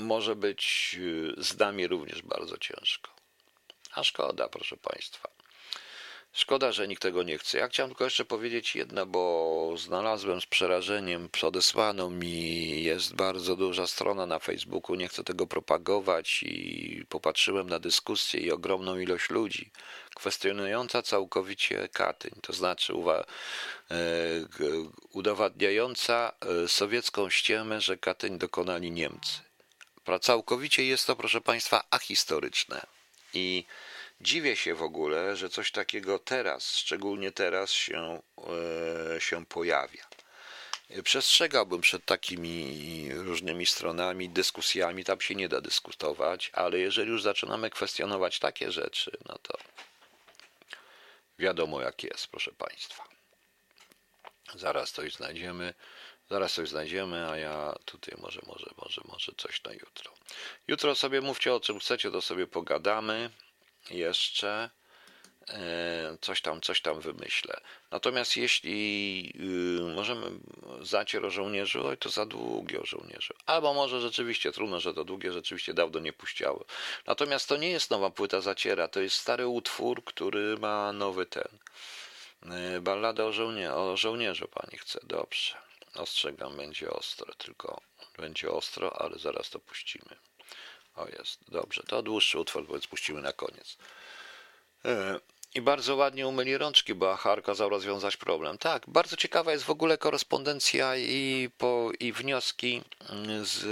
może 0.00 0.36
być 0.36 0.96
y, 1.38 1.44
z 1.44 1.58
nami 1.58 1.86
również 1.86 2.22
bardzo 2.22 2.58
ciężko. 2.58 3.10
A 3.94 4.04
szkoda, 4.04 4.48
proszę 4.48 4.76
Państwa. 4.76 5.28
Szkoda, 6.34 6.72
że 6.72 6.88
nikt 6.88 7.02
tego 7.02 7.22
nie 7.22 7.38
chce. 7.38 7.58
Ja 7.58 7.68
chciałem 7.68 7.90
tylko 7.90 8.04
jeszcze 8.04 8.24
powiedzieć 8.24 8.76
jedno, 8.76 9.06
bo 9.06 9.74
znalazłem 9.78 10.40
z 10.40 10.46
przerażeniem, 10.46 11.28
odesłano 11.42 12.10
mi, 12.10 12.82
jest 12.82 13.14
bardzo 13.14 13.56
duża 13.56 13.86
strona 13.86 14.26
na 14.26 14.38
Facebooku, 14.38 14.96
nie 14.96 15.08
chcę 15.08 15.24
tego 15.24 15.46
propagować 15.46 16.42
i 16.42 17.04
popatrzyłem 17.08 17.68
na 17.70 17.78
dyskusję 17.78 18.40
i 18.40 18.50
ogromną 18.52 18.98
ilość 18.98 19.30
ludzi 19.30 19.70
kwestionująca 20.14 21.02
całkowicie 21.02 21.88
Katyń, 21.88 22.32
to 22.42 22.52
znaczy 22.52 22.92
uwa- 22.92 23.24
e, 23.90 23.94
udowadniająca 25.12 26.32
e, 26.64 26.68
sowiecką 26.68 27.30
ściemę, 27.30 27.80
że 27.80 27.96
Katyń 27.96 28.38
dokonali 28.38 28.90
Niemcy. 28.90 29.51
Całkowicie 30.20 30.84
jest 30.84 31.06
to, 31.06 31.16
proszę 31.16 31.40
Państwa, 31.40 31.84
ahistoryczne. 31.90 32.86
I 33.34 33.64
dziwię 34.20 34.56
się 34.56 34.74
w 34.74 34.82
ogóle, 34.82 35.36
że 35.36 35.48
coś 35.48 35.70
takiego 35.70 36.18
teraz, 36.18 36.76
szczególnie 36.76 37.32
teraz, 37.32 37.70
się, 37.70 38.22
e, 39.16 39.20
się 39.20 39.46
pojawia. 39.46 40.04
Przestrzegałbym 41.04 41.80
przed 41.80 42.04
takimi 42.04 43.08
różnymi 43.14 43.66
stronami, 43.66 44.28
dyskusjami, 44.28 45.04
tam 45.04 45.20
się 45.20 45.34
nie 45.34 45.48
da 45.48 45.60
dyskutować, 45.60 46.50
ale 46.54 46.78
jeżeli 46.78 47.10
już 47.10 47.22
zaczynamy 47.22 47.70
kwestionować 47.70 48.38
takie 48.38 48.72
rzeczy, 48.72 49.10
no 49.28 49.38
to 49.42 49.58
wiadomo 51.38 51.80
jak 51.80 52.04
jest, 52.04 52.26
proszę 52.26 52.52
Państwa. 52.52 53.04
Zaraz 54.54 54.92
coś 54.92 55.14
znajdziemy. 55.14 55.74
Zaraz 56.32 56.52
coś 56.54 56.68
znajdziemy, 56.68 57.28
a 57.30 57.36
ja 57.36 57.74
tutaj 57.84 58.14
może, 58.22 58.40
może, 58.46 58.66
może, 58.82 59.00
może 59.08 59.32
coś 59.36 59.62
na 59.64 59.72
jutro. 59.72 60.12
Jutro 60.68 60.94
sobie 60.94 61.20
mówcie 61.20 61.54
o 61.54 61.60
czym 61.60 61.78
chcecie, 61.78 62.10
to 62.10 62.22
sobie 62.22 62.46
pogadamy 62.46 63.30
jeszcze. 63.90 64.70
E, 65.48 66.16
coś 66.20 66.40
tam, 66.40 66.60
coś 66.60 66.80
tam 66.80 67.00
wymyślę. 67.00 67.60
Natomiast 67.90 68.36
jeśli 68.36 69.24
yy, 69.24 69.94
możemy 69.94 70.26
zacier 70.80 71.26
o 71.26 71.30
żołnierzu, 71.30 71.86
oj, 71.86 71.96
to 71.98 72.08
za 72.08 72.26
długie 72.26 72.80
o 72.80 72.86
żołnierzu. 72.86 73.34
Albo 73.46 73.74
może 73.74 74.00
rzeczywiście, 74.00 74.52
trudno, 74.52 74.80
że 74.80 74.94
to 74.94 75.04
długie 75.04 75.32
rzeczywiście 75.32 75.74
dawno 75.74 76.00
nie 76.00 76.12
puściały. 76.12 76.64
Natomiast 77.06 77.48
to 77.48 77.56
nie 77.56 77.70
jest 77.70 77.90
nowa 77.90 78.10
płyta 78.10 78.40
zaciera, 78.40 78.88
to 78.88 79.00
jest 79.00 79.16
stary 79.16 79.46
utwór, 79.46 80.04
który 80.04 80.58
ma 80.58 80.92
nowy 80.92 81.26
ten. 81.26 81.48
Yy, 82.72 82.80
ballada 82.80 83.24
o, 83.24 83.32
żołnie 83.32 83.74
o 83.74 83.96
żołnierzu 83.96 84.48
pani 84.48 84.78
chce, 84.78 85.00
dobrze. 85.02 85.71
Ostrzegam, 85.94 86.56
będzie 86.56 86.90
ostro, 86.90 87.34
tylko 87.34 87.80
będzie 88.18 88.50
ostro, 88.50 89.02
ale 89.02 89.18
zaraz 89.18 89.50
to 89.50 89.58
puścimy. 89.58 90.16
O 90.94 91.06
jest, 91.06 91.50
dobrze, 91.50 91.82
to 91.82 92.02
dłuższy 92.02 92.38
utwór, 92.38 92.66
więc 92.68 92.86
puścimy 92.86 93.20
na 93.22 93.32
koniec. 93.32 93.76
E, 94.84 95.20
I 95.54 95.60
bardzo 95.60 95.96
ładnie 95.96 96.28
umyli 96.28 96.58
rączki, 96.58 96.94
bo 96.94 97.12
Achar 97.12 97.42
kazał 97.42 97.68
rozwiązać 97.68 98.16
problem. 98.16 98.58
Tak, 98.58 98.82
bardzo 98.86 99.16
ciekawa 99.16 99.52
jest 99.52 99.64
w 99.64 99.70
ogóle 99.70 99.98
korespondencja 99.98 100.96
i, 100.96 101.50
po, 101.58 101.90
i 102.00 102.12
wnioski 102.12 102.82
z 103.42 103.64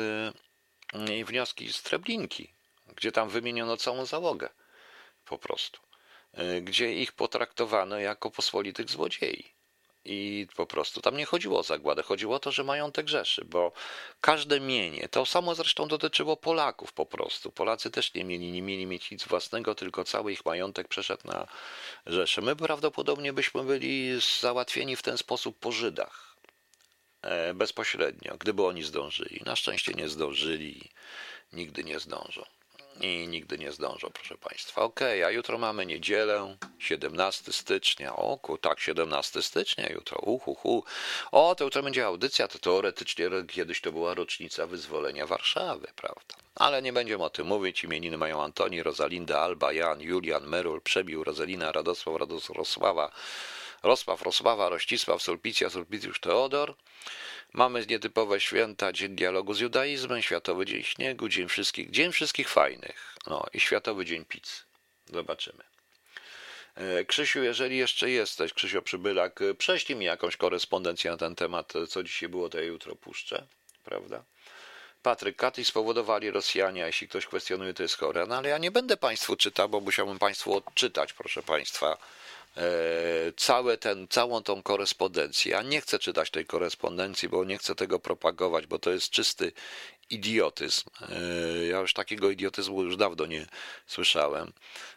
i 1.19 1.25
wnioski 1.25 1.73
z 1.73 1.83
Treblinki, 1.83 2.53
gdzie 2.97 3.13
tam 3.13 3.29
wymieniono 3.29 3.77
całą 3.77 4.07
załogę 4.07 4.49
po 5.25 5.39
prostu, 5.39 5.81
e, 6.33 6.61
gdzie 6.61 6.95
ich 6.95 7.13
potraktowano 7.13 7.99
jako 7.99 8.31
pospolitych 8.31 8.91
złodziei. 8.91 9.60
I 10.05 10.47
po 10.57 10.67
prostu 10.67 11.01
tam 11.01 11.17
nie 11.17 11.25
chodziło 11.25 11.59
o 11.59 11.63
zagładę, 11.63 12.03
chodziło 12.03 12.37
o 12.37 12.39
to, 12.39 12.53
że 12.53 12.65
majątek 12.65 13.07
grzeszy, 13.07 13.45
bo 13.45 13.73
każde 14.21 14.61
mienie, 14.61 15.09
to 15.09 15.27
samo 15.27 15.55
zresztą 15.55 15.89
dotyczyło 15.89 16.37
Polaków 16.37 16.93
po 16.93 17.07
prostu. 17.07 17.53
Polacy 17.53 17.91
też 17.91 18.15
nie 18.15 18.25
mieli, 18.25 18.53
nie 18.53 18.63
mieli 18.63 18.87
mieć 18.87 19.11
nic 19.11 19.25
własnego, 19.25 19.75
tylko 19.75 20.05
cały 20.05 20.33
ich 20.33 20.45
majątek 20.45 20.89
przeszedł 20.89 21.29
na 21.29 21.47
Rzeszę. 22.07 22.41
My 22.41 22.57
prawdopodobnie 22.57 23.33
byśmy 23.33 23.65
byli 23.65 24.21
załatwieni 24.41 24.97
w 24.97 25.03
ten 25.03 25.19
sposób 25.19 25.59
po 25.59 25.73
Żydach. 25.73 26.37
E, 27.23 27.55
bezpośrednio, 27.55 28.37
gdyby 28.39 28.67
oni 28.67 28.83
zdążyli. 28.83 29.43
Na 29.47 29.57
szczęście 29.57 29.93
nie 29.95 30.09
zdążyli, 30.09 30.91
nigdy 31.53 31.85
nie 31.85 32.01
zdążą 32.01 32.60
i 33.01 33.29
nigdy 33.29 33.59
nie 33.59 33.73
zdążą, 33.73 34.11
proszę 34.15 34.39
Państwa. 34.39 34.83
Okay, 34.83 35.27
a 35.27 35.31
jutro 35.31 35.59
mamy 35.59 35.87
niedzielę, 35.87 36.57
17 36.79 37.53
stycznia. 37.53 38.17
O, 38.17 38.39
ku, 38.39 38.59
tak, 38.59 38.81
17 38.81 39.43
stycznia 39.43 39.89
jutro. 39.89 40.19
Uhuhu. 40.19 40.85
O, 41.33 41.55
to 41.55 41.65
jutro 41.65 41.83
będzie 41.83 42.07
audycja, 42.07 42.49
to 42.49 42.59
teoretycznie 42.59 43.31
kiedyś 43.49 43.81
to 43.81 43.93
była 43.93 44.15
rocznica 44.15 44.67
wyzwolenia 44.67 45.27
Warszawy, 45.27 45.89
prawda? 45.97 46.35
Ale 46.55 46.83
nie 46.83 46.93
będziemy 46.93 47.25
o 47.25 47.31
tym 47.31 47.47
mówić. 47.47 47.85
Imieniny 47.85 48.19
mają 48.19 48.43
Antoni, 48.43 48.83
Rosalinda, 48.83 49.41
Alba, 49.41 49.73
Jan, 49.73 50.01
Julian, 50.01 50.47
Merul, 50.47 50.81
Przebił, 50.81 51.25
Rozelina, 51.25 51.73
Radosław, 51.73 52.21
Radosława, 52.21 53.13
Rosław, 53.83 54.23
Rosława, 54.23 54.69
Rościsław, 54.69 55.23
Sulpicja, 55.23 55.71
Sulpicjusz, 55.71 56.21
Teodor. 56.21 56.75
Mamy 57.53 57.87
nietypowe 57.87 58.41
święta, 58.41 58.93
Dzień 58.93 59.17
Dialogu 59.17 59.55
z 59.55 59.61
Judaizmem, 59.61 60.23
Światowy 60.23 60.67
Dzień 60.67 60.83
Śniegu, 60.83 61.29
Dzień 61.29 61.49
Wszystkich, 61.49 61.91
Dzień 61.91 62.13
Wszystkich 62.13 62.49
Fajnych, 62.49 63.15
no 63.27 63.47
i 63.53 63.61
Światowy 63.61 64.05
Dzień 64.05 64.25
Pizzy. 64.25 64.63
Zobaczymy. 65.07 65.65
E, 66.75 67.05
Krzysiu, 67.05 67.43
jeżeli 67.43 67.77
jeszcze 67.77 68.11
jesteś, 68.11 68.53
Krzysio 68.53 68.83
Przybylak, 68.83 69.43
e, 69.43 69.55
prześlij 69.55 69.99
mi 69.99 70.05
jakąś 70.05 70.37
korespondencję 70.37 71.11
na 71.11 71.17
ten 71.17 71.37
temat, 71.37 71.77
e, 71.77 71.87
co 71.87 72.03
dzisiaj 72.03 72.29
było, 72.29 72.49
to 72.49 72.59
ja 72.59 72.65
jutro 72.65 72.97
puszczę, 72.97 73.47
prawda? 73.85 74.25
Patryk, 75.03 75.37
Katy 75.37 75.65
spowodowali 75.65 76.31
Rosjanie, 76.31 76.81
jeśli 76.81 77.09
ktoś 77.09 77.27
kwestionuje, 77.27 77.75
to 77.75 77.83
jest 77.83 77.99
chore. 77.99 78.27
No 78.27 78.37
ale 78.37 78.49
ja 78.49 78.59
nie 78.59 78.71
będę 78.71 78.97
Państwu 78.97 79.37
czytał, 79.37 79.69
bo 79.69 79.81
musiałbym 79.81 80.19
Państwu 80.19 80.57
odczytać, 80.57 81.13
proszę 81.13 81.43
Państwa, 81.43 81.99
całe 83.37 83.79
ten, 83.79 84.09
całą 84.09 84.43
tą 84.43 84.63
korespondencję. 84.63 85.53
Ja 85.53 85.63
nie 85.63 85.81
chcę 85.81 85.99
czytać 85.99 86.31
tej 86.31 86.47
korespondencji, 86.47 87.29
bo 87.29 87.45
nie 87.45 87.59
chcę 87.59 87.75
tego 87.75 87.99
propagować, 87.99 88.67
bo 88.67 88.79
to 88.79 88.91
jest 88.91 89.11
czysty 89.11 89.53
idiotyzm. 90.11 90.91
E, 91.09 91.67
Ja 91.67 91.81
już 91.81 91.93
takiego 91.93 92.31
idiotyzmu 92.31 92.83
już 92.83 92.97
dawno 92.97 93.27
nie 93.27 93.47
słyszałem. 93.87 94.53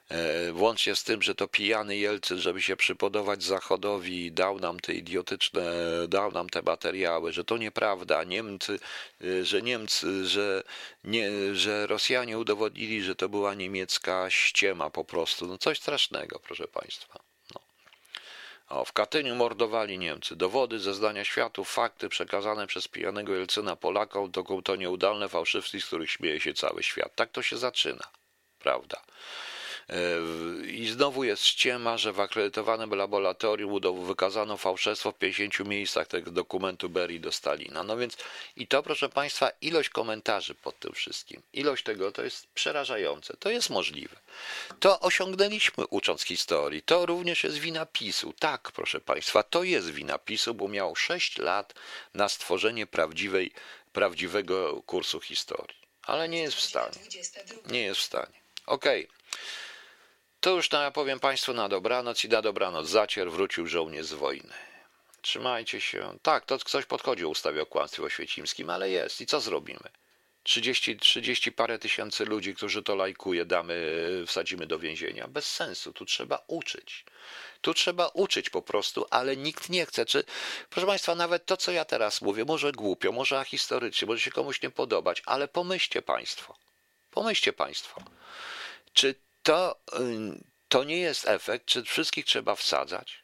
E, 0.10 0.52
Włącznie 0.52 0.96
z 0.96 1.04
tym, 1.04 1.22
że 1.22 1.36
to 1.36 1.48
pijany 1.48 1.98
Jelcyn, 1.98 2.38
żeby 2.40 2.62
się 2.62 2.76
przypodobać 2.76 3.44
Zachodowi, 3.44 4.32
dał 4.32 4.60
nam 4.60 4.80
te 4.80 4.94
idiotyczne, 4.94 5.64
dał 6.08 6.32
nam 6.32 6.50
te 6.50 6.62
materiały, 6.62 7.34
że 7.34 7.44
to 7.44 7.58
nieprawda. 7.58 8.24
Niemcy, 8.24 8.80
e, 9.22 9.46
że 9.46 9.62
Niemcy, 9.62 10.26
że, 10.28 10.64
nie, 11.04 11.56
że 11.56 11.88
Rosjanie 11.88 12.38
udowodnili, 12.38 13.02
że 13.04 13.16
to 13.16 13.30
była 13.30 13.54
niemiecka 13.54 14.30
ściema 14.30 14.90
po 14.90 15.06
prostu. 15.06 15.48
No 15.48 15.58
coś 15.58 15.80
strasznego, 15.80 16.40
proszę 16.40 16.68
Państwa. 16.68 17.23
O, 18.70 18.86
w 18.86 18.94
Katyniu 18.94 19.36
mordowali 19.36 20.00
Niemcy. 20.00 20.36
Dowody, 20.36 20.80
zeznania 20.80 21.24
świadków, 21.24 21.70
fakty 21.70 22.10
przekazane 22.10 22.68
przez 22.68 22.88
pijanego 22.88 23.34
Jelcyna 23.34 23.76
Polakom 23.76 24.32
to, 24.32 24.62
to 24.62 24.76
nieudolne 24.76 25.30
fałszywstwi, 25.30 25.82
z 25.82 25.86
których 25.86 26.12
śmieje 26.12 26.40
się 26.40 26.54
cały 26.54 26.84
świat. 26.84 27.16
Tak 27.16 27.32
to 27.32 27.42
się 27.42 27.58
zaczyna, 27.58 28.04
prawda? 28.60 29.02
E, 29.90 29.96
I 30.68 30.88
znowu 30.88 31.24
jest 31.24 31.46
ściema, 31.46 31.98
że 31.98 32.14
w 32.14 32.20
akredytowanym 32.20 32.96
laboratorium 32.96 34.06
wykazano 34.06 34.58
fałszerstwo 34.58 35.12
w 35.12 35.18
50 35.18 35.70
miejscach 35.70 36.08
tego 36.08 36.32
dokumentu 36.32 36.90
Berry 36.90 37.20
do 37.20 37.32
Stalina. 37.32 37.84
No 37.84 37.98
więc 37.98 38.18
i 38.56 38.68
to, 38.68 38.84
proszę 38.84 39.10
Państwa, 39.10 39.52
ilość 39.62 39.90
komentarzy 39.90 40.56
pod 40.56 40.80
tym 40.80 40.94
wszystkim, 40.94 41.42
ilość 41.54 41.84
tego 41.84 42.12
to 42.12 42.24
jest 42.24 42.48
przerażające. 42.48 43.38
To 43.40 43.50
jest 43.50 43.70
możliwe. 43.70 44.16
To 44.80 45.00
osiągnęliśmy 45.00 45.88
ucząc 45.88 46.22
historii. 46.24 46.82
To 46.82 47.06
również 47.06 47.44
jest 47.44 47.58
wina 47.58 47.86
PiSu. 47.86 48.34
Tak, 48.40 48.72
proszę 48.72 49.00
Państwa, 49.00 49.44
to 49.44 49.64
jest 49.64 49.90
wina 49.90 50.18
PiSu, 50.18 50.54
bo 50.54 50.68
miał 50.68 50.96
6 50.96 51.38
lat 51.38 51.74
na 52.14 52.30
stworzenie 52.30 52.88
prawdziwej, 52.88 53.52
prawdziwego 53.94 54.82
kursu 54.86 55.20
historii. 55.20 55.78
Ale 56.04 56.30
nie 56.30 56.42
jest 56.42 56.58
w 56.58 56.62
stanie. 56.62 56.96
Nie 57.66 57.82
jest 57.82 58.00
w 58.00 58.04
stanie. 58.04 58.44
Okej. 58.66 59.08
To 60.44 60.50
już 60.50 60.72
na, 60.72 60.92
powiem 60.92 61.20
Państwu 61.20 61.54
na 61.54 61.70
dobranoc 61.70 62.24
i 62.24 62.30
na 62.30 62.42
dobranoc 62.42 62.88
zacier 62.88 63.32
wrócił 63.32 63.68
żołnierz 63.68 64.06
z 64.06 64.14
wojny. 64.14 64.54
Trzymajcie 65.22 65.82
się. 65.82 66.18
Tak, 66.22 66.46
to 66.46 66.60
ktoś 66.60 66.86
podchodził 66.86 67.30
ustawie 67.30 67.62
o 67.62 67.66
kłamstwie 67.66 68.04
oświecimskim, 68.04 68.70
ale 68.70 68.90
jest. 68.90 69.22
I 69.22 69.26
co 69.26 69.40
zrobimy? 69.40 69.90
30, 70.44 70.98
30 70.98 71.52
parę 71.52 71.80
tysięcy 71.80 72.26
ludzi, 72.26 72.56
którzy 72.56 72.84
to 72.84 72.96
lajkuje, 72.96 73.46
damy, 73.46 73.76
wsadzimy 74.28 74.68
do 74.68 74.80
więzienia. 74.80 75.28
Bez 75.28 75.54
sensu. 75.54 75.94
Tu 75.94 76.06
trzeba 76.06 76.44
uczyć. 76.48 77.06
Tu 77.62 77.74
trzeba 77.74 78.08
uczyć 78.08 78.50
po 78.50 78.62
prostu, 78.62 79.06
ale 79.10 79.38
nikt 79.38 79.70
nie 79.70 79.86
chce. 79.86 80.06
Czy, 80.06 80.24
proszę 80.70 80.88
Państwa, 80.88 81.16
nawet 81.16 81.46
to, 81.46 81.58
co 81.58 81.72
ja 81.72 81.86
teraz 81.86 82.22
mówię, 82.22 82.46
może 82.46 82.72
głupio, 82.72 83.12
może 83.12 83.40
ahistorycznie, 83.40 84.08
może 84.08 84.20
się 84.20 84.32
komuś 84.32 84.62
nie 84.62 84.70
podobać, 84.70 85.24
ale 85.26 85.48
pomyślcie 85.48 86.02
Państwo. 86.02 86.56
Pomyślcie 87.12 87.54
Państwo. 87.54 88.02
Czy 88.94 89.16
to, 89.44 89.76
to 90.68 90.84
nie 90.84 90.98
jest 90.98 91.28
efekt, 91.28 91.66
czy 91.66 91.84
wszystkich 91.84 92.26
trzeba 92.26 92.56
wsadzać? 92.56 93.24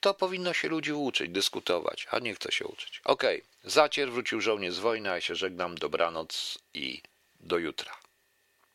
To 0.00 0.14
powinno 0.14 0.52
się 0.52 0.68
ludzi 0.68 0.92
uczyć, 0.92 1.30
dyskutować, 1.30 2.06
a 2.10 2.18
nie 2.18 2.34
chce 2.34 2.52
się 2.52 2.66
uczyć. 2.66 3.00
Okej, 3.04 3.42
zacier 3.64 4.12
wrócił 4.12 4.40
żołnierz 4.40 4.74
z 4.74 4.78
wojny, 4.78 5.10
a 5.10 5.14
ja 5.14 5.20
się 5.20 5.34
żegnam, 5.34 5.74
dobranoc 5.74 6.58
i 6.74 7.02
do 7.40 7.58
jutra. 7.58 8.01